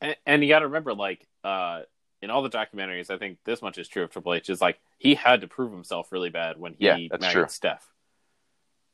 And, 0.00 0.16
and 0.24 0.42
you 0.44 0.48
got 0.48 0.60
to 0.60 0.66
remember, 0.66 0.94
like, 0.94 1.26
uh, 1.42 1.82
in 2.26 2.30
all 2.32 2.42
the 2.42 2.50
documentaries, 2.50 3.08
I 3.08 3.18
think 3.18 3.38
this 3.44 3.62
much 3.62 3.78
is 3.78 3.86
true 3.86 4.02
of 4.02 4.10
Triple 4.10 4.34
H. 4.34 4.50
Is 4.50 4.60
like 4.60 4.80
he 4.98 5.14
had 5.14 5.42
to 5.42 5.46
prove 5.46 5.70
himself 5.70 6.10
really 6.10 6.28
bad 6.28 6.58
when 6.58 6.72
he 6.74 6.84
Yeah, 6.84 6.96
married 7.20 7.32
true. 7.32 7.46
Steph, 7.48 7.86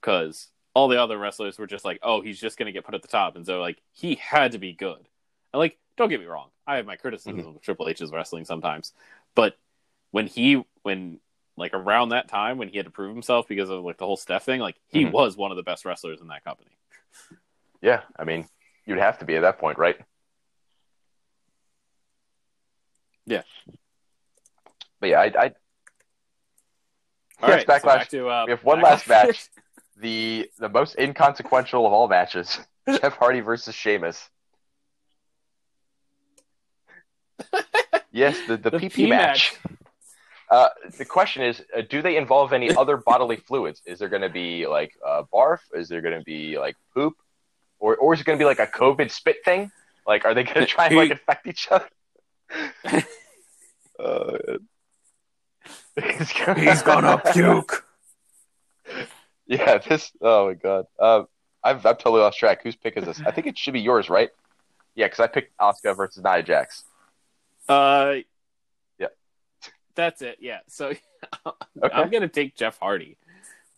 because 0.01 0.49
all 0.75 0.87
the 0.89 1.01
other 1.03 1.17
wrestlers 1.17 1.59
were 1.59 1.67
just 1.67 1.85
like, 1.85 1.99
"Oh, 2.03 2.21
he's 2.21 2.39
just 2.39 2.59
going 2.59 2.67
to 2.67 2.73
get 2.73 2.85
put 2.85 2.95
at 2.95 3.01
the 3.01 3.09
top," 3.09 3.35
and 3.37 3.47
so 3.47 3.59
like 3.59 3.81
he 3.93 4.17
had 4.17 4.53
to 4.53 4.59
be 4.59 4.75
good. 4.75 5.09
And 5.55 5.59
like, 5.61 5.79
don't 5.97 6.11
get 6.11 6.21
me 6.21 6.27
wrong, 6.27 6.51
I 6.67 6.77
have 6.77 6.85
my 6.85 6.97
criticism 6.97 7.39
Mm-hmm. 7.39 7.57
of 7.57 7.63
Triple 7.63 7.89
H's 7.89 8.13
wrestling 8.13 8.45
sometimes, 8.45 8.93
but 9.35 9.57
when 10.11 10.27
he 10.27 10.63
when 10.83 11.19
like 11.57 11.73
around 11.73 12.11
that 12.11 12.29
time 12.29 12.59
when 12.59 12.69
he 12.69 12.77
had 12.77 12.85
to 12.87 12.93
prove 12.93 13.15
himself 13.15 13.49
because 13.49 13.71
of 13.71 13.83
like 13.83 13.97
the 13.97 14.05
whole 14.07 14.19
Steph 14.19 14.45
thing, 14.45 14.61
like 14.61 14.77
he 14.89 15.07
Mhm. 15.07 15.13
was 15.13 15.39
one 15.39 15.51
of 15.51 15.57
the 15.57 15.63
best 15.63 15.87
wrestlers 15.87 16.21
in 16.21 16.29
that 16.29 16.45
company. 16.45 16.77
Yeah, 17.81 18.03
I 18.19 18.25
mean, 18.25 18.47
you'd 18.87 18.99
have 18.99 19.19
to 19.19 19.25
be 19.25 19.37
at 19.37 19.43
that 19.43 19.59
point, 19.59 19.79
right? 19.79 19.97
Yeah. 23.27 23.43
But 25.01 25.09
yeah, 25.11 25.21
I, 25.21 25.25
I 25.25 25.53
All 27.43 27.49
Yes, 27.49 27.67
right, 27.67 27.67
so 27.67 27.73
Backlash. 27.89 27.99
back 27.99 28.09
to, 28.11 28.29
uh, 28.29 28.45
we 28.47 28.51
have 28.53 28.65
one 28.65 28.79
Backlash. 28.79 28.83
last 28.83 29.09
match. 29.09 29.49
the 29.97 30.51
the 30.59 30.69
most 30.69 30.97
inconsequential 30.99 31.87
of 31.87 31.93
all 31.93 32.09
matches: 32.09 32.59
Jeff 32.89 33.15
Hardy 33.17 33.41
versus 33.41 33.75
Sheamus. 33.75 34.29
yes, 38.13 38.39
the 38.47 38.57
the, 38.57 38.71
The 38.71 38.79
PP 38.79 38.93
P 38.93 39.07
match. 39.09 39.57
Uh, 40.51 40.69
the 40.99 41.05
question 41.05 41.43
is, 41.43 41.63
uh, 41.77 41.81
do 41.89 42.03
they 42.03 42.17
involve 42.17 42.53
any 42.53 42.71
other 42.77 42.97
bodily 42.99 43.37
fluids? 43.37 43.81
Is 43.87 43.99
there 43.99 44.09
going 44.09 44.23
to 44.23 44.29
be 44.29 44.67
like 44.67 44.93
uh, 45.07 45.23
barf? 45.33 45.61
Is 45.75 45.89
there 45.89 46.01
going 46.03 46.19
to 46.19 46.25
be 46.25 46.59
like 46.59 46.77
poop? 46.95 47.15
Or, 47.79 47.97
or 47.97 48.15
is 48.15 48.21
it 48.21 48.25
going 48.25 48.39
to 48.39 48.43
be 48.43 48.47
like 48.47 48.61
a 48.61 48.67
COVID 48.67 49.11
spit 49.11 49.39
thing? 49.45 49.73
Like, 50.07 50.25
are 50.25 50.35
they 50.35 50.45
going 50.45 50.59
to 50.61 50.67
try 50.67 50.87
and 50.87 50.97
like 50.97 51.11
infect 51.11 51.47
each 51.47 51.69
other? 51.71 51.89
Uh, 54.03 54.59
he's 56.57 56.83
gonna 56.83 57.23
puke. 57.33 57.85
Yeah, 59.47 59.79
this. 59.79 60.13
Oh 60.21 60.49
my 60.49 60.55
god. 60.55 60.87
Um, 60.99 61.27
I've 61.63 61.85
I've 61.87 61.99
totally 61.99 62.21
lost 62.21 62.39
track. 62.39 62.63
Whose 62.63 62.77
pick 62.77 62.97
is 62.97 63.05
this? 63.05 63.21
I 63.25 63.31
think 63.31 63.47
it 63.47 63.57
should 63.59 63.75
be 63.75 63.81
yours, 63.81 64.09
right? 64.11 64.31
Yeah, 64.95 65.07
because 65.07 65.21
I 65.21 65.27
picked 65.27 65.57
Asuka 65.59 65.97
versus 65.97 66.23
Nia 66.23 66.43
Jax. 66.43 66.85
Uh, 67.69 68.17
Yeah. 68.99 69.09
That's 69.95 70.23
it. 70.23 70.39
Yeah. 70.41 70.61
So 70.69 70.93
Okay. 71.47 71.95
I'm 71.95 72.11
gonna 72.11 72.29
take 72.29 72.57
Jeff 72.57 72.79
Hardy, 72.79 73.17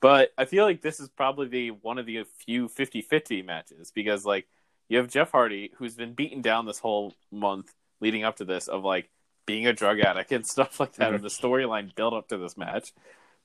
but 0.01 0.33
I 0.39 0.45
feel 0.47 0.65
like 0.65 0.81
this 0.81 1.01
is 1.01 1.09
probably 1.11 1.49
the 1.49 1.71
one 1.73 1.99
of 1.99 2.07
the 2.07 2.25
few 2.39 2.69
50-50 2.69 3.45
matches 3.45 3.91
because 3.95 4.25
like 4.25 4.47
you 4.89 4.97
have 4.99 5.09
Jeff 5.09 5.31
Hardy 5.31 5.73
who's 5.77 5.95
been 5.95 6.15
beaten 6.15 6.41
down 6.41 6.65
this 6.67 6.79
whole 6.79 7.15
month 7.31 7.75
leading 8.01 8.25
up 8.25 8.37
to 8.37 8.45
this 8.45 8.69
of 8.69 8.83
like 8.85 9.11
being 9.47 9.67
a 9.67 9.73
drug 9.73 10.01
addict 10.01 10.33
and 10.33 10.47
stuff 10.47 10.81
like 10.81 10.93
that, 10.95 11.11
Mhm. 11.13 11.17
and 11.17 11.25
the 11.25 11.29
storyline 11.29 11.95
built 11.95 12.15
up 12.15 12.29
to 12.29 12.37
this 12.39 12.57
match. 12.57 12.93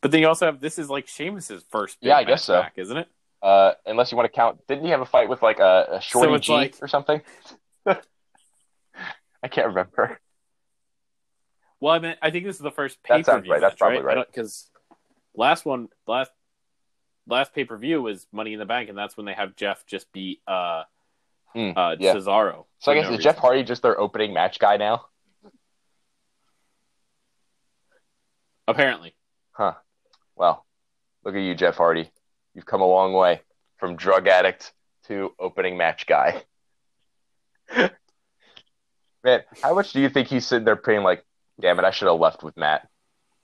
But 0.01 0.11
then 0.11 0.21
you 0.21 0.27
also 0.27 0.45
have 0.45 0.59
this 0.61 0.79
is 0.79 0.89
like 0.89 1.07
Sheamus's 1.07 1.63
first 1.69 1.99
big 1.99 2.07
Yeah, 2.07 2.15
I 2.17 2.21
match 2.21 2.27
guess 2.27 2.43
so. 2.45 2.61
back, 2.61 2.73
isn't 2.77 2.95
it? 2.97 3.07
Uh, 3.41 3.73
unless 3.85 4.11
you 4.11 4.17
want 4.17 4.31
to 4.31 4.35
count, 4.35 4.65
didn't 4.67 4.83
he 4.85 4.91
have 4.91 5.01
a 5.01 5.05
fight 5.05 5.29
with 5.29 5.41
like 5.41 5.59
a, 5.59 5.87
a 5.93 6.01
shorty 6.01 6.33
it's 6.33 6.45
G 6.47 6.53
like- 6.53 6.75
or 6.81 6.87
something? 6.87 7.21
I 7.85 9.47
can't 9.49 9.67
remember. 9.67 10.19
Well, 11.79 11.93
I 11.93 11.99
mean, 11.99 12.15
I 12.21 12.29
think 12.31 12.43
this 12.45 12.57
is 12.57 12.61
the 12.61 12.71
first 12.71 12.97
That 13.03 13.07
pay 13.07 13.17
per 13.19 13.31
sounds 13.31 13.43
view. 13.43 13.53
right. 13.53 13.61
That's 13.61 13.75
probably 13.75 13.99
right. 14.01 14.25
Because 14.27 14.69
last 15.33 15.65
one, 15.65 15.87
last 16.07 16.31
last 17.27 17.53
pay 17.53 17.63
per 17.63 17.77
view 17.77 18.01
was 18.01 18.27
Money 18.33 18.51
in 18.53 18.59
the 18.59 18.65
Bank, 18.65 18.89
and 18.89 18.97
that's 18.97 19.15
when 19.15 19.25
they 19.25 19.33
have 19.33 19.55
Jeff 19.55 19.85
just 19.85 20.11
beat 20.11 20.41
uh, 20.47 20.83
Hmm, 21.53 21.71
uh, 21.75 21.95
yeah. 21.99 22.13
Cesaro. 22.15 22.65
So 22.79 22.91
I 22.91 22.95
guess 22.95 23.03
no 23.05 23.11
is 23.11 23.17
reason. 23.17 23.21
Jeff 23.23 23.37
Hardy 23.37 23.63
just 23.63 23.81
their 23.81 23.97
opening 23.99 24.33
match 24.33 24.59
guy 24.59 24.75
now? 24.77 25.05
Apparently. 28.69 29.15
Huh. 29.51 29.73
Well, 30.35 30.65
look 31.23 31.35
at 31.35 31.41
you, 31.41 31.55
Jeff 31.55 31.75
Hardy. 31.75 32.09
You've 32.53 32.65
come 32.65 32.81
a 32.81 32.87
long 32.87 33.13
way 33.13 33.41
from 33.77 33.95
drug 33.95 34.27
addict 34.27 34.73
to 35.07 35.33
opening 35.39 35.77
match 35.77 36.05
guy. 36.05 36.43
Man, 39.23 39.41
how 39.61 39.73
much 39.73 39.91
do 39.91 39.99
you 39.99 40.09
think 40.09 40.27
he's 40.27 40.45
sitting 40.45 40.65
there 40.65 40.75
praying 40.75 41.03
like, 41.03 41.25
damn 41.59 41.79
it, 41.79 41.85
I 41.85 41.91
should 41.91 42.07
have 42.07 42.19
left 42.19 42.43
with 42.43 42.55
Matt? 42.57 42.87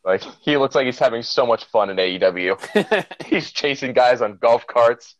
Like 0.05 0.21
he 0.41 0.57
looks 0.57 0.75
like 0.75 0.85
he's 0.85 0.99
having 0.99 1.23
so 1.23 1.45
much 1.45 1.65
fun 1.65 1.89
in 1.89 1.97
AEW. 1.97 3.05
he's 3.25 3.51
chasing 3.51 3.93
guys 3.93 4.21
on 4.21 4.37
golf 4.37 4.67
carts. 4.67 5.15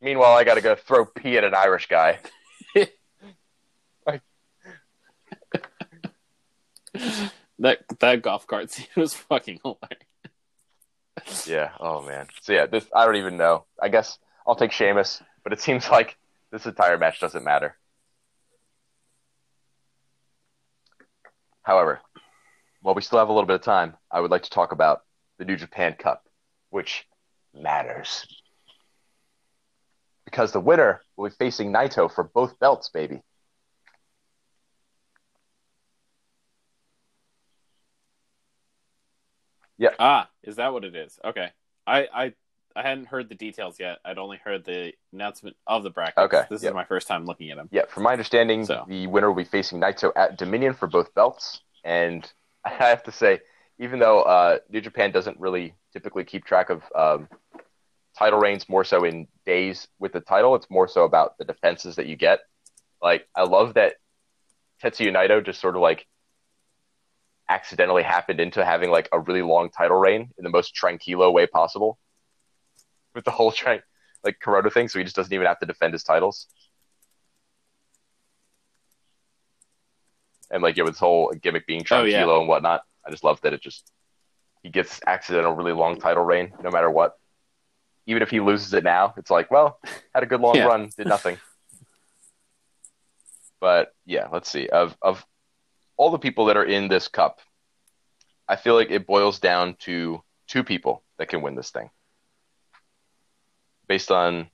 Meanwhile, 0.00 0.36
I 0.36 0.44
got 0.44 0.54
to 0.54 0.60
go 0.60 0.76
throw 0.76 1.04
pee 1.04 1.36
at 1.36 1.44
an 1.44 1.54
Irish 1.54 1.88
guy. 1.88 2.20
that 7.58 7.78
that 8.00 8.22
golf 8.22 8.46
cart 8.46 8.70
scene 8.72 8.86
was 8.96 9.14
fucking 9.14 9.60
hilarious. 9.62 11.46
Yeah. 11.46 11.70
Oh 11.78 12.02
man. 12.02 12.26
So 12.42 12.52
yeah, 12.52 12.66
this 12.66 12.86
I 12.94 13.04
don't 13.06 13.16
even 13.16 13.36
know. 13.36 13.64
I 13.80 13.88
guess 13.88 14.18
I'll 14.46 14.56
take 14.56 14.72
Sheamus, 14.72 15.22
but 15.42 15.52
it 15.52 15.60
seems 15.60 15.88
like 15.90 16.16
this 16.50 16.66
entire 16.66 16.98
match 16.98 17.20
doesn't 17.20 17.44
matter. 17.44 17.76
However, 21.62 22.00
while 22.82 22.94
we 22.94 23.02
still 23.02 23.18
have 23.18 23.28
a 23.28 23.32
little 23.32 23.46
bit 23.46 23.56
of 23.56 23.62
time, 23.62 23.96
I 24.10 24.20
would 24.20 24.30
like 24.30 24.42
to 24.42 24.50
talk 24.50 24.72
about 24.72 25.02
the 25.38 25.46
New 25.46 25.56
Japan 25.56 25.94
Cup, 25.98 26.28
which 26.68 27.06
matters. 27.54 28.26
Because 30.26 30.52
the 30.52 30.60
winner 30.60 31.00
will 31.16 31.30
be 31.30 31.34
facing 31.36 31.72
Naito 31.72 32.12
for 32.12 32.24
both 32.24 32.58
belts, 32.58 32.90
baby. 32.90 33.22
Ah, 39.98 40.28
is 40.42 40.56
that 40.56 40.72
what 40.72 40.84
it 40.84 40.94
is? 40.94 41.18
Okay, 41.24 41.50
I 41.86 42.08
I 42.14 42.32
I 42.76 42.82
hadn't 42.82 43.06
heard 43.06 43.28
the 43.28 43.34
details 43.34 43.78
yet. 43.78 43.98
I'd 44.04 44.18
only 44.18 44.38
heard 44.38 44.64
the 44.64 44.92
announcement 45.12 45.56
of 45.66 45.84
the 45.84 45.90
brackets. 45.90 46.18
Okay, 46.18 46.42
this 46.50 46.62
yep. 46.62 46.70
is 46.70 46.74
my 46.74 46.84
first 46.84 47.06
time 47.06 47.24
looking 47.24 47.50
at 47.50 47.56
them. 47.56 47.68
Yeah, 47.70 47.86
from 47.86 48.02
my 48.02 48.12
understanding, 48.12 48.64
So. 48.64 48.84
the 48.88 49.06
winner 49.06 49.28
will 49.28 49.36
be 49.36 49.48
facing 49.48 49.80
Naito 49.80 50.12
at 50.16 50.36
Dominion 50.36 50.74
for 50.74 50.88
both 50.88 51.14
belts. 51.14 51.60
And 51.84 52.30
I 52.64 52.70
have 52.70 53.02
to 53.04 53.12
say, 53.12 53.40
even 53.78 54.00
though 54.00 54.22
uh, 54.22 54.58
New 54.70 54.80
Japan 54.80 55.12
doesn't 55.12 55.38
really 55.38 55.74
typically 55.92 56.24
keep 56.24 56.44
track 56.44 56.70
of 56.70 56.82
um, 56.96 57.28
title 58.18 58.40
reigns 58.40 58.68
more 58.68 58.84
so 58.84 59.04
in 59.04 59.28
days 59.46 59.86
with 60.00 60.12
the 60.12 60.20
title, 60.20 60.54
it's 60.56 60.68
more 60.70 60.88
so 60.88 61.04
about 61.04 61.38
the 61.38 61.44
defenses 61.44 61.96
that 61.96 62.06
you 62.06 62.16
get. 62.16 62.40
Like, 63.00 63.28
I 63.36 63.42
love 63.44 63.74
that 63.74 63.94
Tetsuya 64.82 65.12
Naito 65.12 65.44
just 65.44 65.60
sort 65.60 65.76
of 65.76 65.82
like 65.82 66.06
accidentally 67.48 68.02
happened 68.02 68.40
into 68.40 68.64
having 68.64 68.90
like 68.90 69.08
a 69.12 69.20
really 69.20 69.42
long 69.42 69.70
title 69.70 69.98
reign 69.98 70.30
in 70.38 70.44
the 70.44 70.50
most 70.50 70.74
tranquilo 70.74 71.32
way 71.32 71.46
possible 71.46 71.98
with 73.14 73.24
the 73.24 73.30
whole 73.30 73.52
tran 73.60 73.82
like 74.22 74.40
Corona 74.40 74.70
thing, 74.70 74.88
so 74.88 74.98
he 74.98 75.04
just 75.04 75.16
doesn't 75.16 75.32
even 75.32 75.46
have 75.46 75.58
to 75.60 75.66
defend 75.66 75.92
his 75.92 76.02
titles. 76.02 76.46
and 80.50 80.62
like 80.62 80.76
yeah, 80.76 80.84
with 80.84 80.94
his 80.94 81.00
whole 81.00 81.32
gimmick 81.42 81.66
being 81.66 81.80
Oh, 81.90 82.04
tranquilo 82.04 82.10
yeah. 82.10 82.38
and 82.38 82.48
whatnot. 82.48 82.82
I 83.06 83.10
just 83.10 83.24
love 83.24 83.40
that 83.42 83.52
it 83.52 83.60
just 83.60 83.90
he 84.62 84.70
gets 84.70 85.00
accidental 85.06 85.52
really 85.52 85.72
long 85.72 85.98
title 85.98 86.24
reign 86.24 86.52
no 86.62 86.70
matter 86.70 86.90
what. 86.90 87.18
Even 88.06 88.22
if 88.22 88.30
he 88.30 88.40
loses 88.40 88.72
it 88.74 88.84
now, 88.84 89.14
it's 89.16 89.30
like, 89.30 89.50
well, 89.50 89.78
had 90.14 90.22
a 90.22 90.26
good 90.26 90.40
long 90.40 90.56
Yeah. 90.56 90.66
run, 90.66 90.90
did 90.96 91.06
nothing. 91.06 91.38
but 93.60 93.94
yeah, 94.06 94.28
let's 94.32 94.48
see. 94.48 94.68
Of 94.68 94.96
of 95.02 95.24
all 95.96 96.10
the 96.10 96.18
people 96.18 96.46
that 96.46 96.56
are 96.56 96.64
in 96.64 96.88
this 96.88 97.08
cup, 97.08 97.40
I 98.48 98.56
feel 98.56 98.74
like 98.74 98.90
it 98.90 99.06
boils 99.06 99.38
down 99.38 99.76
to 99.80 100.22
two 100.46 100.64
people 100.64 101.02
that 101.18 101.28
can 101.28 101.42
win 101.42 101.54
this 101.54 101.70
thing. 101.70 101.90
Based 103.88 104.10
on 104.10 104.48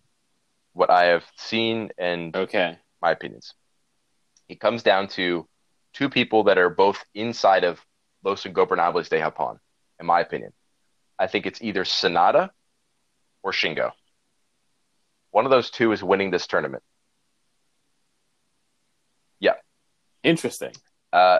what 0.72 0.90
I 0.90 1.06
have 1.06 1.24
seen 1.36 1.90
and 1.98 2.34
Okay. 2.34 2.78
my 3.02 3.10
opinions. 3.10 3.54
It 4.48 4.60
comes 4.60 4.82
down 4.82 5.08
to 5.08 5.48
two 5.92 6.08
people 6.08 6.44
that 6.44 6.58
are 6.58 6.70
both 6.70 7.04
inside 7.14 7.64
of 7.64 7.84
Los 8.22 8.44
Ingobernables 8.44 9.08
de 9.08 9.18
Japón, 9.18 9.58
in 9.98 10.06
my 10.06 10.20
opinion. 10.20 10.52
I 11.18 11.26
think 11.26 11.46
it's 11.46 11.62
either 11.62 11.84
Sanada 11.84 12.50
or 13.42 13.52
Shingo. 13.52 13.92
One 15.30 15.44
of 15.44 15.50
those 15.50 15.70
two 15.70 15.92
is 15.92 16.02
winning 16.02 16.30
this 16.30 16.46
tournament. 16.46 16.82
Yeah. 19.38 19.54
Interesting. 20.22 20.72
Uh, 21.12 21.38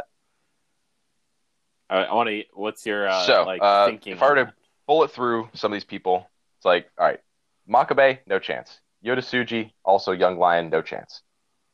I, 1.89 2.13
want 2.15 2.29
to. 2.29 2.45
What's 2.55 2.87
your 2.87 3.09
uh, 3.09 3.25
so, 3.25 3.45
like 3.45 3.63
uh, 3.63 3.87
thinking? 3.87 4.13
if 4.13 4.23
I 4.23 4.29
were 4.29 4.35
to 4.37 4.53
bullet 4.87 5.11
through 5.11 5.49
some 5.55 5.73
of 5.73 5.77
these 5.77 5.85
people, 5.85 6.29
it's 6.59 6.65
like, 6.65 6.89
all 6.99 7.07
right, 7.07 7.21
Makabe, 7.69 8.19
no 8.27 8.39
chance. 8.39 8.81
Yota 9.05 9.19
Tsuji, 9.19 9.73
also 9.85 10.13
Young 10.13 10.39
Lion, 10.39 10.71
no 10.71 10.83
chance. 10.83 11.23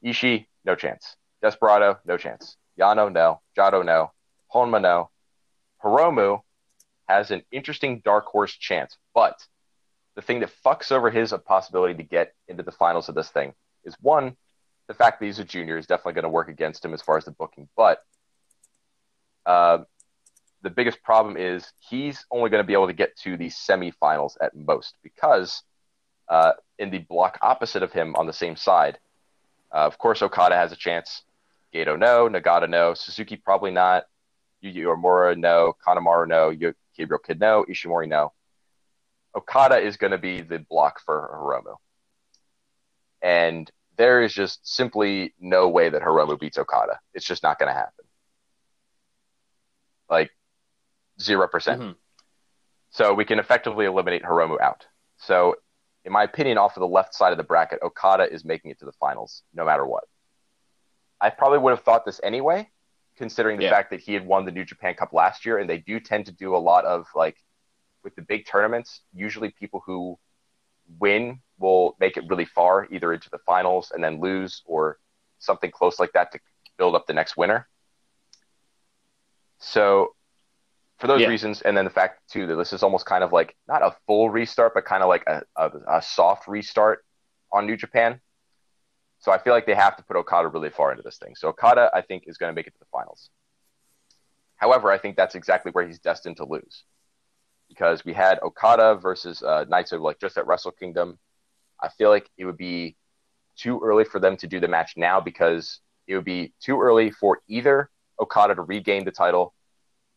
Ishii, 0.04 0.46
no 0.64 0.74
chance. 0.74 1.16
Desperado, 1.42 1.98
no 2.04 2.16
chance. 2.16 2.56
Yano, 2.78 3.12
no. 3.12 3.40
Jado, 3.56 3.84
no. 3.84 4.12
Honma, 4.54 4.80
no. 4.80 5.10
Hiromu 5.82 6.40
has 7.08 7.30
an 7.30 7.42
interesting 7.50 8.00
dark 8.04 8.26
horse 8.26 8.52
chance, 8.52 8.96
but 9.14 9.36
the 10.14 10.22
thing 10.22 10.40
that 10.40 10.50
fucks 10.64 10.90
over 10.90 11.10
his 11.10 11.32
possibility 11.44 11.94
to 11.94 12.02
get 12.02 12.32
into 12.48 12.62
the 12.62 12.72
finals 12.72 13.08
of 13.08 13.14
this 13.14 13.28
thing 13.28 13.54
is 13.84 13.94
one, 14.00 14.36
the 14.88 14.94
fact 14.94 15.20
that 15.20 15.26
he's 15.26 15.38
a 15.38 15.44
junior 15.44 15.78
is 15.78 15.86
definitely 15.86 16.14
going 16.14 16.24
to 16.24 16.28
work 16.28 16.48
against 16.48 16.84
him 16.84 16.94
as 16.94 17.02
far 17.02 17.16
as 17.16 17.24
the 17.24 17.30
booking, 17.32 17.68
but 17.76 18.02
uh, 19.44 19.78
the 20.62 20.70
biggest 20.70 21.02
problem 21.02 21.36
is 21.36 21.72
he's 21.78 22.24
only 22.30 22.50
going 22.50 22.62
to 22.62 22.66
be 22.66 22.72
able 22.72 22.88
to 22.88 22.92
get 22.92 23.16
to 23.18 23.36
the 23.36 23.48
semifinals 23.48 24.32
at 24.40 24.54
most 24.56 24.94
because 25.02 25.62
uh, 26.28 26.52
in 26.78 26.90
the 26.90 26.98
block 26.98 27.38
opposite 27.42 27.82
of 27.82 27.92
him 27.92 28.16
on 28.16 28.26
the 28.26 28.32
same 28.32 28.56
side, 28.56 28.98
uh, 29.72 29.86
of 29.86 29.98
course, 29.98 30.22
Okada 30.22 30.56
has 30.56 30.72
a 30.72 30.76
chance. 30.76 31.22
Gedo, 31.74 31.98
no. 31.98 32.28
Nagata, 32.28 32.68
no. 32.68 32.94
Suzuki, 32.94 33.36
probably 33.36 33.70
not. 33.70 34.04
Yu 34.60 34.88
Uemura, 34.88 35.36
no. 35.36 35.76
Kanemaru, 35.86 36.26
no. 36.26 36.50
Yu- 36.50 36.74
Gabriel 36.96 37.20
Kidd, 37.24 37.40
no. 37.40 37.64
Ishimori, 37.68 38.08
no. 38.08 38.32
Okada 39.36 39.78
is 39.78 39.96
going 39.96 40.12
to 40.12 40.18
be 40.18 40.40
the 40.40 40.58
block 40.58 41.00
for 41.04 41.30
Hiromu. 41.34 41.76
And 43.22 43.70
there 43.96 44.22
is 44.22 44.32
just 44.32 44.66
simply 44.66 45.34
no 45.40 45.68
way 45.68 45.88
that 45.88 46.02
Hiromu 46.02 46.38
beats 46.38 46.58
Okada. 46.58 46.98
It's 47.14 47.24
just 47.24 47.42
not 47.42 47.58
going 47.58 47.68
to 47.68 47.74
happen. 47.74 48.04
Like, 50.08 50.30
0%. 51.18 51.50
percent 51.50 51.82
Mhm. 51.82 51.96
So 52.90 53.14
we 53.14 53.24
can 53.24 53.38
effectively 53.38 53.86
eliminate 53.86 54.22
Hiromu 54.22 54.60
out. 54.60 54.86
So, 55.18 55.56
in 56.04 56.12
my 56.12 56.22
opinion, 56.22 56.58
off 56.58 56.76
of 56.76 56.80
the 56.80 56.88
left 56.88 57.14
side 57.14 57.32
of 57.32 57.38
the 57.38 57.44
bracket, 57.44 57.82
Okada 57.82 58.30
is 58.30 58.44
making 58.44 58.70
it 58.70 58.78
to 58.78 58.84
the 58.84 58.92
finals 58.92 59.42
no 59.52 59.64
matter 59.64 59.84
what. 59.84 60.04
I 61.20 61.30
probably 61.30 61.58
would 61.58 61.70
have 61.70 61.82
thought 61.82 62.04
this 62.04 62.20
anyway, 62.22 62.70
considering 63.16 63.56
the 63.56 63.64
Yeah. 63.64 63.70
fact 63.70 63.90
that 63.90 64.00
he 64.00 64.12
had 64.14 64.26
won 64.26 64.44
the 64.44 64.52
New 64.52 64.64
Japan 64.64 64.94
Cup 64.94 65.12
last 65.12 65.44
year, 65.46 65.58
and 65.58 65.68
they 65.68 65.78
do 65.78 65.98
tend 65.98 66.26
to 66.26 66.32
do 66.32 66.54
a 66.54 66.58
lot 66.58 66.84
of 66.84 67.08
like 67.14 67.42
with 68.02 68.14
the 68.14 68.22
big 68.22 68.46
tournaments. 68.46 69.02
Usually, 69.12 69.50
people 69.50 69.80
who 69.80 70.18
win 70.98 71.42
will 71.58 71.96
make 72.00 72.16
it 72.16 72.24
really 72.28 72.44
far, 72.44 72.86
either 72.90 73.12
into 73.12 73.30
the 73.30 73.38
finals 73.38 73.92
and 73.94 74.02
then 74.02 74.20
lose, 74.20 74.62
or 74.66 74.98
something 75.38 75.70
close 75.70 75.98
like 75.98 76.12
that 76.12 76.32
to 76.32 76.38
build 76.78 76.94
up 76.94 77.06
the 77.06 77.12
next 77.12 77.36
winner. 77.36 77.68
So, 79.58 80.14
for 80.98 81.06
those 81.06 81.22
Yeah. 81.22 81.28
reasons, 81.28 81.62
and 81.62 81.76
then 81.76 81.84
the 81.84 81.90
fact 81.90 82.20
too 82.30 82.46
that 82.46 82.56
this 82.56 82.72
is 82.72 82.82
almost 82.82 83.06
kind 83.06 83.22
of 83.22 83.32
like 83.32 83.56
not 83.68 83.82
a 83.82 83.96
full 84.06 84.30
restart, 84.30 84.74
but 84.74 84.84
kind 84.84 85.02
of 85.02 85.08
like 85.08 85.24
a, 85.26 85.42
a, 85.56 85.70
a 85.98 86.02
soft 86.02 86.48
restart 86.48 87.04
on 87.52 87.66
New 87.66 87.76
Japan. 87.76 88.20
So 89.18 89.32
I 89.32 89.38
feel 89.38 89.52
like 89.52 89.66
they 89.66 89.74
have 89.74 89.96
to 89.96 90.04
put 90.04 90.16
Okada 90.16 90.48
really 90.48 90.70
far 90.70 90.90
into 90.92 91.02
this 91.02 91.18
thing. 91.18 91.34
So 91.36 91.48
Okada, 91.48 91.90
I 91.92 92.02
think, 92.02 92.24
is 92.26 92.38
going 92.38 92.50
to 92.50 92.54
make 92.54 92.66
it 92.66 92.74
to 92.74 92.78
the 92.78 92.86
finals. 92.92 93.30
However, 94.56 94.90
I 94.90 94.98
think 94.98 95.16
that's 95.16 95.34
exactly 95.34 95.72
where 95.72 95.86
he's 95.86 95.98
destined 95.98 96.36
to 96.38 96.44
lose, 96.44 96.84
because 97.68 98.04
we 98.04 98.12
had 98.14 98.38
Okada 98.42 98.94
versus 98.94 99.42
uh, 99.42 99.64
Naito 99.66 100.00
like 100.00 100.18
just 100.18 100.38
at 100.38 100.46
Wrestle 100.46 100.72
Kingdom. 100.72 101.18
I 101.80 101.88
feel 101.88 102.10
like 102.10 102.28
it 102.38 102.44
would 102.44 102.56
be 102.56 102.96
too 103.56 103.80
early 103.82 104.04
for 104.04 104.18
them 104.18 104.36
to 104.38 104.46
do 104.46 104.60
the 104.60 104.68
match 104.68 104.94
now 104.96 105.20
because 105.20 105.80
it 106.06 106.14
would 106.14 106.24
be 106.24 106.52
too 106.60 106.80
early 106.80 107.10
for 107.10 107.40
either 107.48 107.90
Okada 108.20 108.54
to 108.54 108.62
regain 108.62 109.04
the 109.04 109.10
title, 109.10 109.54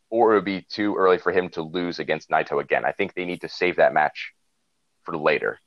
or 0.09 0.31
it 0.31 0.35
would 0.35 0.45
be 0.45 0.61
too 0.69 0.95
early 0.95 1.17
for 1.17 1.31
him 1.31 1.49
to 1.49 1.61
lose 1.61 1.99
against 1.99 2.29
Naito 2.29 2.61
again. 2.61 2.85
I 2.85 2.91
think 2.91 3.13
they 3.13 3.25
need 3.25 3.41
to 3.41 3.49
save 3.49 3.77
that 3.77 3.93
match 3.93 4.33
for 5.03 5.17
later 5.17 5.59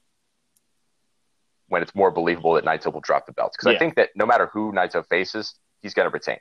when 1.69 1.83
it's 1.83 1.95
more 1.95 2.11
believable 2.11 2.55
that 2.55 2.65
Naito 2.65 2.93
will 2.93 3.01
drop 3.01 3.27
the 3.27 3.33
belts. 3.33 3.57
Because 3.57 3.73
Yeah. 3.73 3.77
I 3.77 3.79
think 3.79 3.97
that 3.97 4.11
no 4.15 4.27
matter 4.27 4.47
who 4.47 4.73
Naito 4.73 5.07
faces, 5.07 5.55
he's 5.81 5.95
going 5.95 6.09
to 6.09 6.13
retain. 6.13 6.39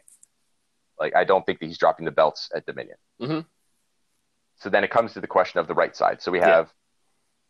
Like, 0.99 1.15
I 1.15 1.23
don't 1.23 1.45
think 1.45 1.59
that 1.59 1.65
he's 1.67 1.77
dropping 1.77 2.05
the 2.05 2.11
belts 2.11 2.49
at 2.53 2.65
Dominion. 2.65 2.97
Mhm. 3.19 3.45
So 4.57 4.69
then 4.69 4.83
it 4.83 4.91
comes 4.91 5.13
to 5.13 5.21
the 5.21 5.27
question 5.27 5.59
of 5.59 5.67
the 5.67 5.73
right 5.73 5.95
side. 5.95 6.21
So 6.21 6.31
we 6.31 6.39
have 6.39 6.71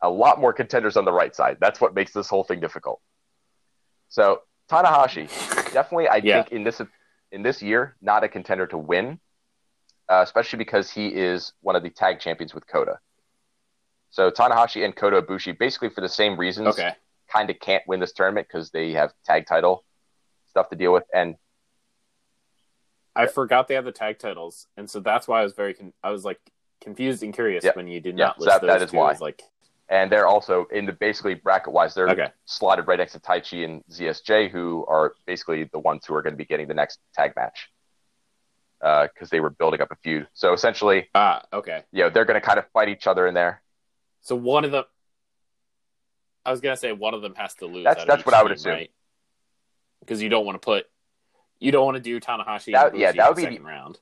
a 0.02 0.10
lot 0.10 0.40
more 0.40 0.54
contenders 0.54 0.98
on 0.98 1.06
the 1.06 1.12
right 1.12 1.36
side. 1.36 1.58
That's 1.60 1.80
what 1.80 1.94
makes 1.94 2.12
this 2.14 2.28
whole 2.28 2.44
thing 2.44 2.60
difficult. 2.60 3.02
So 4.10 4.42
Tanahashi, 4.70 5.30
definitely, 5.72 6.08
I 6.08 6.18
Yeah. 6.18 6.42
think 6.44 6.52
in 6.52 6.64
this 6.64 6.82
in 7.32 7.44
this 7.44 7.62
year, 7.62 7.96
not 8.02 8.26
a 8.26 8.28
contender 8.28 8.68
to 8.68 8.78
win, 8.78 9.18
uh, 10.10 10.20
especially 10.22 10.58
because 10.58 10.92
he 10.92 11.08
is 11.08 11.54
one 11.62 11.78
of 11.78 11.84
the 11.84 11.90
tag 11.90 12.20
champions 12.20 12.54
with 12.54 12.68
Kota. 12.68 13.00
So 14.10 14.30
Tanahashi 14.30 14.84
and 14.84 14.94
Kota 14.94 15.22
Ibushi, 15.22 15.58
basically 15.58 15.90
for 15.90 16.02
the 16.02 16.10
same 16.10 16.38
reasons, 16.38 16.68
Okay. 16.68 16.94
kind 17.30 17.50
of 17.50 17.58
can't 17.62 17.88
win 17.88 18.02
this 18.02 18.12
tournament 18.12 18.48
because 18.50 18.70
they 18.72 18.92
have 18.92 19.14
tag 19.24 19.46
title 19.48 19.86
stuff 20.50 20.68
to 20.72 20.76
deal 20.76 20.92
with. 20.92 21.06
And 21.14 21.38
I 23.16 23.28
forgot 23.28 23.70
they 23.70 23.76
have 23.76 23.86
the 23.86 23.92
tag 23.94 24.20
titles, 24.20 24.68
and 24.76 24.90
so 24.90 25.00
that's 25.00 25.28
why 25.28 25.40
I 25.40 25.44
was 25.44 25.54
very 25.54 25.74
con- 25.74 25.94
I 26.04 26.12
was 26.12 26.26
like 26.26 26.40
confused 26.82 27.24
and 27.24 27.34
curious 27.34 27.64
when 27.76 27.88
you 27.88 28.02
did 28.02 28.18
Yeah, 28.18 28.26
not 28.28 28.38
so 28.40 28.46
list 28.46 28.62
that- 28.62 28.68
that 28.68 28.74
those 28.80 28.86
is 28.88 28.92
two 28.92 28.98
why. 28.98 29.12
as, 29.12 29.22
like 29.22 29.42
and 29.92 30.12
they're 30.12 30.26
also 30.26 30.66
in 30.72 30.86
the 30.86 30.94
basically 30.94 31.36
bracket 31.36 31.74
wise, 31.74 31.94
they're 31.94 32.10
Okay. 32.10 32.30
slotted 32.46 32.88
right 32.88 32.98
next 32.98 33.12
to 33.12 33.20
Taichi 33.20 33.64
and 33.66 33.84
ZSJ, 33.92 34.50
who 34.50 34.86
are 34.88 35.14
basically 35.28 35.66
the 35.66 35.80
ones 35.80 36.06
who 36.06 36.16
are 36.16 36.22
going 36.24 36.34
to 36.34 36.38
be 36.38 36.46
getting 36.46 36.68
the 36.68 36.74
next 36.74 37.00
tag 37.14 37.34
match 37.36 37.70
because 38.80 39.30
they 39.30 39.40
were 39.42 39.50
building 39.52 39.82
up 39.82 39.92
a 39.92 39.96
feud. 39.98 40.28
So 40.34 40.54
essentially, 40.54 41.10
ah 41.14 41.44
okay. 41.54 41.84
you 41.92 42.04
know, 42.04 42.10
they're 42.10 42.26
going 42.26 42.40
to 42.40 42.46
kind 42.46 42.58
of 42.58 42.66
fight 42.72 42.90
each 42.90 43.06
other 43.06 43.28
in 43.28 43.34
there. 43.36 43.62
So 44.22 44.36
one 44.36 44.64
of 44.66 44.72
them, 44.72 44.86
I 46.46 46.52
was 46.52 46.62
gonna 46.62 46.78
say 46.78 46.92
one 46.92 47.14
of 47.14 47.22
them 47.22 47.36
has 47.36 47.54
to 47.56 47.66
lose. 47.68 47.84
That's- 47.84 48.08
that's 48.08 48.26
what 48.26 48.34
I 48.34 48.42
would 48.42 48.50
team, 48.50 48.56
assume. 48.56 48.72
right? 48.72 48.92
Because 50.00 50.24
you 50.24 50.30
don't 50.30 50.46
want 50.46 50.56
to 50.60 50.66
put, 50.66 50.88
you 51.60 51.72
don't 51.72 51.86
want 51.86 51.98
to 51.98 52.02
do 52.02 52.20
Tanahashi. 52.20 52.72
That- 52.74 52.94
and 52.94 53.00
yeah, 53.00 53.12
that 53.12 53.18
in 53.22 53.28
would 53.28 53.38
the 53.38 53.42
be 53.42 53.44
second 53.54 53.66
round, 53.66 54.00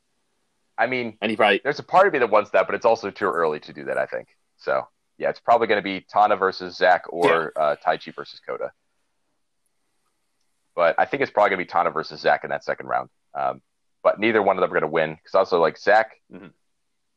I 0.78 0.88
mean, 0.88 1.18
and 1.22 1.30
he 1.32 1.36
probably 1.36 1.60
there's 1.64 1.80
a 1.80 1.84
part 1.84 2.08
of 2.08 2.14
me 2.14 2.20
that 2.20 2.30
wants 2.30 2.52
that, 2.52 2.66
but 2.68 2.76
it's 2.76 2.86
also 2.86 3.10
too 3.12 3.26
early 3.26 3.60
to 3.62 3.74
do 3.74 3.86
that. 3.86 3.98
I 3.98 4.06
think 4.06 4.30
so. 4.58 4.88
Yeah, 5.20 5.30
it's 5.30 5.40
probably 5.40 5.68
going 5.68 5.78
to 5.78 5.84
be 5.84 6.04
Tana 6.10 6.36
versus 6.38 6.76
Zack 6.78 7.04
or 7.10 7.52
uh, 7.56 7.76
Taichi 7.86 8.16
versus 8.16 8.40
Kota. 8.40 8.72
But 10.76 10.96
I 10.98 11.06
think 11.06 11.22
it's 11.22 11.32
probably 11.32 11.50
going 11.52 11.60
to 11.60 11.66
be 11.66 11.70
Tana 11.70 11.92
versus 11.92 12.22
Zack 12.22 12.44
in 12.46 12.50
that 12.52 12.64
second 12.64 12.88
round. 12.88 13.10
Um, 13.34 13.62
but 14.02 14.20
neither 14.20 14.42
one 14.42 14.56
of 14.58 14.62
them 14.62 14.72
are 14.72 14.80
going 14.80 14.82
to 14.82 14.88
win 14.88 15.14
because 15.16 15.36
also 15.36 15.60
like 15.62 15.78
Zack, 15.78 16.22
Mhm. 16.34 16.52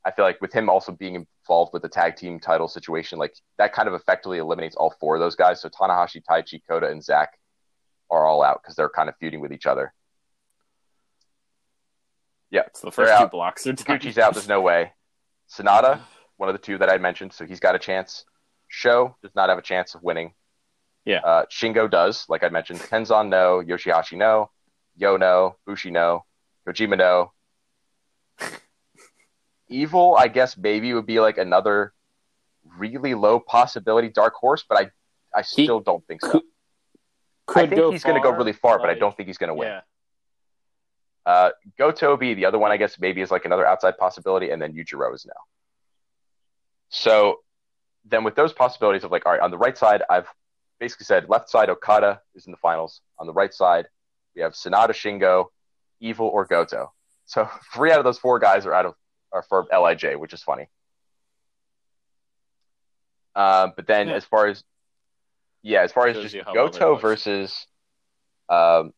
I 0.04 0.10
feel 0.10 0.24
like 0.24 0.40
with 0.40 0.52
him 0.52 0.68
also 0.68 0.90
being 0.90 1.14
involved 1.14 1.72
with 1.72 1.82
the 1.82 1.88
tag 1.88 2.16
team 2.16 2.40
title 2.40 2.66
situation, 2.66 3.20
like 3.20 3.36
that 3.58 3.72
kind 3.72 3.86
of 3.86 3.94
effectively 3.94 4.38
eliminates 4.38 4.74
all 4.74 4.90
four 4.98 5.14
of 5.14 5.20
those 5.20 5.36
guys. 5.36 5.60
So 5.60 5.68
Tanahashi, 5.68 6.22
Taichi, 6.28 6.60
Kota, 6.68 6.88
and 6.88 7.02
Zack 7.04 7.38
are 8.10 8.26
all 8.26 8.42
out 8.42 8.60
because 8.60 8.74
they're 8.74 8.88
kind 8.88 9.08
of 9.08 9.14
feuding 9.20 9.38
with 9.40 9.52
each 9.52 9.64
other. 9.64 9.94
Yeah, 12.50 12.62
so 12.74 12.88
the 12.88 12.90
first 12.92 13.10
two 13.16 13.22
out. 13.24 13.30
blocks 13.30 13.64
are. 13.64 13.72
Gucci's 13.74 14.18
out. 14.18 14.34
There's 14.34 14.48
no 14.48 14.60
way. 14.60 14.92
Sanada, 15.48 16.00
one 16.42 16.48
of 16.48 16.54
the 16.54 16.58
two 16.66 16.76
that 16.76 16.90
I 16.90 16.98
mentioned, 16.98 17.32
so 17.32 17.46
he's 17.46 17.60
got 17.60 17.76
a 17.76 17.78
chance. 17.78 18.24
SHO 18.66 19.14
does 19.22 19.30
not 19.36 19.48
have 19.48 19.58
a 19.58 19.62
chance 19.62 19.94
of 19.94 20.02
winning. 20.02 20.32
Yeah. 21.04 21.18
Uh, 21.18 21.44
Shingo 21.46 21.88
does, 21.88 22.26
like 22.28 22.42
I 22.42 22.48
mentioned. 22.48 22.80
Tenzan 22.80 23.28
no, 23.28 23.62
Yoshihashi 23.64 24.16
no, 24.18 24.50
Yo 24.96 25.16
no, 25.16 25.54
Bushi 25.66 25.92
no, 25.92 26.24
Kojima 26.66 26.98
no. 26.98 27.30
Evil, 29.68 30.16
I 30.18 30.26
guess 30.26 30.56
maybe 30.56 30.92
would 30.92 31.06
be 31.06 31.20
like 31.20 31.38
another 31.38 31.92
really 32.76 33.14
low 33.14 33.38
possibility 33.38 34.08
dark 34.08 34.34
horse, 34.34 34.64
but 34.68 34.76
I 34.78 34.90
I 35.38 35.42
He 35.42 35.62
still 35.62 35.78
don't 35.78 36.04
think 36.08 36.22
so. 36.22 36.42
could- 37.46 37.64
I 37.64 37.66
think 37.68 37.76
go 37.76 37.90
he's 37.92 38.02
going 38.02 38.16
to 38.20 38.22
go 38.22 38.30
really 38.36 38.52
far, 38.52 38.78
but 38.80 38.90
I 38.90 38.94
don't 38.94 39.16
think 39.16 39.28
he's 39.28 39.38
going 39.38 39.48
to 39.48 39.54
win. 39.54 39.68
Yeah, 39.68 39.80
Uh, 41.24 41.50
Gotobi, 41.78 42.34
the 42.34 42.46
other 42.46 42.58
one, 42.58 42.72
I 42.72 42.76
guess 42.78 42.98
maybe 42.98 43.20
is 43.20 43.30
like 43.30 43.44
another 43.44 43.64
outside 43.66 43.96
possibility, 43.96 44.50
and 44.50 44.60
then 44.60 44.72
Yujiro 44.72 45.14
is 45.14 45.24
no. 45.24 45.32
So 46.92 47.40
then 48.04 48.22
with 48.22 48.36
those 48.36 48.52
possibilities 48.52 49.02
of 49.02 49.10
like, 49.10 49.26
all 49.26 49.32
right, 49.32 49.40
on 49.40 49.50
the 49.50 49.58
right 49.58 49.76
side, 49.76 50.02
I've 50.08 50.28
basically 50.78 51.04
said 51.04 51.28
left 51.28 51.48
side 51.50 51.70
Okada 51.70 52.20
is 52.34 52.46
in 52.46 52.52
the 52.52 52.58
finals. 52.58 53.00
On 53.18 53.26
the 53.26 53.32
right 53.32 53.52
side, 53.52 53.86
we 54.36 54.42
have 54.42 54.52
Sanada, 54.52 54.90
Shingo, 54.90 55.46
Evil, 56.00 56.26
or 56.28 56.44
Goto. 56.44 56.92
So 57.24 57.48
three 57.74 57.90
out 57.90 57.98
of 57.98 58.04
those 58.04 58.18
four 58.18 58.38
guys 58.38 58.66
are 58.66 58.74
out 58.74 58.86
of 58.86 58.94
are 59.32 59.42
for 59.42 59.66
Lij, 59.72 60.04
which 60.16 60.34
is 60.34 60.42
funny. 60.42 60.68
Um, 63.34 63.72
but 63.74 63.86
then 63.86 64.08
Yeah. 64.08 64.14
as 64.14 64.24
far 64.26 64.46
as 64.46 64.62
yeah, 65.62 65.80
as 65.82 65.92
far 65.92 66.08
as 66.08 66.16
just 66.16 66.34
you 66.34 66.42
how 66.44 66.52
well 66.54 66.70
they're 66.70 66.80
Goto 66.80 66.96
versus 66.96 67.66
um, 68.50 68.92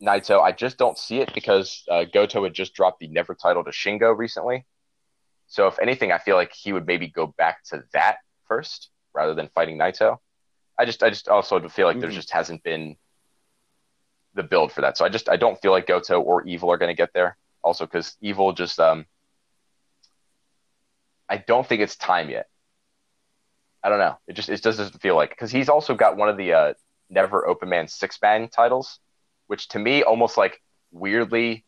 Naito, 0.00 0.40
I 0.40 0.52
just 0.52 0.78
don't 0.78 0.96
see 0.96 1.20
it 1.20 1.34
because 1.34 1.84
uh, 1.90 2.04
Goto 2.04 2.44
had 2.44 2.54
just 2.54 2.72
dropped 2.72 3.00
the 3.00 3.08
Never 3.08 3.34
title 3.34 3.64
to 3.64 3.70
Shingo 3.70 4.16
recently. 4.16 4.64
So 5.46 5.66
if 5.68 5.78
anything, 5.78 6.12
I 6.12 6.18
feel 6.18 6.36
like 6.36 6.52
he 6.52 6.72
would 6.72 6.86
maybe 6.86 7.08
go 7.08 7.26
back 7.26 7.62
to 7.64 7.84
that 7.92 8.18
first 8.46 8.90
rather 9.12 9.34
than 9.34 9.48
fighting 9.54 9.78
Naito. 9.78 10.18
I 10.78 10.84
just, 10.84 11.02
I 11.02 11.10
just 11.10 11.28
also 11.28 11.68
feel 11.68 11.86
like 11.86 12.00
there 12.00 12.10
Mhm. 12.10 12.14
just 12.14 12.32
hasn't 12.32 12.62
been 12.62 12.96
the 14.34 14.42
build 14.42 14.72
for 14.72 14.80
that. 14.80 14.96
So 14.96 15.04
I 15.04 15.08
just, 15.08 15.28
I 15.28 15.36
don't 15.36 15.60
feel 15.60 15.70
like 15.70 15.86
Goto 15.86 16.20
or 16.20 16.44
Evil 16.46 16.70
are 16.72 16.78
going 16.78 16.88
to 16.90 16.96
get 17.00 17.12
there. 17.12 17.36
Also, 17.62 17.86
because 17.86 18.16
Evil 18.20 18.52
just, 18.52 18.80
um, 18.80 19.06
I 21.28 21.36
don't 21.38 21.66
think 21.66 21.80
it's 21.80 21.96
time 21.96 22.28
yet. 22.28 22.48
I 23.82 23.88
don't 23.88 23.98
know. 23.98 24.18
It 24.26 24.32
just, 24.32 24.48
it 24.48 24.62
just 24.62 24.78
doesn't 24.78 25.00
feel 25.00 25.14
like 25.14 25.30
because 25.30 25.50
he's 25.50 25.68
also 25.68 25.94
got 25.94 26.16
one 26.16 26.28
of 26.28 26.36
the 26.36 26.52
uh, 26.52 26.74
Never 27.10 27.46
Open 27.46 27.68
Man 27.68 27.86
six 27.86 28.18
man 28.20 28.48
titles, 28.48 28.98
which 29.46 29.68
to 29.68 29.78
me 29.78 30.02
almost 30.02 30.36
like 30.36 30.60
weirdly 30.90 31.64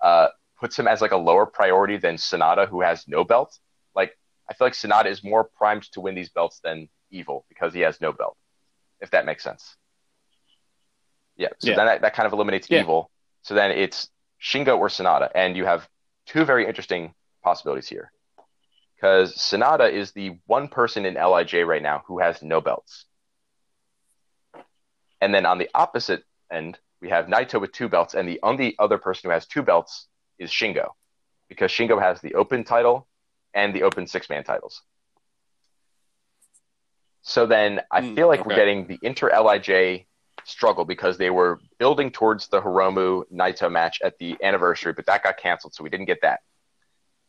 uh, 0.00 0.28
puts 0.62 0.78
him 0.78 0.86
as 0.86 1.00
like 1.00 1.10
a 1.10 1.16
lower 1.16 1.44
priority 1.44 1.96
than 1.96 2.14
Sanada, 2.14 2.68
who 2.68 2.82
has 2.82 3.08
no 3.08 3.24
belt. 3.24 3.58
Like 3.96 4.16
I 4.48 4.54
feel 4.54 4.66
like 4.66 4.74
Sanada 4.74 5.06
is 5.06 5.24
more 5.24 5.42
primed 5.42 5.82
to 5.92 6.00
win 6.00 6.14
these 6.14 6.30
belts 6.30 6.60
than 6.62 6.88
Evil 7.10 7.44
because 7.48 7.74
he 7.74 7.80
has 7.80 8.00
no 8.00 8.12
belt. 8.12 8.36
If 9.00 9.10
that 9.10 9.26
makes 9.26 9.42
sense. 9.42 9.76
Yeah. 11.36 11.48
So 11.58 11.70
Yeah. 11.70 11.76
then 11.76 11.86
that, 11.86 12.02
that 12.02 12.14
kind 12.14 12.28
of 12.28 12.32
eliminates 12.32 12.70
Yeah. 12.70 12.80
Evil. 12.80 13.10
So 13.42 13.54
then 13.54 13.72
it's 13.72 14.08
Shingo 14.40 14.78
or 14.78 14.88
Sanada, 14.88 15.30
and 15.34 15.56
you 15.56 15.66
have 15.66 15.88
two 16.26 16.44
very 16.44 16.64
interesting 16.66 17.12
possibilities 17.42 17.88
here. 17.88 18.12
Because 18.94 19.34
Sanada 19.36 19.90
is 19.90 20.12
the 20.12 20.38
one 20.46 20.68
person 20.68 21.04
in 21.04 21.14
Lij 21.14 21.54
right 21.66 21.82
now 21.82 22.04
who 22.06 22.20
has 22.20 22.40
no 22.40 22.60
belts. 22.60 23.06
And 25.20 25.34
then 25.34 25.44
on 25.44 25.58
the 25.58 25.68
opposite 25.74 26.22
end, 26.52 26.78
we 27.00 27.08
have 27.08 27.26
Naito 27.26 27.60
with 27.60 27.72
two 27.72 27.88
belts, 27.88 28.14
and 28.14 28.28
the 28.28 28.38
only 28.44 28.76
other 28.78 28.96
person 28.96 29.28
who 29.28 29.34
has 29.34 29.44
two 29.46 29.62
belts 29.62 30.06
is 30.38 30.50
Shingo, 30.50 30.90
because 31.48 31.70
Shingo 31.70 32.00
has 32.00 32.20
the 32.20 32.34
open 32.34 32.64
title 32.64 33.08
and 33.54 33.74
the 33.74 33.82
open 33.82 34.06
six 34.06 34.28
man 34.30 34.44
titles. 34.44 34.82
So 37.22 37.46
then 37.46 37.80
I 37.90 38.00
Hmm, 38.00 38.14
feel 38.14 38.28
like 38.28 38.44
we're 38.44 38.56
getting 38.56 38.86
the 38.86 38.98
inter 39.02 39.30
Lij 39.30 40.06
struggle 40.44 40.84
because 40.84 41.18
they 41.18 41.30
were 41.30 41.60
building 41.78 42.10
towards 42.10 42.48
the 42.48 42.60
Hiromu 42.60 43.24
Naito 43.32 43.70
match 43.70 44.00
at 44.02 44.18
the 44.18 44.36
anniversary, 44.42 44.92
but 44.92 45.06
that 45.06 45.22
got 45.22 45.36
canceled, 45.38 45.74
so 45.74 45.84
we 45.84 45.90
didn't 45.90 46.06
get 46.06 46.20
that. 46.22 46.40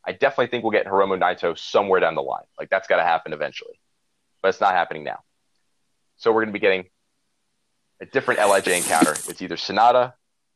I 0.06 0.14
definitely 0.14 0.48
think 0.48 0.64
we'll 0.64 0.72
get 0.72 0.86
Hiromu 0.88 1.20
Naito 1.20 1.58
somewhere 1.58 2.00
down 2.00 2.16
the 2.16 2.22
line. 2.24 2.46
Like 2.60 2.70
that's 2.70 2.88
got 2.88 2.98
to 2.98 3.04
happen 3.04 3.34
eventually, 3.34 3.80
but 4.42 4.50
it's 4.50 4.62
not 4.62 4.74
happening 4.74 5.04
now. 5.04 5.20
So 6.18 6.32
we're 6.32 6.42
going 6.42 6.54
to 6.54 6.54
be 6.54 6.60
getting 6.60 6.86
a 8.02 8.06
different 8.06 8.40
Lij 8.40 8.68
encounter. 8.68 9.24
It's 9.28 9.42
either 9.42 9.56
Sanada, 9.56 10.14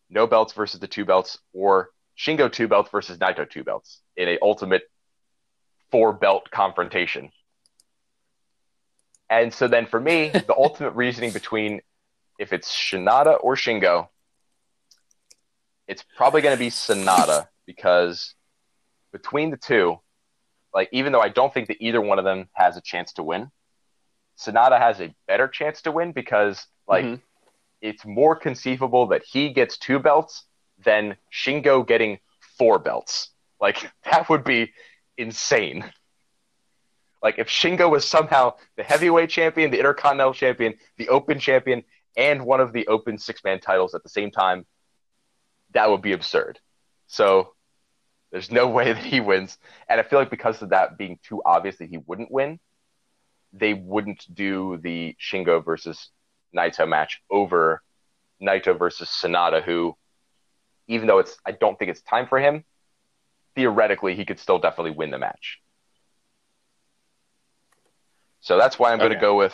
no 0.10 0.28
belts 0.28 0.54
versus 0.54 0.80
the 0.80 0.88
two 0.88 1.06
belts, 1.06 1.40
or 1.54 1.92
Shingo 2.18 2.52
two 2.52 2.68
belts 2.68 2.90
versus 2.90 3.18
Naito 3.18 3.50
two 3.50 3.64
belts 3.64 4.02
in 4.16 4.28
a 4.28 4.38
ultimate 4.42 4.84
four 5.92 6.14
belt 6.14 6.50
confrontation. 6.52 7.32
And 9.30 9.54
so 9.54 9.68
then 9.68 9.86
for 9.86 10.00
me, 10.00 10.30
the 10.30 10.56
ultimate 10.58 10.92
reasoning 10.92 11.32
between 11.32 11.82
if 12.40 12.54
it's 12.54 12.70
Sanada 12.70 13.38
or 13.42 13.56
Shingo, 13.56 14.08
it's 15.88 16.04
probably 16.16 16.42
going 16.42 16.56
to 16.56 16.60
be 16.60 16.70
Sanada 16.70 17.48
because 17.66 18.34
between 19.12 19.52
the 19.52 19.58
two, 19.58 20.00
like 20.74 20.90
even 20.92 21.12
though 21.12 21.22
I 21.22 21.30
don't 21.30 21.54
think 21.54 21.68
that 21.68 21.78
either 21.80 22.02
one 22.02 22.20
of 22.20 22.26
them 22.26 22.50
has 22.54 22.78
a 22.78 22.82
chance 22.82 23.14
to 23.14 23.24
win, 23.24 23.52
Sanada 24.38 24.80
has 24.80 25.00
a 25.02 25.14
better 25.28 25.48
chance 25.48 25.82
to 25.84 25.92
win 25.92 26.12
because 26.12 26.66
like 26.88 27.06
Mhm. 27.06 27.22
it's 27.82 28.06
more 28.06 28.36
conceivable 28.36 29.08
that 29.08 29.24
he 29.24 29.52
gets 29.52 29.78
two 29.78 30.00
belts 30.00 30.46
than 30.84 31.18
Shingo 31.32 31.86
getting 31.86 32.20
four 32.58 32.80
belts. 32.80 33.30
Like 33.60 33.92
that 34.06 34.30
would 34.30 34.44
be 34.44 34.74
insane. 35.18 35.86
Like 37.22 37.40
if 37.40 37.48
Shingo 37.48 37.90
was 37.90 38.06
somehow 38.06 38.54
the 38.76 38.84
heavyweight 38.84 39.30
champion, 39.30 39.72
the 39.72 39.80
intercontinental 39.80 40.34
champion, 40.34 40.76
the 40.98 41.10
open 41.10 41.40
champion, 41.40 41.84
and 42.16 42.46
one 42.46 42.60
of 42.60 42.74
the 42.74 42.88
open 42.88 43.18
six 43.18 43.44
man 43.44 43.60
titles 43.60 43.96
at 43.96 44.04
the 44.04 44.10
same 44.10 44.32
time, 44.32 44.66
that 45.74 45.90
would 45.90 46.02
be 46.02 46.14
absurd. 46.14 46.60
So 47.08 47.54
there's 48.32 48.52
no 48.52 48.68
way 48.78 48.94
that 48.94 49.04
he 49.04 49.20
wins. 49.20 49.58
And 49.90 50.00
I 50.00 50.04
feel 50.04 50.20
like 50.20 50.30
because 50.30 50.62
of 50.62 50.70
that 50.70 50.98
being 50.98 51.20
too 51.24 51.42
obvious 51.46 51.78
that 51.78 51.90
he 51.90 51.98
wouldn't 51.98 52.32
win, 52.32 52.60
they 53.54 53.74
wouldn't 53.74 54.26
do 54.34 54.78
the 54.82 55.16
Shingo 55.20 55.64
versus 55.64 56.10
Naito 56.56 56.88
match 56.88 57.22
over 57.30 57.82
Naito 58.42 58.78
versus 58.78 59.10
Sanada, 59.10 59.64
who, 59.64 59.96
even 60.88 61.08
though 61.08 61.20
it's 61.20 61.38
I 61.46 61.52
don't 61.52 61.78
think 61.78 61.92
it's 61.92 62.02
time 62.02 62.28
for 62.28 62.40
him, 62.40 62.64
theoretically 63.56 64.16
he 64.16 64.26
could 64.26 64.40
still 64.40 64.60
definitely 64.60 64.92
win 64.92 65.12
the 65.12 65.18
match. 65.18 65.60
So 68.42 68.58
that's 68.58 68.80
why 68.80 68.92
I'm 68.92 69.00
going 69.00 69.12
to 69.12 69.20
go 69.20 69.36
with 69.36 69.54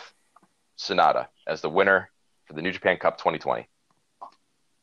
Sanada 0.78 1.28
as 1.46 1.60
the 1.60 1.70
winner 1.70 2.10
for 2.46 2.52
the 2.52 2.62
New 2.62 2.70
Japan 2.70 2.96
Cup 2.98 3.18
2020, 3.18 3.66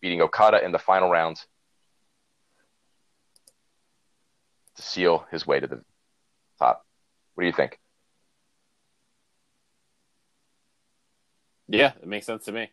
beating 0.01 0.21
Okada 0.21 0.63
in 0.63 0.71
the 0.71 0.79
final 0.79 1.09
round 1.09 1.37
to 4.75 4.81
seal 4.81 5.25
his 5.31 5.45
way 5.45 5.59
to 5.59 5.67
the 5.67 5.81
top. 6.59 6.85
What 7.35 7.43
do 7.43 7.47
you 7.47 7.53
think? 7.53 7.79
Yeah, 11.67 11.93
it 12.01 12.07
makes 12.07 12.25
sense 12.25 12.45
to 12.45 12.51
me. 12.51 12.69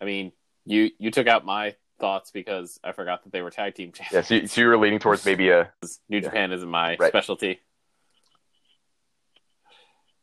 I 0.00 0.04
mean, 0.06 0.32
you 0.64 0.90
you 0.98 1.10
took 1.10 1.26
out 1.26 1.44
my 1.44 1.74
thoughts 2.00 2.30
because 2.30 2.78
I 2.82 2.92
forgot 2.92 3.22
that 3.24 3.32
they 3.32 3.42
were 3.42 3.50
tag 3.50 3.74
team 3.74 3.92
Yeah, 4.10 4.22
champions. 4.22 4.26
so, 4.28 4.34
you- 4.34 4.46
so 4.46 4.60
you 4.60 4.66
were 4.68 4.78
leaning 4.78 4.98
towards 4.98 5.24
maybe 5.30 5.50
a 5.50 5.72
New 6.08 6.20
Japan 6.20 6.52
isn't 6.52 6.68
my 6.68 6.96
Right. 6.98 7.08
specialty. 7.08 7.60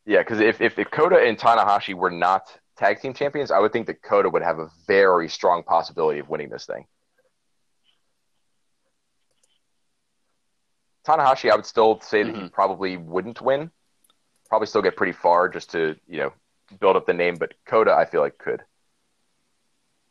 yeah, 0.05 0.19
because 0.19 0.39
if, 0.39 0.59
if 0.61 0.77
if 0.79 0.91
Kota 0.91 1.17
and 1.17 1.37
Tanahashi 1.37 1.93
were 1.93 2.11
not 2.11 2.47
tag 2.77 2.99
team 3.01 3.13
champions, 3.13 3.51
I 3.51 3.59
would 3.59 3.71
think 3.71 3.87
that 3.87 4.01
Kota 4.01 4.29
would 4.29 4.41
have 4.43 4.59
a 4.59 4.69
very 4.87 5.29
strong 5.29 5.63
possibility 5.63 6.19
of 6.19 6.29
winning 6.29 6.49
this 6.49 6.65
thing. 6.65 6.85
Tanahashi, 11.07 11.49
I 11.51 11.55
would 11.55 11.65
still 11.65 11.99
say 12.01 12.23
that 12.23 12.33
he 12.35 12.41
mm-hmm. 12.41 12.47
probably 12.49 12.97
wouldn't 12.97 13.41
win. 13.41 13.71
Probably 14.49 14.67
still 14.67 14.81
get 14.81 14.95
pretty 14.97 15.13
far 15.13 15.49
just 15.49 15.71
to 15.71 15.95
you 16.07 16.19
know 16.19 16.33
build 16.79 16.95
up 16.95 17.05
the 17.05 17.13
name, 17.13 17.35
but 17.37 17.53
Kota, 17.65 17.93
I 17.93 18.05
feel 18.05 18.21
like 18.21 18.37
could. 18.37 18.63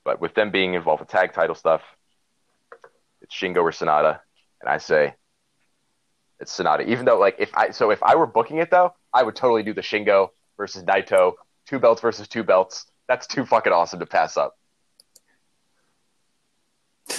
But 0.05 0.21
with 0.21 0.35
them 0.35 0.51
being 0.51 0.75
involved 0.75 1.01
with 1.01 1.09
tag 1.09 1.33
title 1.33 1.55
stuff, 1.55 1.83
it's 3.21 3.35
Shingo 3.35 3.59
or 3.59 3.71
Sanada, 3.71 4.21
and 4.61 4.71
I 4.71 4.79
say 4.79 5.15
it's 6.41 6.57
Sanada. 6.57 6.87
Even 6.87 7.05
though, 7.05 7.19
like, 7.19 7.37
if 7.39 7.55
I 7.55 7.71
so 7.71 7.91
if 7.91 8.03
I 8.03 8.17
were 8.17 8.27
booking 8.27 8.59
it 8.59 8.71
though, 8.71 8.95
I 9.13 9.23
would 9.23 9.37
totally 9.37 9.63
do 9.63 9.75
the 9.75 9.83
Shingo 9.83 10.31
versus 10.57 10.85
Naito, 10.85 11.35
two 11.67 11.79
belts 11.79 12.01
versus 12.01 12.29
two 12.29 12.43
belts. 12.43 12.87
That's 13.09 13.27
too 13.27 13.45
fucking 13.45 13.73
awesome 13.73 14.01
to 14.01 14.07
pass 14.07 14.37
up. 14.37 14.57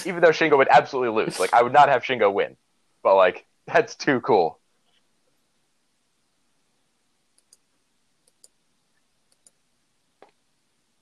Even 0.04 0.20
though 0.20 0.30
Shingo 0.30 0.56
would 0.56 0.68
absolutely 0.70 1.24
lose, 1.24 1.38
like 1.38 1.54
I 1.54 1.62
would 1.62 1.72
not 1.72 1.88
have 1.88 2.02
Shingo 2.02 2.32
win, 2.32 2.56
but 3.02 3.14
like 3.14 3.46
that's 3.66 3.94
too 3.94 4.20
cool. 4.20 4.58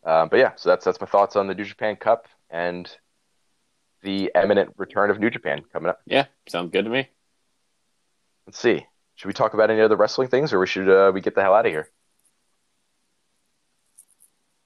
Um, 0.04 0.28
but 0.28 0.38
yeah, 0.38 0.52
so 0.56 0.68
that's 0.70 0.84
that's 0.84 1.00
my 1.00 1.06
thoughts 1.06 1.36
on 1.36 1.46
the 1.46 1.54
New 1.54 1.64
Japan 1.64 1.96
Cup 1.96 2.26
and 2.48 2.90
the 4.02 4.30
imminent 4.34 4.74
return 4.76 5.10
of 5.10 5.18
New 5.20 5.30
Japan 5.30 5.62
coming 5.72 5.90
up. 5.90 6.00
Yeah, 6.06 6.26
sounds 6.48 6.70
good 6.70 6.84
to 6.84 6.90
me. 6.90 7.08
Let's 8.46 8.58
see. 8.58 8.86
Should 9.16 9.28
we 9.28 9.34
talk 9.34 9.52
about 9.52 9.70
any 9.70 9.82
other 9.82 9.96
wrestling 9.96 10.28
things, 10.28 10.52
or 10.52 10.58
we 10.58 10.66
should 10.66 10.88
uh, 10.88 11.12
we 11.12 11.20
get 11.20 11.34
the 11.34 11.42
hell 11.42 11.54
out 11.54 11.66
of 11.66 11.72
here? 11.72 11.88